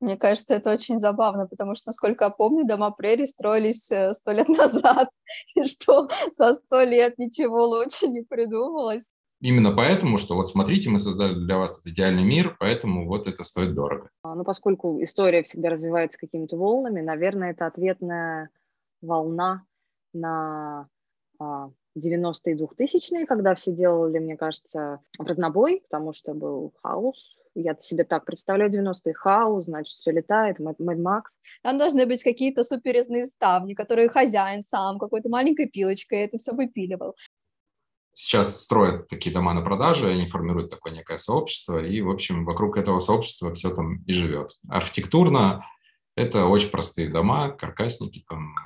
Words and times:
Мне 0.00 0.16
кажется, 0.16 0.54
это 0.54 0.72
очень 0.72 1.00
забавно, 1.00 1.46
потому 1.46 1.74
что, 1.74 1.88
насколько 1.88 2.24
я 2.24 2.30
помню, 2.30 2.64
дома 2.64 2.90
прерий 2.90 3.26
строились 3.26 3.90
э, 3.90 4.14
сто 4.14 4.32
лет 4.32 4.48
назад, 4.48 5.08
и 5.54 5.64
что 5.64 6.08
за 6.36 6.54
сто 6.54 6.82
лет 6.82 7.18
ничего 7.18 7.66
лучше 7.66 8.06
не 8.06 8.22
придумалось. 8.22 9.10
Именно 9.40 9.72
поэтому, 9.72 10.18
что 10.18 10.34
вот 10.34 10.48
смотрите, 10.48 10.90
мы 10.90 10.98
создали 10.98 11.34
для 11.34 11.58
вас 11.58 11.78
этот 11.78 11.92
идеальный 11.92 12.24
мир, 12.24 12.56
поэтому 12.58 13.06
вот 13.06 13.28
это 13.28 13.44
стоит 13.44 13.74
дорого. 13.74 14.10
Ну, 14.24 14.42
поскольку 14.42 15.02
история 15.02 15.42
всегда 15.44 15.70
развивается 15.70 16.18
какими-то 16.18 16.56
волнами, 16.56 17.00
наверное, 17.00 17.52
это 17.52 17.66
ответная 17.66 18.50
волна 19.00 19.64
на 20.12 20.88
90-е 21.40 22.54
и 22.54 22.56
2000-е, 22.56 23.26
когда 23.26 23.54
все 23.54 23.72
делали, 23.72 24.18
мне 24.18 24.36
кажется, 24.36 25.00
в 25.18 25.24
разнобой, 25.24 25.82
потому 25.88 26.12
что 26.12 26.34
был 26.34 26.72
хаос, 26.82 27.36
я 27.62 27.76
себе 27.80 28.04
так 28.04 28.24
представляю 28.24 28.70
90-е, 28.70 29.14
хаос, 29.14 29.64
значит, 29.64 29.96
все 29.98 30.10
летает, 30.10 30.58
Мэд 30.58 30.78
Макс. 30.78 31.36
Там 31.62 31.78
должны 31.78 32.06
быть 32.06 32.22
какие-то 32.22 32.64
суперезные 32.64 33.24
ставни, 33.24 33.74
которые 33.74 34.08
хозяин 34.08 34.62
сам 34.62 34.98
какой-то 34.98 35.28
маленькой 35.28 35.66
пилочкой 35.66 36.20
это 36.20 36.38
все 36.38 36.52
выпиливал. 36.52 37.16
Сейчас 38.12 38.62
строят 38.62 39.08
такие 39.08 39.32
дома 39.32 39.54
на 39.54 39.62
продажу, 39.62 40.08
они 40.08 40.26
формируют 40.26 40.70
такое 40.70 40.92
некое 40.92 41.18
сообщество, 41.18 41.84
и, 41.84 42.00
в 42.00 42.10
общем, 42.10 42.44
вокруг 42.44 42.76
этого 42.76 42.98
сообщества 42.98 43.54
все 43.54 43.70
там 43.72 44.02
и 44.04 44.12
живет. 44.12 44.58
Архитектурно 44.68 45.64
это 46.16 46.46
очень 46.46 46.70
простые 46.70 47.10
дома, 47.10 47.50
каркасники, 47.50 48.24
там 48.28 48.56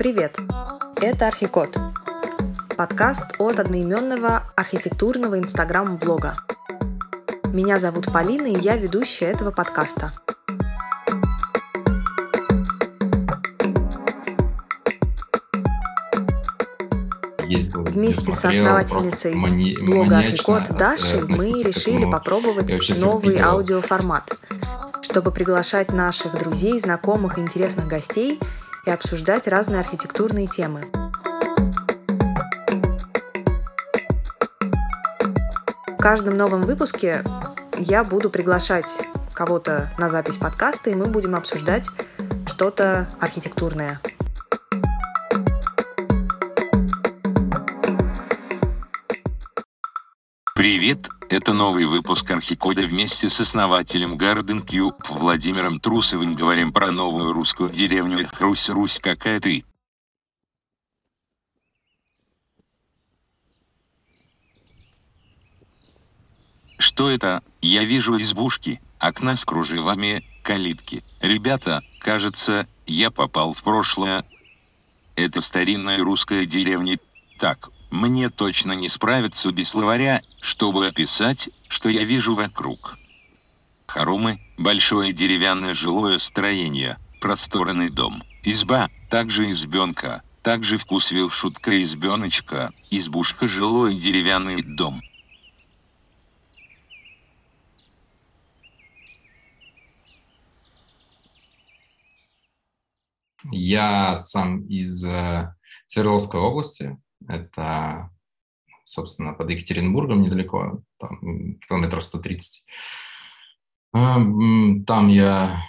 Привет! 0.00 0.38
Это 1.02 1.26
Архикод. 1.26 1.76
Подкаст 2.74 3.34
от 3.38 3.58
одноименного 3.58 4.50
архитектурного 4.56 5.38
инстаграм-блога. 5.38 6.36
Меня 7.52 7.78
зовут 7.78 8.10
Полина, 8.10 8.46
и 8.46 8.58
я 8.58 8.78
ведущая 8.78 9.26
этого 9.26 9.50
подкаста. 9.50 10.10
ездил. 17.46 17.82
Вместе 17.82 18.32
с 18.32 18.42
основательницей 18.42 19.34
мани- 19.34 19.76
блога 19.82 20.20
Архикод 20.20 20.66
Дашей 20.78 21.24
мы 21.24 21.62
решили 21.62 22.10
попробовать 22.10 22.72
новый 22.98 23.38
аудиоформат, 23.38 24.32
чтобы 25.02 25.30
приглашать 25.30 25.92
наших 25.92 26.38
друзей, 26.38 26.80
знакомых 26.80 27.36
и 27.36 27.42
интересных 27.42 27.86
гостей– 27.86 28.40
и 28.86 28.90
обсуждать 28.90 29.48
разные 29.48 29.80
архитектурные 29.80 30.46
темы. 30.46 30.84
В 35.86 36.02
каждом 36.02 36.36
новом 36.36 36.62
выпуске 36.62 37.22
я 37.76 38.04
буду 38.04 38.30
приглашать 38.30 39.02
кого-то 39.34 39.90
на 39.98 40.10
запись 40.10 40.38
подкаста, 40.38 40.90
и 40.90 40.94
мы 40.94 41.06
будем 41.06 41.34
обсуждать 41.34 41.86
что-то 42.46 43.08
архитектурное. 43.20 44.00
Привет, 50.54 51.08
это 51.30 51.52
новый 51.52 51.86
выпуск 51.86 52.28
Архикода 52.32 52.82
вместе 52.82 53.30
с 53.30 53.40
основателем 53.40 54.14
Garden 54.14 54.66
Cube 54.66 54.96
Владимиром 55.08 55.78
Трусовым 55.78 56.34
говорим 56.34 56.72
про 56.72 56.90
новую 56.90 57.32
русскую 57.32 57.70
деревню 57.70 58.28
Русь, 58.40 58.68
Русь 58.68 58.98
какая 58.98 59.38
ты. 59.40 59.64
Что 66.78 67.08
это? 67.08 67.44
Я 67.62 67.84
вижу 67.84 68.20
избушки, 68.20 68.80
окна 68.98 69.36
с 69.36 69.44
кружевами, 69.44 70.24
калитки. 70.42 71.04
Ребята, 71.20 71.82
кажется, 72.00 72.66
я 72.86 73.12
попал 73.12 73.52
в 73.52 73.62
прошлое. 73.62 74.24
Это 75.14 75.40
старинная 75.40 75.98
русская 75.98 76.44
деревня. 76.44 76.98
Так, 77.38 77.70
мне 77.90 78.30
точно 78.30 78.72
не 78.72 78.88
справиться 78.88 79.50
без 79.52 79.70
словаря, 79.70 80.22
чтобы 80.40 80.86
описать, 80.86 81.50
что 81.68 81.88
я 81.88 82.04
вижу 82.04 82.34
вокруг. 82.34 82.96
Хоромы, 83.86 84.40
большое 84.56 85.12
деревянное 85.12 85.74
жилое 85.74 86.18
строение, 86.18 86.98
просторный 87.20 87.90
дом, 87.90 88.22
изба, 88.44 88.88
также 89.08 89.50
избенка, 89.50 90.22
также 90.42 90.78
вкус 90.78 91.10
вил 91.10 91.28
шутка 91.28 91.82
избеночка, 91.82 92.72
избушка 92.90 93.48
жилой 93.48 93.96
деревянный 93.96 94.62
дом. 94.62 95.02
Я 103.50 104.16
сам 104.16 104.66
из 104.66 105.04
э, 105.04 105.54
Свердловской 105.86 106.40
области, 106.40 106.98
это, 107.28 108.10
собственно, 108.84 109.32
под 109.32 109.50
Екатеринбургом 109.50 110.22
недалеко, 110.22 110.82
там, 110.98 111.58
километров 111.66 112.04
130. 112.04 112.64
А, 113.92 114.16
там 114.86 115.08
я 115.08 115.62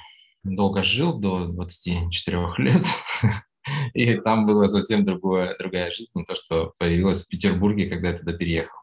долго 0.43 0.83
жил, 0.83 1.19
до 1.19 1.47
24 1.47 2.53
лет. 2.57 2.83
И 3.93 4.15
там 4.15 4.45
была 4.45 4.67
совсем 4.67 5.05
другое, 5.05 5.55
другая 5.57 5.91
жизнь, 5.91 6.11
не 6.15 6.23
то, 6.23 6.35
что 6.35 6.73
появилась 6.79 7.25
в 7.25 7.29
Петербурге, 7.29 7.89
когда 7.89 8.09
я 8.09 8.17
туда 8.17 8.33
переехал. 8.33 8.79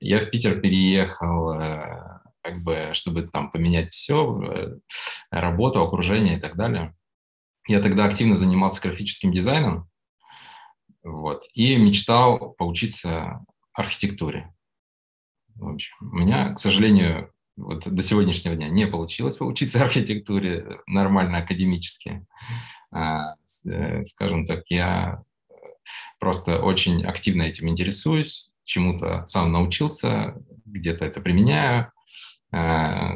Я 0.00 0.20
в 0.20 0.30
Питер 0.30 0.60
переехал, 0.60 1.52
э, 1.54 2.20
как 2.42 2.62
бы, 2.62 2.90
чтобы 2.92 3.22
там 3.22 3.50
поменять 3.50 3.92
все, 3.92 4.40
э, 4.40 4.78
работу, 5.30 5.82
окружение 5.82 6.36
и 6.36 6.40
так 6.40 6.56
далее. 6.56 6.94
Я 7.66 7.80
тогда 7.80 8.04
активно 8.04 8.36
занимался 8.36 8.80
графическим 8.80 9.32
дизайном, 9.32 9.88
вот. 11.02 11.44
И 11.52 11.76
мечтал 11.76 12.52
поучиться 12.52 13.44
архитектуре. 13.72 14.52
В 15.54 15.68
общем, 15.68 15.94
у 16.00 16.16
меня, 16.16 16.54
к 16.54 16.58
сожалению, 16.58 17.32
вот 17.56 17.88
до 17.88 18.02
сегодняшнего 18.02 18.54
дня 18.54 18.68
не 18.68 18.86
получилось 18.86 19.36
поучиться 19.36 19.82
архитектуре 19.84 20.80
нормально 20.86 21.38
академически. 21.38 22.26
А, 22.90 23.34
э, 23.66 24.04
скажем 24.04 24.46
так, 24.46 24.64
я 24.68 25.22
просто 26.18 26.60
очень 26.60 27.04
активно 27.04 27.42
этим 27.42 27.68
интересуюсь, 27.68 28.50
чему-то 28.64 29.26
сам 29.26 29.52
научился, 29.52 30.36
где-то 30.64 31.04
это 31.04 31.20
применяю, 31.20 31.90
а, 32.52 33.14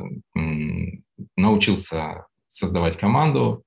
научился 1.37 2.27
создавать 2.47 2.99
команду, 2.99 3.65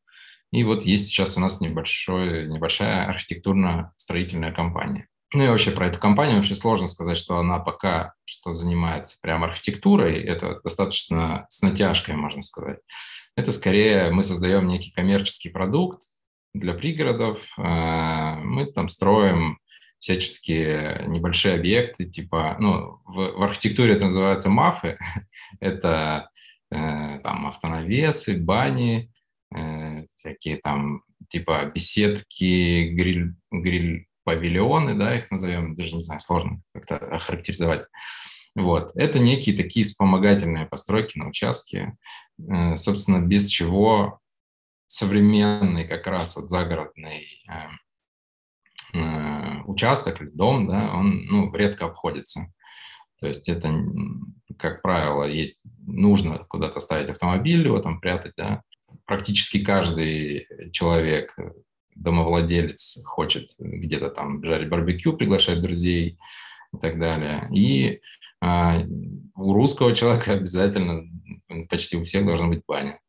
и 0.51 0.63
вот 0.63 0.83
есть 0.83 1.07
сейчас 1.07 1.37
у 1.37 1.41
нас 1.41 1.61
небольшой, 1.61 2.47
небольшая 2.47 3.07
архитектурно-строительная 3.09 4.51
компания. 4.51 5.07
Ну 5.33 5.43
и 5.43 5.47
вообще 5.49 5.71
про 5.71 5.87
эту 5.87 5.99
компанию 5.99 6.37
вообще 6.37 6.55
сложно 6.55 6.87
сказать, 6.87 7.17
что 7.17 7.37
она 7.37 7.59
пока 7.59 8.13
что 8.23 8.53
занимается 8.53 9.17
прям 9.21 9.43
архитектурой. 9.43 10.21
Это 10.21 10.61
достаточно 10.63 11.45
с 11.49 11.61
натяжкой, 11.61 12.15
можно 12.15 12.41
сказать. 12.41 12.79
Это 13.35 13.51
скорее 13.51 14.11
мы 14.11 14.23
создаем 14.23 14.67
некий 14.67 14.91
коммерческий 14.91 15.49
продукт 15.49 16.03
для 16.53 16.73
пригородов. 16.73 17.39
Э, 17.57 18.35
мы 18.35 18.65
там 18.65 18.87
строим 18.87 19.59
всяческие 19.99 21.03
небольшие 21.07 21.55
объекты, 21.55 22.05
типа, 22.05 22.55
ну, 22.59 22.99
в, 23.05 23.37
в 23.37 23.43
архитектуре 23.43 23.95
это 23.95 24.05
называется 24.05 24.49
мафы. 24.49 24.97
это 25.59 26.29
э, 26.71 27.19
там 27.23 27.47
автонавесы, 27.47 28.37
бани, 28.37 29.11
Э, 29.53 30.05
всякие 30.15 30.57
там 30.57 31.03
типа 31.29 31.65
беседки, 31.73 32.89
гриль, 32.89 33.35
гриль 33.51 34.07
павильоны, 34.23 34.95
да, 34.95 35.17
их 35.17 35.29
назовем, 35.31 35.75
даже 35.75 35.95
не 35.95 36.01
знаю, 36.01 36.19
сложно 36.19 36.61
как-то 36.73 36.97
охарактеризовать. 36.97 37.87
Вот. 38.55 38.91
Это 38.95 39.19
некие 39.19 39.55
такие 39.55 39.85
вспомогательные 39.85 40.65
постройки 40.65 41.17
на 41.17 41.27
участке, 41.27 41.95
э, 42.39 42.77
собственно, 42.77 43.19
без 43.19 43.47
чего 43.47 44.19
современный 44.87 45.87
как 45.87 46.07
раз 46.07 46.35
вот 46.35 46.49
загородный 46.49 47.45
э, 48.93 49.61
участок 49.65 50.21
или 50.21 50.29
дом, 50.29 50.67
да, 50.67 50.91
он 50.93 51.25
ну, 51.25 51.53
редко 51.53 51.85
обходится. 51.85 52.51
То 53.19 53.27
есть 53.27 53.49
это, 53.49 53.73
как 54.57 54.81
правило, 54.81 55.23
есть, 55.25 55.65
нужно 55.85 56.39
куда-то 56.49 56.79
ставить 56.79 57.09
автомобиль, 57.09 57.65
его 57.65 57.79
там 57.79 57.99
прятать, 57.99 58.33
да, 58.37 58.61
практически 59.05 59.63
каждый 59.63 60.47
человек, 60.71 61.35
домовладелец, 61.95 62.99
хочет 63.05 63.51
где-то 63.57 64.09
там 64.09 64.43
жарить 64.43 64.69
барбекю, 64.69 65.13
приглашать 65.13 65.61
друзей 65.61 66.17
и 66.73 66.77
так 66.77 66.99
далее. 66.99 67.47
И 67.53 68.01
а, 68.41 68.81
у 69.35 69.53
русского 69.53 69.95
человека 69.95 70.33
обязательно, 70.33 71.03
почти 71.69 71.97
у 71.97 72.03
всех 72.03 72.25
должна 72.25 72.47
быть 72.47 72.63
баня. 72.67 72.99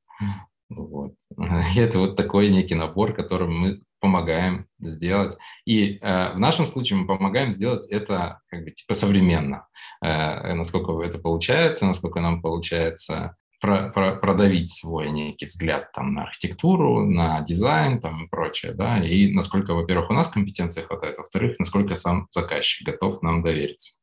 Вот. 0.69 1.15
И 1.77 1.79
это 1.79 1.99
вот 1.99 2.17
такой 2.17 2.49
некий 2.49 2.75
набор, 2.75 3.13
которым 3.13 3.59
мы 3.59 3.81
помогаем 4.01 4.67
сделать. 4.81 5.37
И 5.65 5.99
э, 6.01 6.33
в 6.35 6.39
нашем 6.39 6.67
случае 6.67 6.99
мы 6.99 7.07
помогаем 7.07 7.51
сделать 7.51 7.87
это 7.89 8.41
как 8.49 8.65
бы 8.65 8.71
типа 8.71 8.95
современно. 8.95 9.67
Э, 10.05 10.55
насколько 10.55 11.01
это 11.03 11.19
получается, 11.19 11.87
насколько 11.87 12.21
нам 12.21 12.43
получается 12.43 13.37
про, 13.61 13.91
про, 13.91 14.17
продавить 14.17 14.73
свой 14.73 15.11
некий 15.11 15.47
взгляд 15.47 15.93
там, 15.93 16.15
на 16.15 16.25
архитектуру, 16.25 17.07
на 17.07 17.41
дизайн 17.43 18.01
там, 18.01 18.25
и 18.25 18.29
прочее, 18.29 18.73
да, 18.73 18.99
и 18.99 19.33
насколько, 19.33 19.75
во-первых, 19.75 20.11
у 20.11 20.15
нас 20.15 20.29
компетенции 20.29 20.83
хватает, 20.83 21.19
во-вторых, 21.19 21.59
насколько 21.59 21.95
сам 21.95 22.29
заказчик 22.31 22.87
готов 22.87 23.23
нам 23.23 23.43
довериться. 23.43 23.95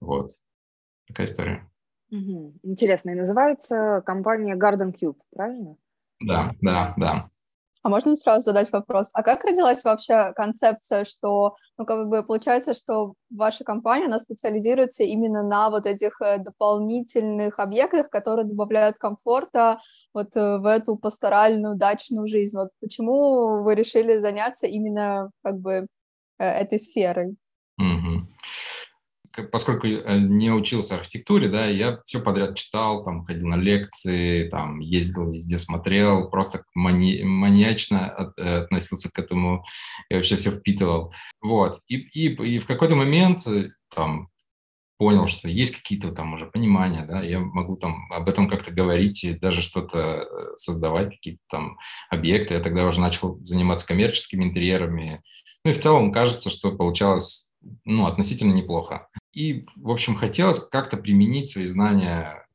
Вот. 0.00 0.30
Такая 1.06 1.26
история. 1.26 1.70
Угу. 2.10 2.58
Интересно. 2.62 3.10
И 3.10 3.14
называется 3.14 4.02
компания 4.04 4.54
Garden 4.54 4.94
Cube, 4.94 5.16
правильно? 5.34 5.76
Да, 6.20 6.54
да, 6.60 6.94
да. 6.96 7.30
А 7.82 7.88
можно 7.88 8.14
сразу 8.14 8.44
задать 8.44 8.70
вопрос, 8.70 9.10
а 9.12 9.24
как 9.24 9.44
родилась 9.44 9.82
вообще 9.82 10.32
концепция, 10.36 11.02
что, 11.04 11.56
ну, 11.76 11.84
как 11.84 12.08
бы 12.08 12.22
получается, 12.22 12.74
что 12.74 13.14
ваша 13.28 13.64
компания, 13.64 14.06
она 14.06 14.20
специализируется 14.20 15.02
именно 15.02 15.42
на 15.42 15.68
вот 15.68 15.86
этих 15.86 16.20
э, 16.20 16.38
дополнительных 16.38 17.58
объектах, 17.58 18.08
которые 18.08 18.46
добавляют 18.46 18.98
комфорта 18.98 19.80
вот 20.14 20.36
э, 20.36 20.58
в 20.58 20.66
эту 20.66 20.96
пасторальную 20.96 21.74
дачную 21.74 22.28
жизнь. 22.28 22.56
Вот 22.56 22.70
почему 22.80 23.62
вы 23.64 23.74
решили 23.74 24.18
заняться 24.18 24.68
именно 24.68 25.30
как 25.42 25.58
бы 25.58 25.88
э, 26.38 26.44
этой 26.44 26.78
сферой? 26.78 27.36
Поскольку 29.50 29.86
э, 29.86 30.18
не 30.18 30.50
учился 30.50 30.96
архитектуре, 30.96 31.48
да, 31.48 31.66
я 31.66 32.00
все 32.04 32.20
подряд 32.20 32.56
читал, 32.56 33.04
там, 33.04 33.24
ходил 33.24 33.46
на 33.48 33.56
лекции, 33.56 34.48
там, 34.48 34.80
ездил 34.80 35.30
везде, 35.30 35.58
смотрел, 35.58 36.28
просто 36.30 36.64
мани 36.74 37.22
маньячно 37.22 38.08
от, 38.10 38.38
э, 38.38 38.62
относился 38.62 39.10
к 39.10 39.18
этому 39.18 39.64
и 40.10 40.14
вообще 40.14 40.36
все 40.36 40.50
впитывал. 40.50 41.12
Вот. 41.40 41.80
И, 41.88 41.96
и, 41.96 42.34
и 42.34 42.58
в 42.58 42.66
какой-то 42.66 42.94
момент 42.94 43.46
э, 43.46 43.70
там 43.94 44.28
понял, 44.98 45.26
что 45.26 45.48
есть 45.48 45.76
какие-то 45.76 46.12
там 46.12 46.34
уже 46.34 46.46
понимания, 46.46 47.04
да, 47.04 47.22
я 47.22 47.40
могу 47.40 47.76
там 47.76 48.12
об 48.12 48.28
этом 48.28 48.48
как-то 48.48 48.70
говорить 48.70 49.24
и 49.24 49.32
даже 49.32 49.60
что-то 49.62 50.28
создавать, 50.56 51.10
какие-то 51.10 51.40
там 51.50 51.78
объекты. 52.08 52.54
Я 52.54 52.60
тогда 52.60 52.86
уже 52.86 53.00
начал 53.00 53.36
заниматься 53.42 53.86
коммерческими 53.86 54.44
интерьерами. 54.44 55.22
Ну 55.64 55.72
и 55.72 55.74
в 55.74 55.80
целом 55.80 56.12
кажется, 56.12 56.50
что 56.50 56.72
получалось 56.72 57.52
ну, 57.84 58.06
относительно 58.06 58.52
неплохо. 58.52 59.08
И, 59.32 59.66
в 59.76 59.90
общем, 59.90 60.14
хотелось 60.14 60.60
как-то 60.60 60.96
применить 60.96 61.50
свои 61.50 61.66
знания 61.66 62.46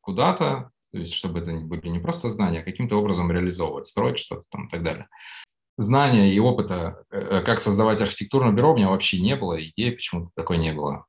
куда-то, 0.00 0.70
то 0.92 0.98
есть 0.98 1.14
чтобы 1.14 1.40
это 1.40 1.52
были 1.52 1.88
не 1.88 1.98
просто 1.98 2.28
знания, 2.28 2.60
а 2.60 2.64
каким-то 2.64 2.96
образом 2.96 3.30
реализовывать, 3.30 3.86
строить 3.86 4.18
что-то 4.18 4.42
там 4.50 4.66
и 4.66 4.70
так 4.70 4.82
далее. 4.82 5.08
Знания 5.78 6.34
и 6.34 6.38
опыта, 6.38 7.04
э, 7.10 7.42
как 7.42 7.58
создавать 7.58 8.02
архитектурное 8.02 8.52
бюро, 8.52 8.72
у 8.72 8.76
меня 8.76 8.90
вообще 8.90 9.20
не 9.22 9.36
было, 9.36 9.62
идеи 9.62 9.90
почему-то 9.90 10.30
такой 10.34 10.58
не 10.58 10.72
было 10.72 11.06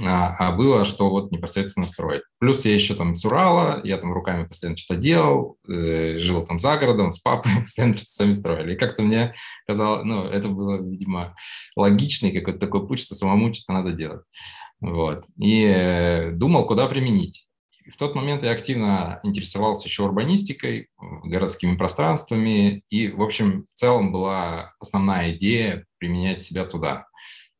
а, 0.00 0.34
а 0.38 0.52
было, 0.52 0.84
что 0.84 1.10
вот 1.10 1.32
непосредственно 1.32 1.86
строить. 1.86 2.22
Плюс 2.38 2.64
я 2.64 2.74
еще 2.74 2.94
там 2.94 3.14
с 3.14 3.24
Урала, 3.24 3.80
я 3.84 3.98
там 3.98 4.12
руками 4.12 4.46
постоянно 4.46 4.76
что-то 4.76 5.00
делал, 5.00 5.58
э, 5.68 6.18
жил 6.18 6.46
там 6.46 6.58
за 6.58 6.76
городом 6.78 7.10
с 7.10 7.18
папой, 7.18 7.52
постоянно 7.60 7.94
что-то 7.94 8.10
сами 8.10 8.32
строили. 8.32 8.74
И 8.74 8.78
как-то 8.78 9.02
мне 9.02 9.34
казалось, 9.66 10.04
ну, 10.04 10.24
это 10.24 10.48
было, 10.48 10.82
видимо, 10.82 11.34
логичный 11.76 12.32
какой-то 12.32 12.58
такой 12.58 12.86
путь, 12.86 13.00
что 13.00 13.14
самому 13.14 13.52
что-то 13.52 13.72
надо 13.72 13.92
делать. 13.92 14.22
Вот. 14.80 15.24
И 15.38 15.62
э, 15.64 16.30
думал, 16.32 16.66
куда 16.66 16.86
применить. 16.86 17.46
И 17.84 17.90
в 17.90 17.96
тот 17.96 18.14
момент 18.14 18.44
я 18.44 18.52
активно 18.52 19.20
интересовался 19.24 19.88
еще 19.88 20.04
урбанистикой, 20.04 20.88
городскими 21.24 21.76
пространствами, 21.76 22.84
и, 22.90 23.08
в 23.08 23.22
общем, 23.22 23.66
в 23.68 23.74
целом 23.74 24.12
была 24.12 24.72
основная 24.78 25.32
идея 25.32 25.84
применять 25.98 26.42
себя 26.42 26.64
туда. 26.64 27.06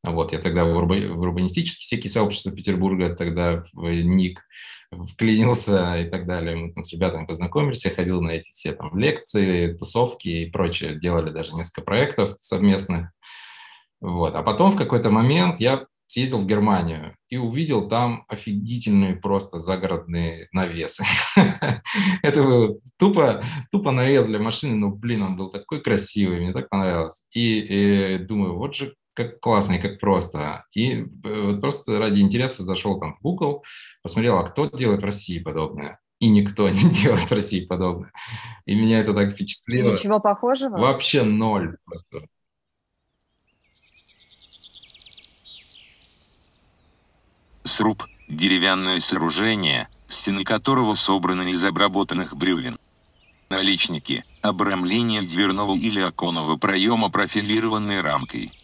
Вот, 0.05 0.33
я 0.33 0.41
тогда 0.41 0.65
в, 0.65 0.77
урба, 0.77 0.95
урбанистические 0.95 1.85
всякие 1.85 2.11
сообщества 2.11 2.51
Петербурга, 2.51 3.15
тогда 3.15 3.63
в 3.73 3.89
НИК 3.89 4.41
вклинился 4.91 5.97
и 6.01 6.11
так 6.11 6.27
далее. 6.27 6.57
Мы 6.57 6.73
там 6.73 6.83
с 6.83 6.93
ребятами 6.93 7.27
познакомились, 7.27 7.85
я 7.85 7.93
ходил 7.93 8.21
на 8.21 8.31
эти 8.31 8.51
все 8.51 8.73
там 8.73 8.99
лекции, 8.99 9.75
тусовки 9.75 10.29
и 10.29 10.51
прочее. 10.51 10.99
Делали 10.99 11.31
даже 11.31 11.55
несколько 11.55 11.83
проектов 11.83 12.37
совместных. 12.41 13.11
Вот. 14.01 14.35
А 14.35 14.43
потом 14.43 14.73
в 14.73 14.77
какой-то 14.77 15.11
момент 15.11 15.61
я 15.61 15.87
съездил 16.09 16.41
в 16.41 16.47
Германию 16.47 17.17
и 17.31 17.39
увидел 17.39 17.89
там 17.89 18.25
офигительные 18.29 19.15
просто 19.15 19.61
загородные 19.61 20.49
навесы. 20.53 21.05
Это 22.23 22.43
был 22.43 22.83
тупо, 22.99 23.43
тупо 23.71 23.93
навес 23.93 24.27
для 24.27 24.39
машины, 24.39 24.75
но, 24.75 24.91
блин, 24.91 25.23
он 25.23 25.37
был 25.37 25.51
такой 25.51 25.81
красивый, 25.81 26.41
мне 26.41 26.53
так 26.53 26.69
понравилось. 26.69 27.27
И 27.35 28.19
думаю, 28.29 28.59
вот 28.59 28.75
же 28.75 28.95
как 29.15 29.41
классно 29.41 29.75
и 29.75 29.81
как 29.81 30.01
просто. 30.01 30.65
И 30.73 30.93
э, 30.93 31.05
вот 31.25 31.61
просто 31.61 31.99
ради 31.99 32.21
интереса 32.21 32.63
зашел 32.63 32.99
там 32.99 33.15
в 33.15 33.21
Google, 33.21 33.65
посмотрел, 34.03 34.39
а 34.39 34.45
кто 34.45 34.67
делает 34.67 35.03
в 35.03 35.05
России 35.05 35.39
подобное. 35.39 36.01
И 36.19 36.29
никто 36.29 36.69
не 36.71 36.91
делает 36.91 37.31
в 37.31 37.33
России 37.33 37.65
подобное. 37.65 38.13
И 38.67 38.75
меня 38.75 39.01
это 39.01 39.13
так 39.15 39.33
впечатлило. 39.33 39.93
Ничего 39.93 40.21
похожего? 40.21 40.79
Вообще 40.79 41.23
ноль 41.23 41.77
просто. 41.85 42.27
Сруб– 47.65 48.05
деревянное 48.29 49.01
сооружение, 49.01 49.89
стены 50.09 50.43
которого 50.43 50.95
собраны 50.95 51.51
из 51.53 51.65
обработанных 51.65 52.37
бревен. 52.37 52.79
Наличники– 53.51 54.25
обрамление 54.43 55.23
дверного 55.23 55.77
или 55.77 56.01
оконного 56.01 56.57
проема 56.57 57.09
профилированной 57.09 58.01
рамкой– 58.01 58.53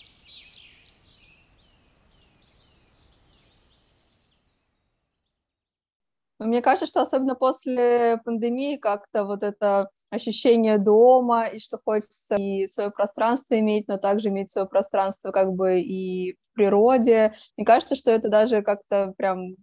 Мне 6.39 6.63
кажется, 6.63 6.87
что 6.87 7.01
особенно 7.01 7.35
после 7.35 8.21
пандемии 8.25 8.77
как-то 8.77 9.25
вот 9.25 9.43
это 9.43 9.89
ощущение 10.11 10.79
дома, 10.79 11.47
и 11.47 11.59
что 11.59 11.79
хочется 11.85 12.37
и 12.37 12.69
свое 12.69 12.91
пространство 12.91 13.59
иметь, 13.59 13.89
но 13.89 13.99
также 13.99 14.29
иметь 14.29 14.51
свое 14.51 14.69
пространство 14.69 15.33
как 15.33 15.53
бы 15.53 15.81
и 15.81 16.35
в 16.35 16.55
природе. 16.55 17.35
Мне 17.57 17.67
кажется, 17.67 17.97
что 17.97 18.13
это 18.13 18.29
даже 18.29 18.63
как-то 18.63 19.13
прям 19.17 19.57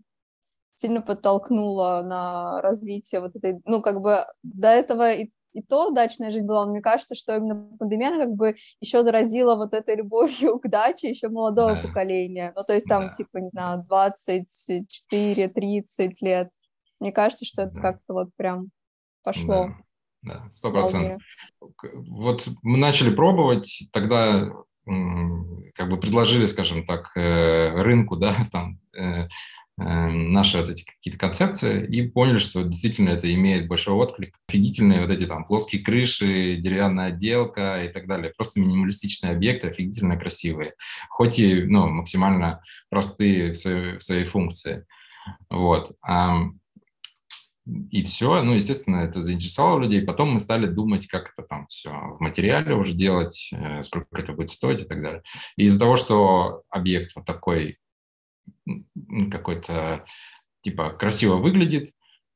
сильно 0.76 1.02
подтолкнуло 1.02 2.04
на 2.06 2.62
развитие 2.62 3.22
вот 3.22 3.36
этой, 3.36 3.60
ну, 3.66 3.82
как 3.82 4.02
бы 4.02 4.26
до 4.44 4.68
этого 4.68 5.14
и, 5.14 5.32
и 5.54 5.62
то 5.62 5.90
дачная 5.90 6.30
жизнь 6.30 6.46
была, 6.46 6.66
но 6.66 6.72
мне 6.72 6.82
кажется, 6.82 7.16
что 7.16 7.38
именно 7.38 7.70
пандемия 7.78 8.10
она 8.10 8.26
как 8.26 8.34
бы 8.34 8.56
еще 8.82 9.02
заразила 9.02 9.56
вот 9.56 9.74
этой 9.74 9.96
любовью 9.96 10.60
к 10.64 10.68
даче 10.68 11.10
еще 11.10 11.30
молодого 11.30 11.76
да. 11.76 11.82
поколения, 11.82 12.52
ну, 12.56 12.64
то 12.66 12.74
есть 12.74 12.88
там, 12.88 13.08
да. 13.08 13.14
типа, 13.14 13.38
не 13.38 13.50
знаю, 13.50 13.86
24-30 13.90 16.12
лет. 16.22 16.50
Мне 17.00 17.12
кажется, 17.12 17.46
что 17.46 17.64
это 17.64 17.74
да. 17.74 17.82
как-то 17.82 18.14
вот 18.14 18.30
прям 18.36 18.70
пошло. 19.24 19.76
Да, 20.22 20.48
сто 20.52 20.72
процентов. 20.72 21.22
Вот 21.94 22.48
мы 22.64 22.78
начали 22.78 23.14
пробовать, 23.14 23.84
тогда 23.92 24.52
как 24.86 25.90
бы 25.90 25.98
предложили, 25.98 26.46
скажем 26.46 26.86
так, 26.86 27.12
э, 27.16 27.82
рынку, 27.82 28.16
да, 28.16 28.36
там, 28.52 28.80
э, 28.96 29.28
э, 29.28 29.28
наши 29.78 30.60
вот 30.60 30.70
эти 30.70 30.86
какие-то 30.86 31.20
концепции 31.20 31.86
и 31.88 32.08
поняли, 32.08 32.38
что 32.38 32.64
действительно 32.64 33.10
это 33.10 33.34
имеет 33.34 33.68
большой 33.68 33.96
отклик. 33.96 34.38
Офигительные 34.48 35.02
вот 35.02 35.10
эти 35.10 35.26
там 35.26 35.46
плоские 35.46 35.82
крыши, 35.82 36.58
деревянная 36.58 37.08
отделка 37.08 37.84
и 37.84 37.88
так 37.92 38.08
далее. 38.08 38.32
Просто 38.36 38.60
минималистичные 38.60 39.34
объекты, 39.34 39.70
офигительно 39.70 40.18
красивые. 40.18 40.74
Хоть 41.10 41.40
и 41.40 41.64
ну, 41.64 41.88
максимально 41.88 42.62
простые 42.90 43.54
в 43.54 43.58
своей, 43.58 43.98
в 43.98 44.04
своей 44.04 44.26
функции. 44.26 44.86
Вот 45.50 45.94
и 47.66 48.04
все. 48.04 48.42
Ну, 48.44 48.54
естественно, 48.54 48.98
это 48.98 49.22
заинтересовало 49.22 49.80
людей. 49.80 50.02
Потом 50.02 50.32
мы 50.32 50.40
стали 50.40 50.68
думать, 50.68 51.08
как 51.08 51.32
это 51.34 51.48
там 51.48 51.68
все 51.68 51.90
в 51.90 52.20
материале 52.20 52.76
уже 52.76 52.94
делать, 52.94 53.50
э, 53.54 53.82
сколько 53.82 54.08
это 54.22 54.34
будет 54.34 54.52
стоить 54.52 54.82
и 54.82 54.86
так 54.86 55.02
далее. 55.02 55.24
И 55.58 55.66
из-за 55.66 55.80
того, 55.80 55.96
что 55.96 56.64
объект 56.70 57.16
вот 57.16 57.26
такой 57.26 57.80
какой-то 59.32 60.06
типа 60.62 60.92
красиво 60.92 61.38
выглядит, 61.38 61.90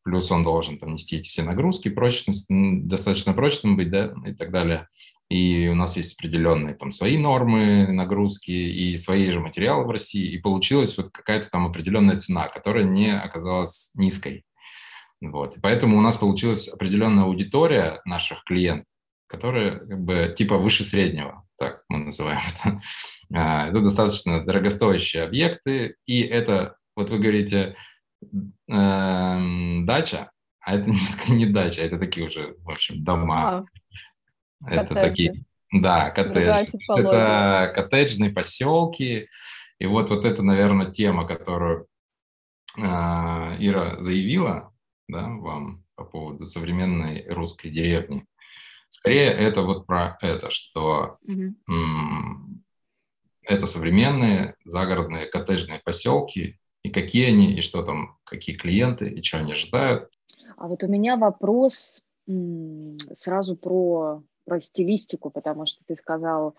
плюс 0.03 0.31
он 0.31 0.43
должен 0.43 0.79
там 0.79 0.93
нести 0.93 1.17
эти 1.17 1.29
все 1.29 1.43
нагрузки, 1.43 1.89
прочность, 1.89 2.47
достаточно 2.49 3.33
прочным 3.33 3.77
быть, 3.77 3.91
да, 3.91 4.13
и 4.25 4.33
так 4.33 4.51
далее. 4.51 4.87
И 5.29 5.67
у 5.67 5.75
нас 5.75 5.95
есть 5.95 6.19
определенные 6.19 6.73
там 6.73 6.89
свои 6.89 7.15
нормы 7.15 7.87
нагрузки 7.91 8.49
и 8.49 8.97
свои 8.97 9.29
же 9.29 9.39
материалы 9.39 9.85
в 9.85 9.91
России. 9.91 10.31
И 10.31 10.39
получилась 10.39 10.97
вот 10.97 11.11
какая-то 11.11 11.51
там 11.51 11.67
определенная 11.67 12.19
цена, 12.19 12.47
которая 12.47 12.83
не 12.85 13.15
оказалась 13.15 13.91
низкой. 13.93 14.43
Вот. 15.21 15.57
И 15.57 15.59
поэтому 15.59 15.97
у 15.97 16.01
нас 16.01 16.17
получилась 16.17 16.67
определенная 16.67 17.25
аудитория 17.25 18.01
наших 18.05 18.43
клиентов, 18.43 18.85
которая 19.27 19.79
как 19.79 19.99
бы 19.99 20.33
типа 20.37 20.57
выше 20.57 20.83
среднего, 20.83 21.45
так 21.57 21.83
мы 21.89 21.99
называем 21.99 22.41
это. 22.63 22.79
А, 23.31 23.67
это 23.67 23.81
достаточно 23.81 24.43
дорогостоящие 24.43 25.21
объекты, 25.21 25.97
и 26.07 26.21
это, 26.21 26.77
вот 26.95 27.11
вы 27.11 27.19
говорите, 27.19 27.75
э, 28.23 29.79
дача, 29.83 30.31
а 30.59 30.75
это 30.75 30.89
не, 31.27 31.35
не 31.35 31.45
дача, 31.45 31.83
это 31.83 31.99
такие 31.99 32.25
уже, 32.25 32.55
в 32.63 32.71
общем, 32.71 33.03
дома. 33.03 33.67
Это 34.65 34.95
такие, 34.95 35.43
да, 35.71 36.09
коттедж. 36.09 36.75
Это 36.89 37.71
коттеджные 37.75 38.31
поселки. 38.31 39.27
И 39.77 39.85
вот, 39.85 40.09
вот 40.09 40.25
это, 40.25 40.41
наверное, 40.41 40.89
тема, 40.89 41.27
которую 41.27 41.85
э, 42.77 42.81
Ира 42.81 44.01
заявила 44.01 44.73
да, 45.09 45.27
вам 45.27 45.83
по 45.95 46.05
поводу 46.05 46.45
современной 46.45 47.27
русской 47.29 47.69
деревни. 47.69 48.25
Скорее, 48.87 49.27
это 49.27 49.63
вот 49.63 49.85
про 49.85 50.17
это, 50.21 50.49
что 50.51 51.17
mm 51.27 51.53
это 53.43 53.65
современные 53.65 54.53
загородные 54.63 55.25
коттеджные 55.25 55.81
поселки, 55.83 56.59
и 56.83 56.89
какие 56.91 57.29
они, 57.29 57.55
и 57.55 57.61
что 57.61 57.81
там, 57.81 58.17
какие 58.23 58.55
клиенты, 58.55 59.09
и 59.09 59.23
что 59.23 59.39
они 59.39 59.53
ожидают. 59.53 60.11
А 60.55 60.67
вот 60.67 60.83
у 60.83 60.87
меня 60.87 61.17
вопрос 61.17 62.03
сразу 63.11 63.55
про, 63.55 64.21
про 64.45 64.59
стилистику, 64.59 65.31
потому 65.31 65.65
что 65.65 65.83
ты 65.87 65.95
сказал, 65.95 66.55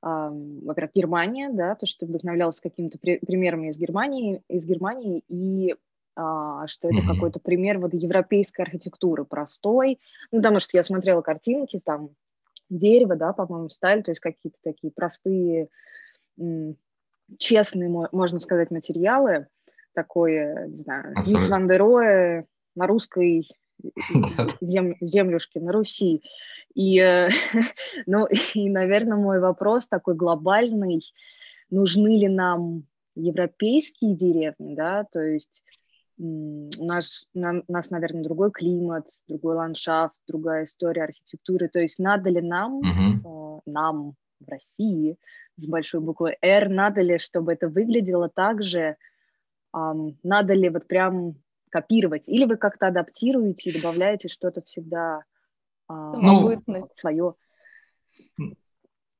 во-первых, 0.00 0.94
Германия, 0.94 1.50
да, 1.50 1.74
то, 1.74 1.84
что 1.84 2.00
ты 2.00 2.06
вдохновлялся 2.06 2.62
какими-то 2.62 2.98
при- 2.98 3.18
примерами 3.18 3.68
из 3.68 3.76
Германии, 3.76 4.42
из 4.48 4.66
Германии, 4.66 5.22
и 5.28 5.76
что 6.14 6.88
это 6.88 6.98
mm-hmm. 6.98 7.06
какой-то 7.06 7.40
пример 7.40 7.78
вот 7.78 7.94
европейской 7.94 8.62
архитектуры, 8.62 9.24
простой, 9.24 10.00
ну, 10.32 10.38
потому 10.38 10.60
что 10.60 10.76
я 10.76 10.82
смотрела 10.82 11.22
картинки, 11.22 11.80
там, 11.84 12.10
дерево, 12.68 13.16
да, 13.16 13.32
по-моему, 13.32 13.68
сталь, 13.68 14.02
то 14.02 14.10
есть 14.10 14.20
какие-то 14.20 14.58
такие 14.62 14.92
простые, 14.92 15.68
честные, 17.38 18.08
можно 18.12 18.40
сказать, 18.40 18.70
материалы, 18.70 19.46
такое, 19.94 20.68
не 20.68 20.74
знаю, 20.74 21.14
Мисс 21.26 21.48
Ван 21.48 21.66
на 21.66 22.86
русской 22.86 23.48
зем, 24.60 24.96
землюшки 25.00 25.58
на 25.58 25.72
Руси. 25.72 26.22
И, 26.74 27.00
э, 27.00 27.28
ну, 28.06 28.26
и, 28.54 28.68
наверное, 28.68 29.16
мой 29.16 29.40
вопрос 29.40 29.88
такой 29.88 30.14
глобальный, 30.14 31.02
нужны 31.70 32.18
ли 32.18 32.28
нам 32.28 32.84
европейские 33.16 34.14
деревни, 34.14 34.74
да, 34.74 35.04
то 35.10 35.20
есть 35.20 35.64
у 36.22 36.84
нас, 36.84 37.28
на, 37.32 37.62
у 37.66 37.72
нас, 37.72 37.90
наверное, 37.90 38.22
другой 38.22 38.50
климат, 38.50 39.08
другой 39.26 39.54
ландшафт, 39.54 40.20
другая 40.28 40.64
история 40.64 41.04
архитектуры, 41.04 41.68
то 41.68 41.80
есть 41.80 41.98
надо 41.98 42.28
ли 42.28 42.42
нам, 42.42 42.80
uh-huh. 42.80 43.58
э, 43.58 43.60
нам 43.64 44.14
в 44.38 44.48
России 44.48 45.16
с 45.56 45.66
большой 45.66 46.00
буквы 46.00 46.36
«Р», 46.42 46.68
надо 46.68 47.00
ли, 47.00 47.18
чтобы 47.18 47.54
это 47.54 47.68
выглядело 47.68 48.28
так 48.28 48.62
же, 48.62 48.96
э, 49.74 49.94
надо 50.22 50.52
ли 50.52 50.68
вот 50.68 50.86
прям 50.86 51.36
копировать, 51.70 52.28
или 52.28 52.44
вы 52.44 52.56
как-то 52.56 52.88
адаптируете 52.88 53.70
и 53.70 53.80
добавляете 53.80 54.28
что-то 54.28 54.60
всегда 54.62 55.22
а, 55.88 56.12
ну, 56.16 56.62
свое. 56.92 57.34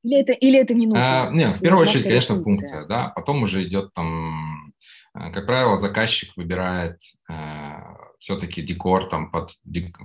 Или 0.03 0.19
это, 0.19 0.33
или 0.33 0.59
это 0.59 0.73
не 0.73 0.87
нужно? 0.87 1.27
А, 1.27 1.31
нет, 1.31 1.53
в 1.53 1.61
первую 1.61 1.83
очередь, 1.83 2.03
конечно, 2.03 2.39
функция. 2.39 2.85
да. 2.87 3.09
Потом 3.15 3.43
уже 3.43 3.63
идет 3.67 3.93
там, 3.93 4.07
э, 4.07 4.50
как 5.13 5.45
правило, 5.45 5.77
заказчик 5.77 6.35
выбирает 6.37 6.99
э, 7.29 7.77
все-таки 8.19 8.61
декор 8.61 9.09
там 9.09 9.31
под, 9.31 9.51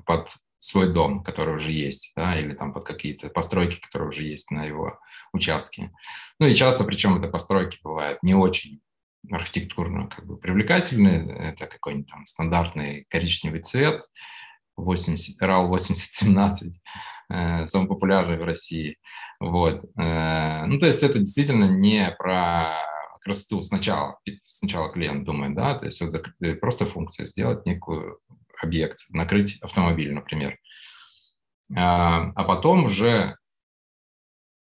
под 0.05 0.31
свой 0.59 0.93
дом, 0.93 1.23
который 1.23 1.55
уже 1.55 1.71
есть, 1.71 2.13
да, 2.17 2.37
или 2.39 2.55
там 2.55 2.73
под 2.73 2.85
какие-то 2.85 3.29
постройки, 3.29 3.81
которые 3.81 4.09
уже 4.09 4.25
есть 4.25 4.51
на 4.51 4.65
его 4.65 4.99
участке. 5.33 5.93
Ну 6.41 6.47
и 6.47 6.55
часто, 6.55 6.85
причем 6.85 7.17
это 7.17 7.29
постройки 7.29 7.79
бывают 7.83 8.23
не 8.23 8.35
очень 8.35 8.81
архитектурно 9.31 10.09
как 10.09 10.27
бы 10.27 10.37
привлекательные. 10.37 11.51
Это 11.51 11.67
какой-нибудь 11.67 12.11
там 12.11 12.27
стандартный 12.27 13.07
коричневый 13.09 13.61
цвет, 13.61 14.03
80, 14.77 15.41
RAL 15.41 15.69
8017, 15.69 16.81
э, 17.31 17.67
самый 17.67 17.89
популярный 17.89 18.39
в 18.39 18.45
России. 18.45 18.97
Вот. 19.41 19.85
Э, 19.99 20.65
ну, 20.67 20.79
то 20.79 20.87
есть 20.87 21.03
это 21.03 21.19
действительно 21.19 21.65
не 21.65 22.15
про 22.19 22.75
красоту 23.27 23.63
сначала. 23.63 24.19
Сначала 24.45 24.93
клиент 24.93 25.25
думает, 25.25 25.55
да, 25.55 25.75
то 25.75 25.85
есть 25.85 26.01
вот 26.01 26.15
просто 26.61 26.87
функция, 26.87 27.27
сделать 27.27 27.67
некую 27.67 28.21
объект, 28.63 29.01
накрыть 29.11 29.59
автомобиль, 29.61 30.13
например. 30.13 30.59
А, 31.77 32.31
а 32.37 32.45
потом 32.45 32.85
уже 32.85 33.37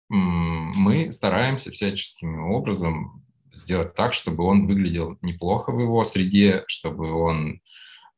мы 0.08 1.12
стараемся 1.12 1.70
всяческим 1.70 2.50
образом 2.50 3.24
сделать 3.52 3.94
так, 3.94 4.12
чтобы 4.12 4.44
он 4.44 4.66
выглядел 4.66 5.18
неплохо 5.22 5.70
в 5.70 5.78
его 5.78 6.04
среде, 6.04 6.64
чтобы 6.66 7.12
он 7.12 7.60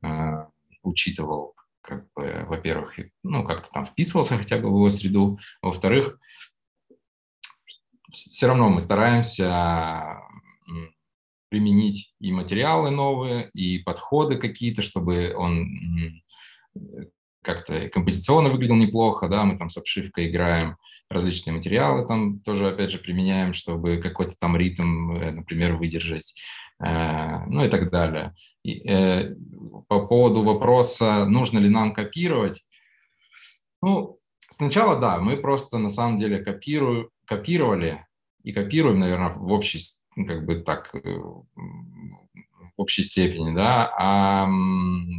э, 0.02 0.46
учитывал, 0.82 1.54
как 1.82 2.06
бы, 2.14 2.46
во-первых, 2.48 2.98
ну, 3.22 3.44
как-то 3.44 3.70
там 3.70 3.84
вписывался 3.84 4.38
хотя 4.38 4.56
бы 4.56 4.70
в 4.70 4.76
его 4.76 4.90
среду, 4.90 5.38
во-вторых, 5.62 6.18
все 8.12 8.46
равно 8.46 8.68
мы 8.68 8.80
стараемся 8.80 10.20
применить 11.48 12.14
и 12.20 12.32
материалы 12.32 12.90
новые, 12.90 13.50
и 13.54 13.78
подходы 13.78 14.36
какие-то, 14.36 14.82
чтобы 14.82 15.34
он 15.36 16.22
как-то 17.42 17.88
композиционно 17.88 18.50
выглядел 18.50 18.76
неплохо, 18.76 19.28
да, 19.28 19.44
мы 19.44 19.56
там 19.56 19.70
с 19.70 19.76
обшивкой 19.78 20.30
играем, 20.30 20.76
различные 21.08 21.54
материалы 21.54 22.06
там 22.06 22.40
тоже, 22.40 22.68
опять 22.68 22.90
же, 22.90 22.98
применяем, 22.98 23.54
чтобы 23.54 23.96
какой-то 23.96 24.36
там 24.38 24.56
ритм, 24.56 25.12
э, 25.12 25.30
например, 25.32 25.76
выдержать, 25.76 26.34
э, 26.84 27.44
ну 27.46 27.64
и 27.64 27.68
так 27.68 27.90
далее. 27.90 28.34
И, 28.62 28.86
э, 28.86 29.34
по 29.88 30.06
поводу 30.06 30.42
вопроса, 30.42 31.24
нужно 31.24 31.58
ли 31.58 31.70
нам 31.70 31.94
копировать, 31.94 32.62
ну, 33.82 34.18
сначала, 34.50 34.96
да, 34.96 35.18
мы 35.18 35.38
просто 35.38 35.78
на 35.78 35.88
самом 35.88 36.18
деле 36.18 36.44
копирую, 36.44 37.10
копировали 37.30 38.04
и 38.42 38.52
копируем, 38.52 38.98
наверное, 38.98 39.30
в 39.30 39.52
общей, 39.52 39.80
как 40.26 40.44
бы 40.44 40.62
так, 40.62 40.90
э, 40.92 40.98
в 40.98 41.46
общей 42.76 43.04
степени, 43.04 43.54
да, 43.54 43.88
а 43.96 44.48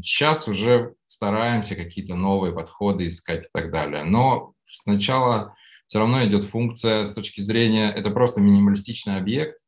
сейчас 0.04 0.50
уже 0.50 0.96
стараемся 1.08 1.76
какие-то 1.76 2.16
новые 2.16 2.54
подходы 2.54 3.08
искать 3.08 3.46
и 3.46 3.50
так 3.54 3.72
далее. 3.72 4.04
Но 4.04 4.54
сначала 4.66 5.56
все 5.88 6.00
равно 6.00 6.26
идет 6.26 6.44
функция 6.44 7.06
с 7.06 7.14
точки 7.14 7.40
зрения, 7.40 7.90
это 7.90 8.10
просто 8.12 8.42
минималистичный 8.42 9.16
объект, 9.16 9.60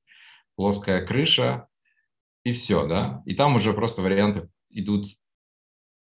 плоская 0.58 1.06
крыша, 1.06 1.68
и 2.44 2.52
все, 2.52 2.86
да. 2.86 3.24
И 3.26 3.36
там 3.36 3.56
уже 3.56 3.72
просто 3.72 4.02
варианты 4.02 4.50
идут 4.70 5.08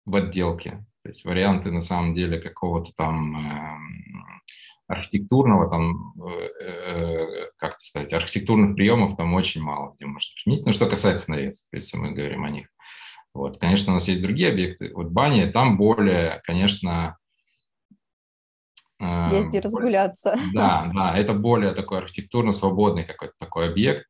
в 0.05 0.15
отделке. 0.15 0.83
То 1.03 1.09
есть 1.09 1.23
варианты 1.23 1.71
на 1.71 1.81
самом 1.81 2.15
деле 2.15 2.39
какого-то 2.39 2.93
там 2.95 3.37
э, 3.37 4.10
архитектурного, 4.91 5.69
там, 5.69 6.13
э, 6.21 6.49
э, 6.63 7.51
как 7.57 7.79
сказать, 7.79 8.13
архитектурных 8.13 8.75
приемов 8.75 9.15
там 9.15 9.33
очень 9.33 9.61
мало 9.61 9.95
где 9.95 10.05
можно 10.05 10.29
применить. 10.43 10.65
Ну, 10.65 10.73
что 10.73 10.87
касается 10.87 11.31
навесов, 11.31 11.67
если 11.71 11.97
мы 11.97 12.11
говорим 12.11 12.43
о 12.43 12.49
них. 12.49 12.67
Вот. 13.33 13.59
Конечно, 13.59 13.93
у 13.93 13.95
нас 13.95 14.07
есть 14.07 14.21
другие 14.21 14.49
объекты. 14.49 14.91
Вот 14.93 15.07
бани, 15.07 15.49
там 15.49 15.77
более, 15.77 16.41
конечно... 16.43 17.17
Э, 18.99 19.29
есть 19.31 19.47
где 19.47 19.59
разгуляться. 19.61 20.37
Да, 20.53 20.91
да, 20.93 21.17
это 21.17 21.33
более 21.33 21.73
такой 21.73 21.99
архитектурно 21.99 22.51
свободный 22.51 23.03
какой-то 23.03 23.33
такой 23.39 23.69
объект, 23.69 24.05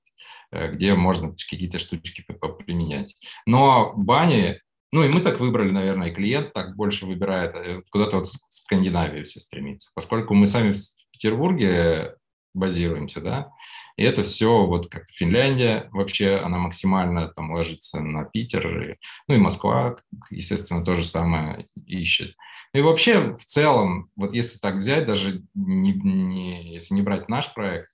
э, 0.51 0.71
где 0.71 0.95
можно 0.95 1.29
какие-то 1.29 1.77
штучки 1.77 2.25
применять. 2.65 3.15
Но 3.45 3.93
бани, 3.95 4.59
ну 4.91 5.03
и 5.03 5.09
мы 5.09 5.21
так 5.21 5.39
выбрали, 5.39 5.71
наверное, 5.71 6.13
клиент 6.13 6.53
так 6.53 6.75
больше 6.75 7.05
выбирает, 7.05 7.55
э, 7.55 7.81
куда-то 7.91 8.17
вот 8.17 8.27
в 8.27 8.33
Скандинавию 8.49 9.25
все 9.25 9.39
стремится. 9.39 9.89
Поскольку 9.95 10.33
мы 10.33 10.47
сами 10.47 10.73
в 10.73 10.79
Петербурге 11.11 12.15
базируемся, 12.53 13.21
да, 13.21 13.51
и 13.95 14.03
это 14.03 14.23
все, 14.23 14.65
вот 14.65 14.89
как 14.89 15.09
Финляндия, 15.09 15.89
вообще 15.91 16.35
она 16.37 16.57
максимально 16.57 17.29
там 17.29 17.51
ложится 17.51 18.01
на 18.01 18.25
Питер, 18.25 18.97
ну 19.27 19.35
и 19.35 19.37
Москва, 19.37 19.97
естественно, 20.29 20.83
то 20.83 20.95
же 20.95 21.05
самое 21.05 21.67
ищет. 21.85 22.35
И 22.73 22.81
вообще, 22.81 23.35
в 23.35 23.45
целом, 23.45 24.09
вот 24.15 24.33
если 24.33 24.57
так 24.57 24.75
взять, 24.75 25.05
даже 25.05 25.43
не, 25.53 25.93
не, 25.93 26.73
если 26.73 26.93
не 26.93 27.01
брать 27.01 27.29
наш 27.29 27.53
проект, 27.53 27.91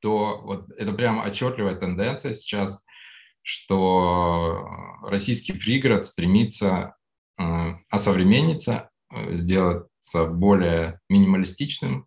то 0.00 0.40
вот 0.42 0.70
это 0.70 0.92
прям 0.92 1.20
отчетливая 1.20 1.74
тенденция 1.74 2.32
сейчас, 2.32 2.84
что 3.48 4.68
российский 5.00 5.54
пригород 5.54 6.04
стремится 6.04 6.96
э, 7.38 7.76
осовремениться, 7.88 8.90
э, 9.10 9.34
сделаться 9.36 10.26
более 10.26 11.00
минималистичным 11.08 12.06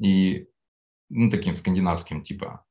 и 0.00 0.46
ну, 1.10 1.30
таким 1.30 1.54
скандинавским 1.56 2.22
типа. 2.22 2.64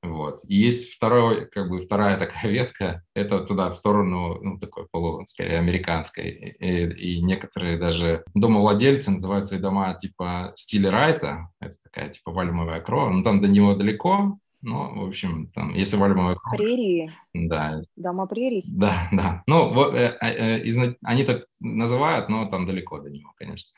Вот. 0.00 0.42
И 0.46 0.54
есть 0.54 0.94
второй, 0.94 1.46
как 1.50 1.68
бы 1.68 1.80
вторая 1.80 2.16
такая 2.20 2.52
ветка, 2.52 3.02
это 3.14 3.40
туда, 3.40 3.68
в 3.70 3.74
сторону, 3.76 4.38
ну, 4.40 4.60
такой 4.60 4.86
полу, 4.88 5.26
скорее, 5.26 5.58
американской. 5.58 6.30
И, 6.30 7.16
и 7.16 7.20
некоторые 7.20 7.78
даже 7.78 8.22
домовладельцы 8.32 9.10
называют 9.10 9.46
свои 9.46 9.58
дома 9.58 9.92
типа 9.94 10.52
стиле 10.54 10.88
Райта, 10.88 11.48
это 11.60 11.74
такая 11.82 12.10
типа 12.10 12.30
вальмовая 12.30 12.80
крова, 12.80 13.10
ну, 13.10 13.24
там 13.24 13.42
до 13.42 13.48
него 13.48 13.74
далеко, 13.74 14.38
ну, 14.60 15.04
в 15.04 15.06
общем, 15.06 15.46
там, 15.54 15.72
если 15.72 15.96
в 15.96 16.02
альбом... 16.02 16.36
Прерии. 16.50 17.12
Да. 17.32 17.80
Дома 17.94 18.26
прерий. 18.26 18.64
Да, 18.66 19.08
да. 19.12 19.42
Ну, 19.46 19.72
вот, 19.72 19.94
э, 19.94 20.16
а, 20.20 20.28
э, 20.28 20.96
они 21.02 21.24
так 21.24 21.44
называют, 21.60 22.28
но 22.28 22.46
там 22.46 22.66
далеко 22.66 22.98
до 22.98 23.08
него, 23.08 23.32
конечно. 23.36 23.70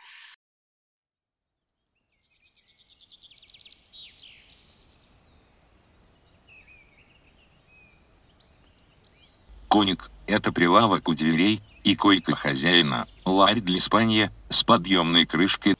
Коник– 9.68 10.10
это 10.26 10.50
прилавок 10.52 11.08
у 11.08 11.14
дверей 11.14 11.60
и 11.84 11.94
койка 11.94 12.34
хозяина, 12.34 13.06
ларь 13.24 13.60
для 13.60 13.80
спания 13.80 14.32
с 14.48 14.64
подъемной 14.64 15.26
крышкой 15.26 15.76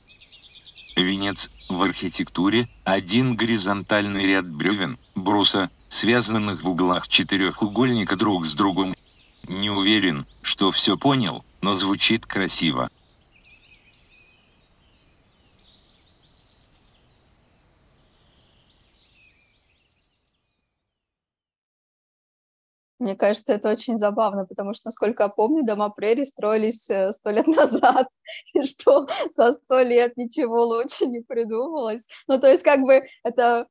Венец 1.21 1.50
в 1.69 1.83
архитектуре– 1.83 2.67
один 2.85 3.37
горизонтальный 3.37 4.25
ряд 4.25 4.49
бревен, 4.49 4.97
бруса, 5.15 5.69
связанных 5.91 6.62
в 6.62 6.69
углах 6.71 7.09
четырехугольника 7.09 8.17
друг 8.17 8.47
с 8.47 8.55
другом. 8.55 8.95
Не 9.47 9.69
уверен, 9.69 10.25
что 10.41 10.71
все 10.71 10.97
понял, 10.97 11.45
но 11.61 11.75
звучит 11.75 12.25
красиво. 12.25 12.89
Мне 23.00 23.16
кажется, 23.16 23.54
это 23.54 23.71
очень 23.71 23.97
забавно, 23.97 24.45
потому 24.45 24.75
что, 24.75 24.88
насколько 24.88 25.23
я 25.23 25.28
помню, 25.30 25.64
дома 25.64 25.88
прерий 25.88 26.26
строились 26.26 26.88
э, 26.90 27.12
сто 27.12 27.30
лет 27.30 27.47
назад, 27.47 28.09
и 28.54 28.64
что 28.64 29.09
за 29.35 29.54
сто 29.54 29.80
лет 29.80 30.19
ничего 30.19 30.64
лучше 30.64 31.07
не 31.07 31.21
придумалось. 31.21 32.07
Ну, 32.28 32.38
то 32.38 32.49
есть, 32.49 32.62
как 32.62 32.80
бы, 32.83 33.02
это 33.25 33.66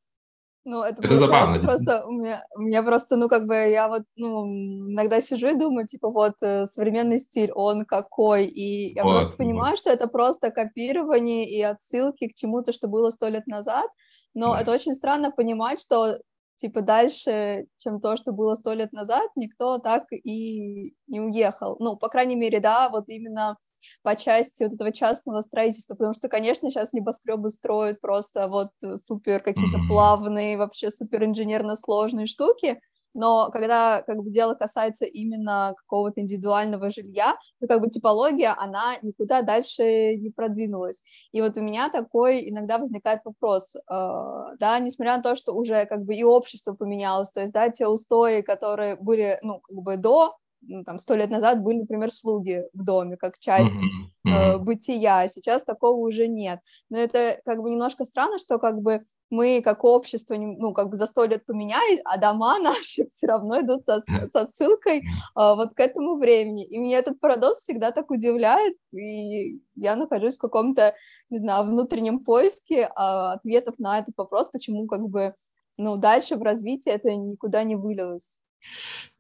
ну, 0.65 0.83
это, 0.83 1.01
это 1.03 1.17
забавно. 1.17 1.59
Просто 1.59 2.05
у 2.05 2.11
меня, 2.11 2.43
у 2.55 2.61
меня 2.61 2.83
просто, 2.83 3.17
ну, 3.17 3.29
как 3.29 3.45
бы, 3.45 3.55
я 3.55 3.87
вот, 3.87 4.03
ну, 4.15 4.45
иногда 4.45 5.21
сижу 5.21 5.49
и 5.49 5.57
думаю, 5.57 5.87
типа, 5.87 6.09
вот, 6.09 6.33
э, 6.41 6.65
современный 6.65 7.19
стиль, 7.19 7.51
он 7.53 7.85
какой, 7.85 8.45
и 8.45 8.93
я 8.93 9.03
вот, 9.03 9.13
просто 9.13 9.37
понимаю, 9.37 9.71
вот. 9.71 9.79
что 9.79 9.91
это 9.91 10.07
просто 10.07 10.51
копирование 10.51 11.49
и 11.49 11.61
отсылки 11.61 12.27
к 12.27 12.35
чему-то, 12.35 12.73
что 12.73 12.87
было 12.87 13.09
сто 13.09 13.27
лет 13.29 13.47
назад, 13.47 13.89
но 14.33 14.53
да. 14.53 14.61
это 14.61 14.71
очень 14.71 14.95
странно 14.95 15.31
понимать, 15.31 15.81
что 15.81 16.19
типа 16.59 16.81
дальше, 16.81 17.65
чем 17.77 17.99
то, 17.99 18.17
что 18.17 18.31
было 18.31 18.55
сто 18.55 18.73
лет 18.73 18.91
назад, 18.91 19.29
никто 19.35 19.77
так 19.79 20.05
и 20.11 20.93
не 21.07 21.21
уехал. 21.21 21.77
Ну, 21.79 21.95
по 21.95 22.09
крайней 22.09 22.35
мере, 22.35 22.59
да, 22.59 22.89
вот 22.89 23.05
именно 23.07 23.57
по 24.03 24.15
части 24.15 24.63
вот 24.63 24.73
этого 24.73 24.91
частного 24.91 25.41
строительства, 25.41 25.95
потому 25.95 26.13
что, 26.13 26.27
конечно, 26.27 26.69
сейчас 26.69 26.91
небоскребы 26.91 27.49
строят 27.49 28.01
просто 28.01 28.47
вот 28.47 28.71
супер 28.97 29.41
какие-то 29.41 29.79
плавные, 29.87 30.57
вообще 30.57 30.91
супер 30.91 31.23
инженерно 31.23 31.75
сложные 31.75 32.25
штуки, 32.25 32.79
но 33.13 33.49
когда 33.51 34.01
как 34.03 34.17
бы 34.17 34.29
дело 34.29 34.53
касается 34.53 35.05
именно 35.05 35.73
какого-то 35.77 36.21
индивидуального 36.21 36.89
жилья, 36.89 37.35
то 37.59 37.67
как 37.67 37.81
бы 37.81 37.89
типология, 37.89 38.55
она 38.57 38.95
никуда 39.01 39.41
дальше 39.41 40.15
не 40.15 40.29
продвинулась. 40.29 41.03
И 41.31 41.41
вот 41.41 41.57
у 41.57 41.61
меня 41.61 41.89
такой 41.89 42.49
иногда 42.49 42.77
возникает 42.77 43.21
вопрос, 43.25 43.75
э, 43.75 43.79
да, 43.89 44.79
несмотря 44.79 45.17
на 45.17 45.23
то, 45.23 45.35
что 45.35 45.53
уже 45.53 45.85
как 45.85 46.03
бы 46.03 46.15
и 46.15 46.23
общество 46.23 46.73
поменялось, 46.73 47.31
то 47.31 47.41
есть, 47.41 47.53
да, 47.53 47.69
те 47.69 47.87
устои, 47.87 48.41
которые 48.41 48.95
были, 48.95 49.39
ну, 49.41 49.59
как 49.59 49.77
бы 49.77 49.97
до 49.97 50.35
ну, 50.61 50.83
там, 50.83 50.99
сто 50.99 51.15
лет 51.15 51.29
назад 51.29 51.61
были, 51.61 51.79
например, 51.79 52.11
слуги 52.11 52.63
в 52.73 52.83
доме, 52.83 53.17
как 53.17 53.39
часть 53.39 53.73
mm-hmm. 53.73 54.29
э, 54.29 54.57
бытия, 54.57 55.27
сейчас 55.27 55.63
такого 55.63 55.97
уже 55.97 56.27
нет. 56.27 56.59
Но 56.89 56.99
это 56.99 57.39
как 57.45 57.61
бы 57.61 57.69
немножко 57.69 58.05
странно, 58.05 58.37
что 58.39 58.59
как 58.59 58.81
бы 58.81 59.05
мы 59.29 59.61
как 59.61 59.83
общество, 59.83 60.35
ну, 60.35 60.73
как 60.73 60.89
бы 60.89 60.95
за 60.95 61.05
сто 61.05 61.25
лет 61.25 61.45
поменялись, 61.45 61.99
а 62.05 62.17
дома 62.17 62.59
наши 62.59 63.07
все 63.09 63.27
равно 63.27 63.61
идут 63.61 63.85
со, 63.85 64.01
с 64.07 64.35
отсылкой 64.35 65.03
а, 65.35 65.55
вот 65.55 65.73
к 65.73 65.79
этому 65.79 66.17
времени. 66.17 66.65
И 66.65 66.77
меня 66.77 66.99
этот 66.99 67.19
парадокс 67.19 67.61
всегда 67.61 67.91
так 67.91 68.09
удивляет, 68.11 68.75
и 68.91 69.61
я 69.75 69.95
нахожусь 69.95 70.35
в 70.35 70.41
каком-то, 70.41 70.95
не 71.29 71.37
знаю, 71.37 71.65
внутреннем 71.65 72.19
поиске 72.19 72.89
а, 72.95 73.33
ответов 73.33 73.75
на 73.77 73.99
этот 73.99 74.15
вопрос, 74.17 74.49
почему 74.51 74.87
как 74.87 75.07
бы, 75.07 75.35
ну, 75.77 75.97
дальше 75.97 76.35
в 76.35 76.41
развитии 76.41 76.91
это 76.91 77.13
никуда 77.13 77.63
не 77.63 77.75
вылилось. 77.75 78.39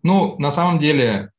Ну, 0.03 0.37
на 0.37 0.51
самом 0.51 0.79
деле, 0.79 1.31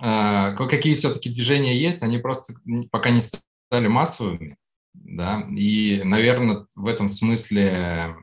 э, 0.00 0.54
какие 0.54 0.94
все-таки 0.94 1.28
движения 1.28 1.76
есть, 1.76 2.02
они 2.04 2.18
просто 2.18 2.54
пока 2.92 3.10
не 3.10 3.20
стали 3.20 3.88
массовыми, 3.88 4.56
да, 5.04 5.46
и, 5.56 6.02
наверное, 6.04 6.66
в 6.74 6.86
этом 6.86 7.08
смысле 7.08 8.16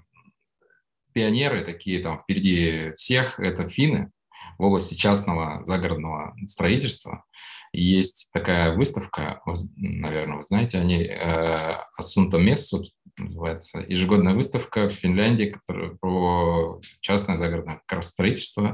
пионеры 1.13 1.63
такие 1.63 2.01
там 2.01 2.19
впереди 2.19 2.93
всех, 2.95 3.39
это 3.39 3.67
финны 3.67 4.11
в 4.57 4.63
области 4.63 4.95
частного 4.95 5.65
загородного 5.65 6.35
строительства. 6.47 7.25
Есть 7.73 8.29
такая 8.33 8.75
выставка, 8.75 9.41
наверное, 9.75 10.37
вы 10.37 10.43
знаете, 10.43 10.77
они 10.77 11.03
э, 11.03 11.55
Асунта 11.97 12.37
Мессут 12.37 12.91
называется, 13.17 13.79
ежегодная 13.87 14.33
выставка 14.33 14.89
в 14.89 14.93
Финляндии 14.93 15.57
про 15.67 16.81
частное 17.01 17.37
загородное 17.37 17.81
строительство. 18.01 18.73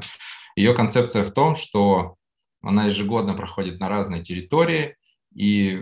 Ее 0.56 0.74
концепция 0.74 1.24
в 1.24 1.32
том, 1.32 1.56
что 1.56 2.16
она 2.62 2.86
ежегодно 2.86 3.34
проходит 3.34 3.80
на 3.80 3.90
разные 3.90 4.24
территории, 4.24 4.96
и 5.34 5.82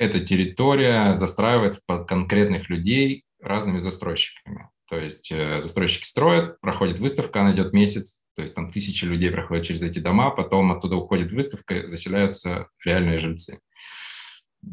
эта 0.00 0.18
территория 0.18 1.14
застраивается 1.16 1.82
под 1.86 2.08
конкретных 2.08 2.70
людей 2.70 3.24
разными 3.38 3.80
застройщиками. 3.80 4.70
То 4.88 4.96
есть 4.96 5.30
э, 5.30 5.60
застройщики 5.60 6.06
строят, 6.06 6.58
проходит 6.60 6.98
выставка, 6.98 7.42
она 7.42 7.52
идет 7.52 7.74
месяц, 7.74 8.22
то 8.34 8.40
есть 8.40 8.54
там 8.54 8.72
тысячи 8.72 9.04
людей 9.04 9.30
проходят 9.30 9.66
через 9.66 9.82
эти 9.82 9.98
дома, 9.98 10.30
потом 10.30 10.72
оттуда 10.72 10.96
уходит 10.96 11.32
выставка, 11.32 11.86
заселяются 11.86 12.68
реальные 12.82 13.18
жильцы. 13.18 13.60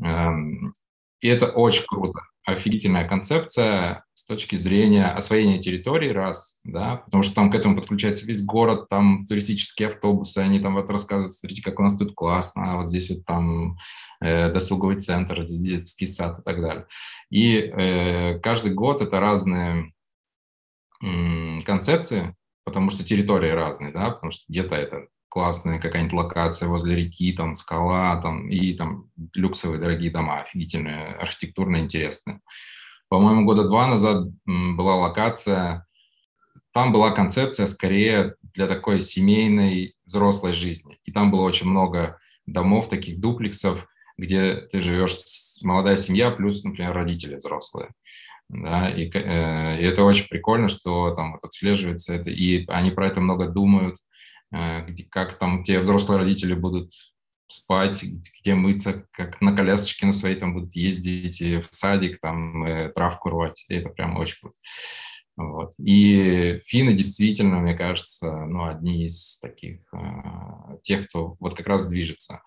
Эм, 0.01 0.73
и 1.19 1.27
это 1.27 1.47
очень 1.47 1.83
круто, 1.85 2.21
офигительная 2.45 3.05
концепция 3.05 4.05
точки 4.27 4.55
зрения 4.55 5.05
освоения 5.05 5.59
территории, 5.59 6.09
раз, 6.09 6.59
да, 6.63 6.97
потому 6.97 7.23
что 7.23 7.35
там 7.35 7.51
к 7.51 7.55
этому 7.55 7.75
подключается 7.75 8.25
весь 8.25 8.43
город, 8.43 8.89
там 8.89 9.25
туристические 9.27 9.89
автобусы, 9.89 10.39
они 10.39 10.59
там 10.59 10.75
вот 10.75 10.89
рассказывают, 10.89 11.33
смотрите, 11.33 11.63
как 11.63 11.79
у 11.79 11.83
нас 11.83 11.97
тут 11.97 12.13
классно, 12.13 12.73
а 12.73 12.77
вот 12.77 12.89
здесь 12.89 13.09
вот 13.09 13.25
там 13.25 13.77
э, 14.21 14.51
досуговый 14.51 14.99
центр, 14.99 15.43
здесь 15.43 15.59
детский 15.59 16.07
сад 16.07 16.39
и 16.39 16.43
так 16.43 16.61
далее. 16.61 16.85
И 17.29 17.55
э, 17.55 18.39
каждый 18.39 18.73
год 18.73 19.01
это 19.01 19.19
разные 19.19 19.93
э, 21.01 21.59
концепции, 21.65 22.35
потому 22.65 22.89
что 22.89 23.03
территории 23.05 23.49
разные, 23.49 23.91
да, 23.91 24.11
потому 24.11 24.31
что 24.31 24.43
где-то 24.49 24.75
это 24.75 25.07
классная 25.29 25.79
какая-нибудь 25.79 26.13
локация 26.13 26.67
возле 26.67 26.95
реки, 26.95 27.31
там 27.33 27.55
скала, 27.55 28.19
там 28.21 28.49
и 28.49 28.73
там 28.73 29.09
люксовые 29.33 29.79
дорогие 29.79 30.11
дома, 30.11 30.41
офигительные, 30.41 31.13
архитектурно 31.13 31.77
интересные. 31.77 32.41
По-моему, 33.09 33.45
года 33.45 33.63
два 33.63 33.87
назад 33.87 34.27
была 34.45 34.95
локация, 34.95 35.85
там 36.73 36.91
была 36.91 37.11
концепция 37.11 37.67
скорее 37.67 38.35
для 38.53 38.67
такой 38.67 39.01
семейной 39.01 39.95
взрослой 40.05 40.53
жизни. 40.53 40.99
И 41.03 41.11
там 41.11 41.31
было 41.31 41.41
очень 41.41 41.69
много 41.69 42.19
домов, 42.45 42.89
таких 42.89 43.19
дуплексов, 43.19 43.87
где 44.17 44.55
ты 44.55 44.81
живешь, 44.81 45.15
молодая 45.63 45.97
семья 45.97 46.31
плюс, 46.31 46.63
например, 46.63 46.93
родители 46.93 47.35
взрослые. 47.35 47.89
Да, 48.49 48.87
и, 48.87 49.09
э, 49.09 49.81
и 49.81 49.83
это 49.83 50.03
очень 50.03 50.27
прикольно, 50.27 50.69
что 50.69 51.13
там 51.15 51.33
вот 51.33 51.43
отслеживается 51.43 52.13
это, 52.13 52.29
и 52.29 52.65
они 52.67 52.91
про 52.91 53.07
это 53.07 53.19
много 53.19 53.47
думают, 53.47 53.97
Э, 54.51 54.85
как 55.09 55.37
там 55.37 55.63
те 55.63 55.79
взрослые 55.79 56.19
родители 56.19 56.53
будут 56.53 56.91
спать, 57.47 58.03
где 58.41 58.55
мыться, 58.55 59.07
как 59.11 59.41
на 59.41 59.55
колясочке 59.55 60.05
на 60.05 60.13
своей 60.13 60.35
там 60.35 60.53
будут 60.53 60.75
ездить 60.75 61.41
в 61.41 61.67
садик, 61.71 62.19
там 62.19 62.63
э, 62.63 62.89
травку 62.89 63.29
рвать. 63.29 63.65
Это 63.69 63.89
прям 63.89 64.17
очень 64.17 64.37
круто. 64.41 64.55
Вот. 65.37 65.73
И 65.77 66.59
финны 66.65 66.93
действительно, 66.93 67.59
мне 67.59 67.75
кажется, 67.75 68.45
ну, 68.45 68.65
одни 68.65 69.05
из 69.05 69.39
таких, 69.39 69.81
э, 69.93 70.77
тех, 70.83 71.07
кто 71.07 71.35
вот 71.39 71.55
как 71.55 71.67
раз 71.67 71.87
движется. 71.87 72.41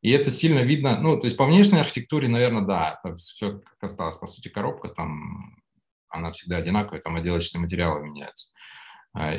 И 0.00 0.10
это 0.10 0.30
сильно 0.30 0.60
видно, 0.60 1.00
ну, 1.00 1.18
то 1.18 1.26
есть 1.26 1.36
по 1.36 1.44
внешней 1.44 1.80
архитектуре, 1.80 2.28
наверное, 2.28 2.62
да, 2.62 3.00
все 3.16 3.58
как 3.58 3.82
осталось. 3.82 4.16
По 4.16 4.28
сути, 4.28 4.48
коробка 4.48 4.88
там, 4.88 5.60
она 6.08 6.30
всегда 6.30 6.58
одинаковая, 6.58 7.00
там 7.00 7.16
отделочные 7.16 7.60
материалы 7.60 8.06
меняются. 8.06 8.52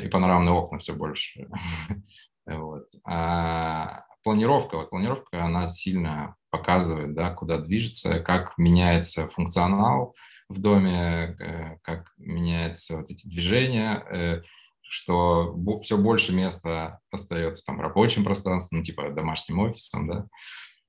И 0.02 0.08
панорамные 0.08 0.52
окна 0.52 0.78
все 0.78 0.92
больше. 0.92 1.48
вот. 2.46 2.84
А 3.06 4.04
планировка, 4.22 4.76
вот 4.76 4.90
планировка, 4.90 5.44
она 5.44 5.68
сильно 5.68 6.36
показывает, 6.50 7.14
да, 7.14 7.30
куда 7.30 7.58
движется, 7.58 8.20
как 8.20 8.56
меняется 8.58 9.28
функционал 9.28 10.14
в 10.48 10.60
доме, 10.60 11.36
э, 11.38 11.78
как 11.82 12.12
меняются 12.18 12.96
вот 12.96 13.10
эти 13.10 13.26
движения, 13.28 14.04
э, 14.10 14.42
что 14.82 15.56
все 15.82 15.96
больше 15.96 16.34
места 16.34 16.98
остается 17.12 17.64
там 17.64 17.80
рабочим 17.80 18.24
пространством, 18.24 18.80
ну, 18.80 18.84
типа 18.84 19.10
домашним 19.10 19.60
офисом, 19.60 20.08
да, 20.08 20.26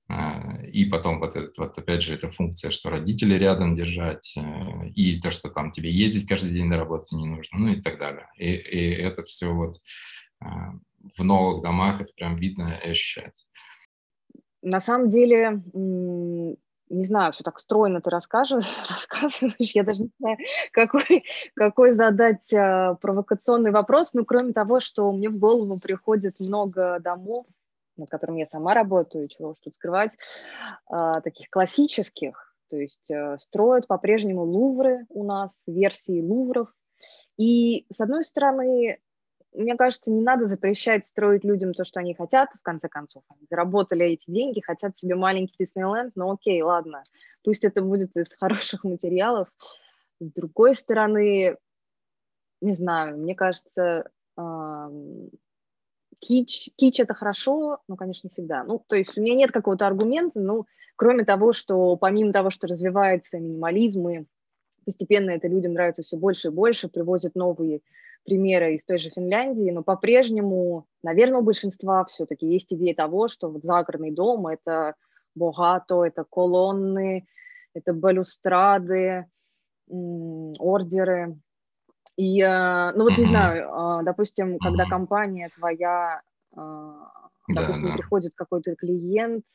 а, 0.10 0.58
и 0.65 0.86
потом 0.86 1.20
вот, 1.20 1.36
этот, 1.36 1.58
вот 1.58 1.78
опять 1.78 2.02
же 2.02 2.13
эта 2.13 2.28
функция, 2.30 2.72
что 2.72 2.89
родители 2.89 3.36
рядом 3.36 3.76
держать, 3.76 4.36
э, 4.36 4.89
и 4.89 5.22
то, 5.22 5.32
что 5.32 5.50
там 5.50 5.72
тебе 5.72 5.89
ездить 5.91 6.28
каждый 6.28 6.52
день 6.52 6.65
на 6.65 6.78
работу 6.78 7.15
не 7.15 7.28
нужно, 7.28 7.60
ну 7.60 7.67
и 7.70 7.82
так 7.82 7.98
далее. 7.98 8.28
И, 8.36 8.52
и 8.52 8.91
это 8.94 9.24
все 9.24 9.54
вот 9.54 9.76
в 11.18 11.24
новых 11.24 11.64
домах, 11.64 12.02
это 12.02 12.12
прям 12.14 12.36
видно 12.36 12.80
и 12.84 12.92
ощущается. 12.92 13.48
На 14.62 14.80
самом 14.80 15.10
деле, 15.10 15.62
не 15.74 17.04
знаю, 17.04 17.34
все 17.34 17.44
так 17.44 17.60
стройно 17.60 18.02
ты 18.02 18.10
рассказываешь, 18.10 18.68
рассказываешь, 18.90 19.72
я 19.72 19.84
даже 19.84 20.04
не 20.04 20.12
знаю, 20.20 20.38
какой, 20.72 21.24
какой 21.56 21.92
задать 21.92 22.52
э, 22.54 22.96
провокационный 23.02 23.72
вопрос, 23.72 24.14
ну, 24.14 24.26
кроме 24.26 24.54
того, 24.54 24.80
что 24.80 25.12
мне 25.12 25.30
в 25.30 25.38
голову 25.38 25.78
приходит 25.82 26.40
много 26.40 27.00
домов, 27.00 27.46
над 27.98 28.10
которым 28.10 28.36
я 28.38 28.46
сама 28.46 28.74
работаю, 28.74 29.28
чего 29.28 29.50
уж 29.50 29.60
тут 29.60 29.76
скрывать, 29.76 30.16
а, 30.88 31.22
таких 31.22 31.50
классических, 31.50 32.56
то 32.70 32.78
есть 32.78 33.12
э, 33.12 33.38
строят 33.40 33.88
по-прежнему 33.88 34.44
лувры 34.44 35.06
у 35.10 35.24
нас, 35.24 35.64
версии 35.68 36.22
лувров. 36.22 36.70
И, 37.38 37.86
с 37.92 38.00
одной 38.00 38.24
стороны, 38.24 39.00
мне 39.54 39.76
кажется, 39.76 40.12
не 40.12 40.22
надо 40.22 40.48
запрещать 40.48 41.06
строить 41.06 41.44
людям 41.44 41.74
то, 41.74 41.84
что 41.84 42.00
они 42.00 42.14
хотят, 42.14 42.50
в 42.54 42.62
конце 42.62 42.88
концов. 42.88 43.24
Они 43.30 43.46
заработали 43.50 44.06
эти 44.06 44.30
деньги, 44.30 44.62
хотят 44.62 44.98
себе 44.98 45.16
маленький 45.16 45.56
Диснейленд, 45.60 46.16
но 46.16 46.32
окей, 46.32 46.62
ладно, 46.62 47.04
пусть 47.44 47.66
это 47.66 47.82
будет 47.82 48.16
из 48.16 48.36
хороших 48.36 48.84
материалов. 48.84 49.50
С 50.20 50.32
другой 50.32 50.76
стороны, 50.76 51.58
не 52.62 52.72
знаю, 52.72 53.18
мне 53.18 53.36
кажется, 53.36 54.10
кич, 56.20 56.70
кич 56.78 57.00
это 57.00 57.14
хорошо, 57.14 57.80
но, 57.88 57.96
конечно, 57.96 58.28
не 58.28 58.32
всегда. 58.32 58.64
Ну, 58.64 58.84
то 58.88 58.96
есть 58.96 59.18
у 59.18 59.22
меня 59.22 59.36
нет 59.36 59.52
какого-то 59.52 59.88
аргумента, 59.88 60.40
ну, 60.40 60.66
кроме 60.96 61.26
того, 61.26 61.52
что 61.52 61.96
помимо 61.98 62.32
того, 62.32 62.52
что 62.52 62.68
развивается 62.68 63.40
минимализм, 63.40 64.08
и 64.10 64.26
постепенно 64.86 65.32
это 65.32 65.48
людям 65.48 65.74
нравится 65.74 66.04
все 66.04 66.18
больше 66.18 66.50
и 66.50 66.52
больше, 66.52 66.88
привозят 66.88 67.36
новые 67.36 67.82
примеры 68.23 68.75
из 68.75 68.86
той 68.86 68.97
же 68.97 69.10
Финляндии, 69.10 69.71
но 69.71 69.84
по-прежнему, 69.84 70.86
наверное, 71.03 71.39
у 71.39 71.43
большинства 71.43 72.05
все-таки 72.05 72.45
есть 72.45 72.71
идея 72.71 72.95
того, 72.95 73.27
что 73.27 73.49
вот 73.49 73.63
загородный 73.63 74.12
дом– 74.12 74.47
это 74.47 74.95
богато, 75.36 76.03
это 76.03 76.23
колонны, 76.29 77.25
это 77.73 77.93
балюстрады, 77.93 79.25
ордеры. 79.88 81.38
И, 82.17 82.41
э, 82.41 82.91
ну 82.93 83.03
вот 83.03 83.17
не 83.17 83.25
знаю, 83.25 83.69
а, 83.71 84.03
допустим, 84.03 84.60
когда 84.60 84.86
компания 84.86 85.49
твоя, 85.55 86.21
а, 86.55 87.29
допустим, 87.47 87.86
да, 87.86 87.91
да. 87.91 87.97
приходит 87.97 88.34
какой-то 88.36 88.75
клиент, 88.75 89.45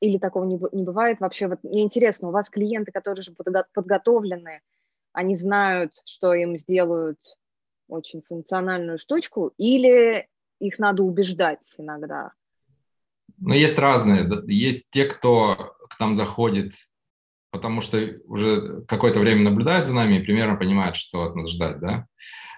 или 0.00 0.18
такого 0.18 0.44
не, 0.44 0.60
не 0.72 0.84
бывает 0.84 1.20
вообще, 1.20 1.48
вот 1.48 1.64
мне 1.64 1.82
интересно, 1.82 2.28
у 2.28 2.30
вас 2.30 2.50
клиенты, 2.50 2.92
которые 2.92 3.22
же 3.22 3.32
подготовлены, 3.72 4.60
они 5.12 5.34
знают, 5.34 5.92
что 6.04 6.34
им 6.34 6.58
сделают 6.58 7.18
очень 7.88 8.22
функциональную 8.22 8.98
штучку, 8.98 9.52
или 9.58 10.28
их 10.60 10.78
надо 10.78 11.02
убеждать 11.02 11.60
иногда? 11.78 12.32
Ну, 13.38 13.54
есть 13.54 13.78
разные. 13.78 14.28
Есть 14.46 14.90
те, 14.90 15.04
кто 15.06 15.74
к 15.90 15.98
нам 15.98 16.14
заходит, 16.14 16.74
потому 17.50 17.80
что 17.80 17.98
уже 18.26 18.82
какое-то 18.86 19.20
время 19.20 19.42
наблюдают 19.42 19.86
за 19.86 19.94
нами 19.94 20.16
и 20.16 20.22
примерно 20.22 20.56
понимают, 20.56 20.96
что 20.96 21.24
от 21.24 21.36
нас 21.36 21.50
ждать, 21.50 21.80
да. 21.80 22.06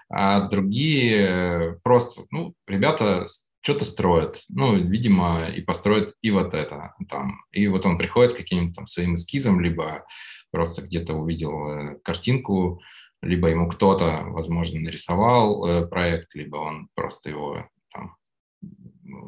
А 0.09 0.47
другие 0.47 1.79
просто, 1.83 2.25
ну, 2.31 2.53
ребята 2.65 3.27
что-то 3.61 3.83
строят, 3.83 4.43
ну, 4.47 4.77
видимо, 4.77 5.49
и 5.49 5.61
построят 5.61 6.13
и 6.21 6.31
вот 6.31 6.53
это 6.53 6.93
там. 7.09 7.41
И 7.51 7.67
вот 7.67 7.85
он 7.85 7.97
приходит 7.97 8.31
с 8.31 8.35
каким-то 8.35 8.75
там 8.75 8.87
своим 8.87 9.15
эскизом, 9.15 9.59
либо 9.59 10.05
просто 10.51 10.83
где-то 10.83 11.13
увидел 11.13 11.67
э, 11.67 11.99
картинку, 12.01 12.81
либо 13.21 13.49
ему 13.49 13.67
кто-то, 13.67 14.23
возможно, 14.27 14.79
нарисовал 14.79 15.65
э, 15.65 15.87
проект, 15.87 16.35
либо 16.35 16.57
он 16.57 16.89
просто 16.93 17.29
его 17.29 17.67
там, 17.91 18.15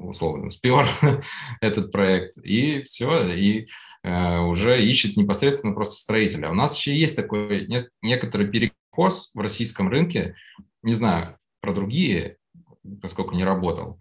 условно 0.04 0.50
спер 0.52 0.88
этот 1.62 1.92
проект, 1.92 2.38
и 2.44 2.82
все, 2.84 3.28
и 3.34 3.68
э, 4.04 4.40
уже 4.40 4.84
ищет 4.84 5.18
непосредственно 5.18 5.74
просто 5.74 5.96
строителя. 5.96 6.52
У 6.52 6.56
нас 6.56 6.78
еще 6.78 6.96
есть 6.96 7.16
такой 7.16 7.68
не, 7.68 7.88
некоторый 8.02 8.48
перекос 8.48 9.32
в 9.34 9.40
российском 9.40 9.90
рынке, 9.90 10.36
не 10.84 10.94
знаю 10.94 11.38
про 11.62 11.74
другие, 11.74 12.38
поскольку 13.02 13.36
не 13.36 13.44
работал, 13.44 14.00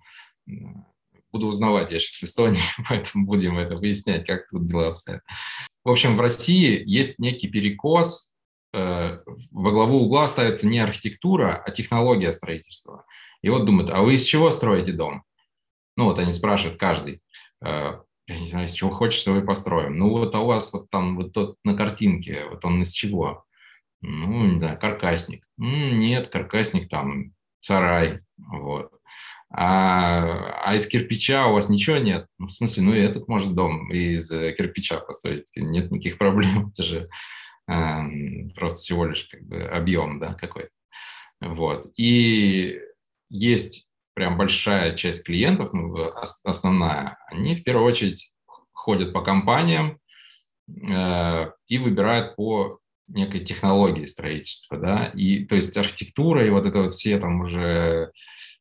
буду 1.32 1.46
узнавать, 1.46 1.90
я 1.90 1.98
сейчас 1.98 2.20
в 2.20 2.24
Эстонии, 2.24 2.60
поэтому 2.88 3.26
будем 3.26 3.58
это 3.58 3.76
выяснять, 3.76 4.26
как 4.26 4.48
тут 4.48 4.66
дела 4.66 4.88
обстоят. 4.88 5.22
В 5.84 5.90
общем, 5.90 6.16
в 6.16 6.20
России 6.20 6.82
есть 6.86 7.18
некий 7.18 7.48
перекос 7.48 8.34
во 8.72 9.70
главу 9.72 10.02
угла 10.02 10.28
ставится 10.28 10.66
не 10.66 10.78
архитектура, 10.78 11.62
а 11.64 11.70
технология 11.70 12.32
строительства. 12.32 13.04
И 13.42 13.48
вот 13.50 13.64
думают, 13.64 13.90
а 13.90 14.02
вы 14.02 14.14
из 14.14 14.24
чего 14.24 14.50
строите 14.50 14.92
дом? 14.92 15.22
Ну 15.96 16.04
вот 16.04 16.18
они 16.18 16.32
спрашивают 16.32 16.78
каждый, 16.78 17.22
э, 17.64 18.00
я 18.28 18.38
не 18.38 18.48
знаю, 18.48 18.66
из 18.66 18.72
чего 18.72 18.90
хочется, 18.90 19.32
вы 19.32 19.42
построим. 19.42 19.96
Ну 19.96 20.10
вот 20.10 20.34
а 20.34 20.40
у 20.40 20.46
вас 20.46 20.72
вот 20.72 20.90
там 20.90 21.16
вот 21.16 21.32
тот 21.32 21.56
на 21.64 21.74
картинке, 21.74 22.44
вот 22.50 22.64
он 22.64 22.82
из 22.82 22.92
чего? 22.92 23.44
Ну, 24.00 24.46
не 24.46 24.58
знаю, 24.58 24.78
каркасник. 24.78 25.44
Нет, 25.56 26.28
каркасник 26.28 26.88
там 26.88 27.32
сарай, 27.60 28.20
вот. 28.36 28.92
А, 29.50 30.60
а 30.64 30.74
из 30.74 30.86
кирпича 30.86 31.46
у 31.46 31.54
вас 31.54 31.68
ничего 31.68 31.96
нет? 31.96 32.26
Ну, 32.38 32.46
в 32.46 32.52
смысле, 32.52 32.82
ну 32.84 32.94
и 32.94 33.00
этот 33.00 33.28
может 33.28 33.54
дом 33.54 33.90
из 33.90 34.30
э, 34.30 34.52
кирпича 34.52 35.00
построить. 35.00 35.50
Нет 35.56 35.90
никаких 35.90 36.18
проблем. 36.18 36.68
Это 36.68 36.82
же 36.82 37.08
просто 38.54 38.78
всего 38.78 39.04
лишь 39.06 39.28
как 39.28 39.42
бы 39.42 39.62
объем 39.62 40.18
да, 40.18 40.34
какой-то. 40.34 40.70
Вот. 41.40 41.86
И 41.96 42.80
есть 43.28 43.88
прям 44.14 44.36
большая 44.36 44.96
часть 44.96 45.24
клиентов, 45.24 45.72
ну, 45.72 46.10
основная, 46.44 47.18
они 47.26 47.54
в 47.54 47.62
первую 47.62 47.86
очередь 47.86 48.32
ходят 48.72 49.12
по 49.12 49.22
компаниям 49.22 50.00
э, 50.68 51.52
и 51.68 51.78
выбирают 51.78 52.34
по 52.34 52.80
некой 53.06 53.44
технологии 53.44 54.04
строительства, 54.04 54.76
да, 54.76 55.06
и 55.14 55.44
то 55.44 55.54
есть 55.54 55.76
архитектура 55.76 56.44
и 56.44 56.50
вот 56.50 56.66
это 56.66 56.82
вот 56.82 56.92
все 56.92 57.18
там 57.18 57.40
уже 57.40 58.12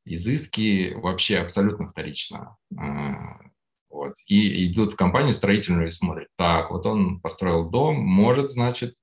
изыски 0.05 0.93
вообще 0.93 1.39
абсолютно 1.39 1.87
вторично. 1.87 2.57
Э, 2.79 3.46
вот. 3.89 4.13
И 4.27 4.71
идут 4.71 4.93
в 4.93 4.95
компанию 4.95 5.33
строительную 5.33 5.87
и 5.87 5.91
смотрят, 5.91 6.27
так, 6.37 6.71
вот 6.71 6.85
он 6.85 7.19
построил 7.19 7.69
дом, 7.69 7.97
может, 7.97 8.49
значит, 8.49 8.95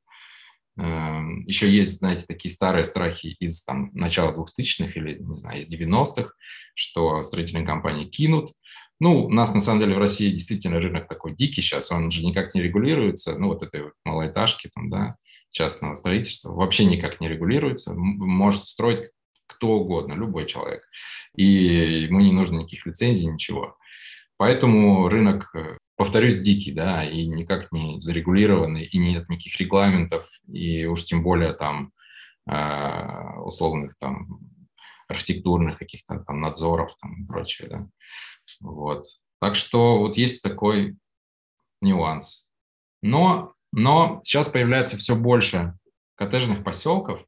эм, 0.78 1.44
еще 1.46 1.68
есть, 1.68 1.98
знаете, 1.98 2.24
такие 2.26 2.52
старые 2.52 2.84
страхи 2.84 3.36
из 3.38 3.62
там, 3.62 3.90
начала 3.92 4.32
2000-х 4.32 4.92
или, 4.94 5.18
не 5.18 5.36
знаю, 5.36 5.60
из 5.60 5.72
90-х, 5.72 6.30
что 6.74 7.22
строительные 7.22 7.66
компании 7.66 8.04
кинут. 8.04 8.52
Ну, 9.00 9.24
у 9.26 9.30
нас, 9.30 9.52
на 9.54 9.60
самом 9.60 9.80
деле, 9.80 9.96
в 9.96 9.98
России 9.98 10.30
действительно 10.30 10.78
рынок 10.78 11.08
такой 11.08 11.34
дикий 11.34 11.62
сейчас, 11.62 11.90
он 11.90 12.10
же 12.10 12.24
никак 12.24 12.54
не 12.54 12.62
регулируется, 12.62 13.36
ну, 13.38 13.48
вот 13.48 13.62
этой 13.62 13.82
вот 13.82 13.92
малоэтажки, 14.04 14.70
там, 14.74 14.90
да, 14.90 15.16
частного 15.50 15.94
строительства, 15.94 16.52
вообще 16.52 16.84
никак 16.84 17.20
не 17.20 17.28
регулируется. 17.28 17.94
Может 17.94 18.64
строить 18.64 19.10
кто 19.46 19.68
угодно, 19.78 20.14
любой 20.14 20.46
человек. 20.46 20.82
И 21.36 21.44
ему 21.44 22.20
не 22.20 22.32
нужно 22.32 22.58
никаких 22.58 22.86
лицензий, 22.86 23.26
ничего. 23.26 23.76
Поэтому 24.36 25.08
рынок, 25.08 25.54
э, 25.54 25.78
повторюсь, 25.96 26.40
дикий, 26.40 26.72
да, 26.72 27.04
и 27.08 27.26
никак 27.26 27.70
не 27.72 28.00
зарегулированный, 28.00 28.84
и 28.84 28.98
нет 28.98 29.28
никаких 29.28 29.58
регламентов, 29.60 30.28
и 30.48 30.86
уж 30.86 31.04
тем 31.04 31.22
более 31.22 31.52
там 31.52 31.92
э, 32.48 33.38
условных 33.40 33.94
там 33.98 34.40
архитектурных 35.08 35.78
каких-то 35.78 36.18
там 36.20 36.40
надзоров 36.40 36.94
там 37.00 37.22
и 37.22 37.26
прочее, 37.26 37.68
да. 37.68 37.88
Вот. 38.60 39.04
Так 39.40 39.56
что 39.56 39.98
вот 39.98 40.16
есть 40.16 40.42
такой 40.42 40.96
нюанс. 41.80 42.48
Но, 43.02 43.54
но 43.72 44.20
сейчас 44.22 44.48
появляется 44.48 44.96
все 44.96 45.14
больше 45.14 45.78
коттеджных 46.16 46.64
поселков, 46.64 47.24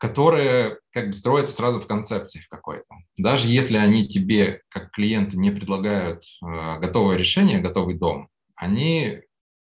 которые 0.00 0.78
как 0.92 1.08
бы 1.08 1.12
строятся 1.12 1.54
сразу 1.54 1.78
в 1.78 1.86
концепции 1.86 2.40
в 2.40 2.48
какой-то. 2.48 2.86
Даже 3.18 3.48
если 3.48 3.76
они 3.76 4.08
тебе, 4.08 4.62
как 4.70 4.92
клиенту, 4.92 5.38
не 5.38 5.50
предлагают 5.50 6.24
э, 6.42 6.78
готовое 6.78 7.18
решение, 7.18 7.60
готовый 7.60 7.96
дом, 7.96 8.30
они 8.54 9.20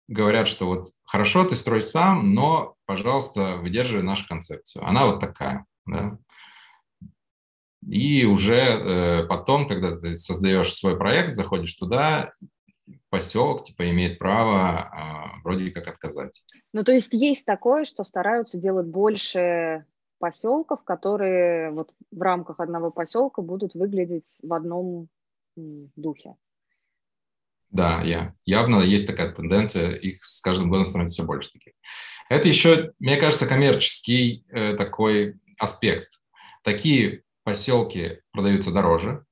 говорят, 0.09 0.47
что 0.47 0.67
вот 0.67 0.89
хорошо, 1.05 1.45
ты 1.47 1.57
строй 1.57 1.81
сам, 1.81 2.35
но, 2.35 2.75
пожалуйста, 2.85 3.57
выдерживай 3.57 4.05
нашу 4.05 4.29
концепцию. 4.29 4.87
Она 4.87 5.07
вот 5.07 5.21
такая. 5.21 5.65
Да? 5.87 6.19
И 7.89 8.27
уже 8.27 8.57
э, 8.57 9.27
потом, 9.27 9.67
когда 9.67 9.97
ты 9.97 10.17
создаешь 10.17 10.75
свой 10.75 10.99
проект, 10.99 11.35
заходишь 11.35 11.75
туда, 11.77 12.35
поселок 13.09 13.65
типа 13.65 13.89
имеет 13.89 14.19
право 14.19 15.33
э, 15.39 15.41
вроде 15.45 15.71
как 15.71 15.89
отказать. 15.89 16.45
Ну, 16.75 16.85
то 16.85 16.93
есть 16.93 17.15
есть 17.15 17.47
такое, 17.47 17.87
что 17.87 18.05
стараются 18.05 18.59
делать 18.59 18.87
больше 18.87 19.87
поселков, 20.19 20.83
которые 20.85 21.71
вот 21.71 21.93
в 22.11 22.21
рамках 22.21 22.61
одного 22.61 22.91
поселка 22.91 23.43
будут 23.43 23.75
выглядеть 23.75 24.37
в 24.43 24.53
одном 24.53 25.09
духе. 25.57 26.37
Да, 27.71 28.01
я. 28.03 28.35
явно 28.45 28.81
есть 28.81 29.07
такая 29.07 29.33
тенденция, 29.33 29.95
их 29.97 30.25
с 30.25 30.41
каждым 30.41 30.71
годом 30.71 30.87
становится 30.87 31.15
все 31.15 31.27
больше 31.27 31.53
таких. 31.53 31.75
Это 32.29 32.49
еще, 32.49 32.93
мне 32.99 33.17
кажется, 33.17 33.47
коммерческий 33.47 34.45
э, 34.49 34.75
такой 34.77 35.39
аспект. 35.59 36.23
Такие 36.63 37.23
поселки 37.45 38.21
продаются 38.33 38.73
дороже, 38.73 39.25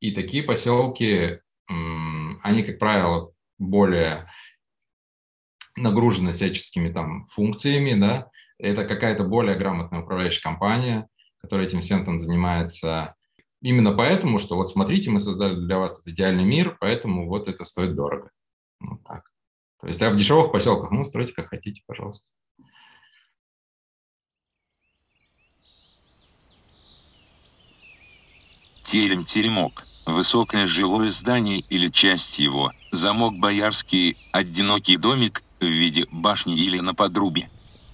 и 0.00 0.12
такие 0.12 0.42
поселки, 0.42 1.40
м, 1.68 2.40
они, 2.42 2.62
как 2.62 2.78
правило, 2.78 3.32
более 3.58 4.30
нагружены 5.76 6.32
всяческими 6.32 6.90
там 6.90 7.26
функциями, 7.26 7.94
да, 7.94 8.30
это 8.62 8.84
какая-то 8.84 9.24
более 9.24 9.56
грамотная 9.56 10.00
управляющая 10.00 10.42
компания, 10.42 11.08
которая 11.40 11.66
этим 11.66 11.80
всем 11.80 12.04
там 12.04 12.20
занимается. 12.20 13.14
именно 13.62 13.92
поэтому, 13.92 14.38
что 14.38 14.56
вот 14.56 14.70
смотрите, 14.70 15.10
мы 15.10 15.20
создали 15.20 15.54
для 15.54 15.78
вас 15.78 15.98
тут 15.98 16.12
идеальный 16.12 16.44
мир, 16.44 16.76
поэтому 16.80 17.28
вот 17.28 17.48
это 17.48 17.64
стоит 17.64 17.94
дорого. 17.94 18.30
Вот 18.80 19.02
так. 19.04 19.24
То 19.80 19.86
есть, 19.86 20.02
а 20.02 20.10
в 20.10 20.16
дешевых 20.16 20.52
поселках, 20.52 20.90
ну, 20.90 21.04
стройте 21.04 21.32
как 21.32 21.48
хотите, 21.48 21.82
пожалуйста. 21.86 22.30
Терем-теремок. 28.82 29.86
Высокое 30.04 30.66
жилое 30.66 31.10
здание 31.10 31.60
или 31.60 31.88
часть 31.88 32.38
его, 32.38 32.72
замок 32.90 33.38
боярский, 33.38 34.16
одинокий 34.32 34.96
домик 34.96 35.42
в 35.60 35.64
виде 35.64 36.06
башни 36.10 36.56
или 36.56 36.80
на 36.80 36.94
подрубе. 36.94 37.48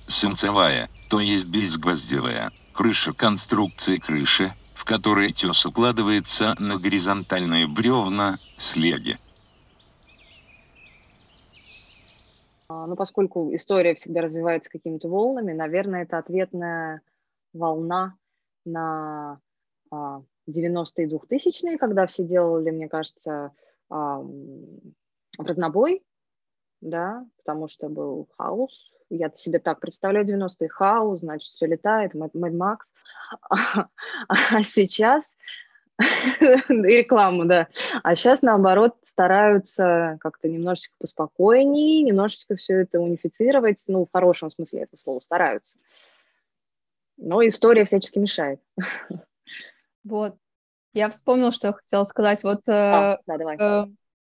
Самцевая, 0.09 0.89
то 1.11 1.21
есть 1.21 1.49
безгвоздевая, 1.49 2.53
крыша 2.73 3.13
конструкции 3.13 3.99
крыши, 3.99 4.53
в 4.73 4.85
которой 4.85 5.33
тес 5.33 5.67
укладывается 5.67 6.55
на 6.61 6.79
горизонтальные 6.79 7.67
бревна, 7.67 8.39
слеги. 8.57 9.19
А, 12.69 12.87
ну, 12.87 12.97
поскольку 12.97 13.55
история 13.55 13.95
всегда 13.95 14.23
развивается 14.23 14.71
какими-то 14.71 15.09
волнами, 15.09 15.53
наверное, 15.53 16.03
это 16.03 16.19
ответная 16.19 17.03
волна 17.53 18.17
на 18.65 19.41
а, 19.91 20.23
90-е 20.49 21.07
и 21.07 21.11
2000-е, 21.11 21.79
когда 21.79 22.07
все 22.07 22.25
делали, 22.25 22.71
мне 22.71 22.89
кажется, 22.89 23.53
а, 23.89 24.23
разнобой, 25.39 26.05
да, 26.81 27.27
потому 27.39 27.69
что 27.69 27.89
был 27.89 28.29
хаос. 28.37 28.93
Я 29.09 29.31
себе 29.35 29.59
так 29.59 29.81
представляю 29.81 30.27
90-е 30.27 30.69
хаос, 30.69 31.21
значит, 31.21 31.53
все 31.53 31.67
летает, 31.67 32.15
Mad 32.15 32.33
Max. 32.33 32.79
А, 33.49 33.89
а 34.29 34.65
сейчас 34.65 35.37
рекламу, 36.69 37.45
да. 37.45 37.69
А 38.03 38.15
сейчас, 38.15 38.43
наоборот, 38.43 38.97
стараются 39.07 40.19
как-то 40.21 40.49
немножечко 40.49 40.95
поспокойнее, 40.99 42.03
немножечко 42.03 42.57
все 42.57 42.81
это 42.81 43.01
унифицировать, 43.01 43.83
ну, 43.89 44.05
в 44.05 44.13
хорошем 44.13 44.51
смысле 44.51 44.83
этого 44.83 44.99
слова, 44.99 45.21
стараются. 45.21 45.79
Но 47.17 47.47
история 47.47 47.85
всячески 47.85 48.19
мешает. 48.19 48.61
Вот. 50.05 50.37
Я 50.95 51.11
вспомнила, 51.11 51.51
что 51.51 51.67
я 51.67 51.73
хотела 51.73 52.05
сказать. 52.05 52.45
Вот 52.45 52.61
а, 52.69 53.19
да, 53.27 53.39
давай. 53.39 53.57
Э, 53.59 53.87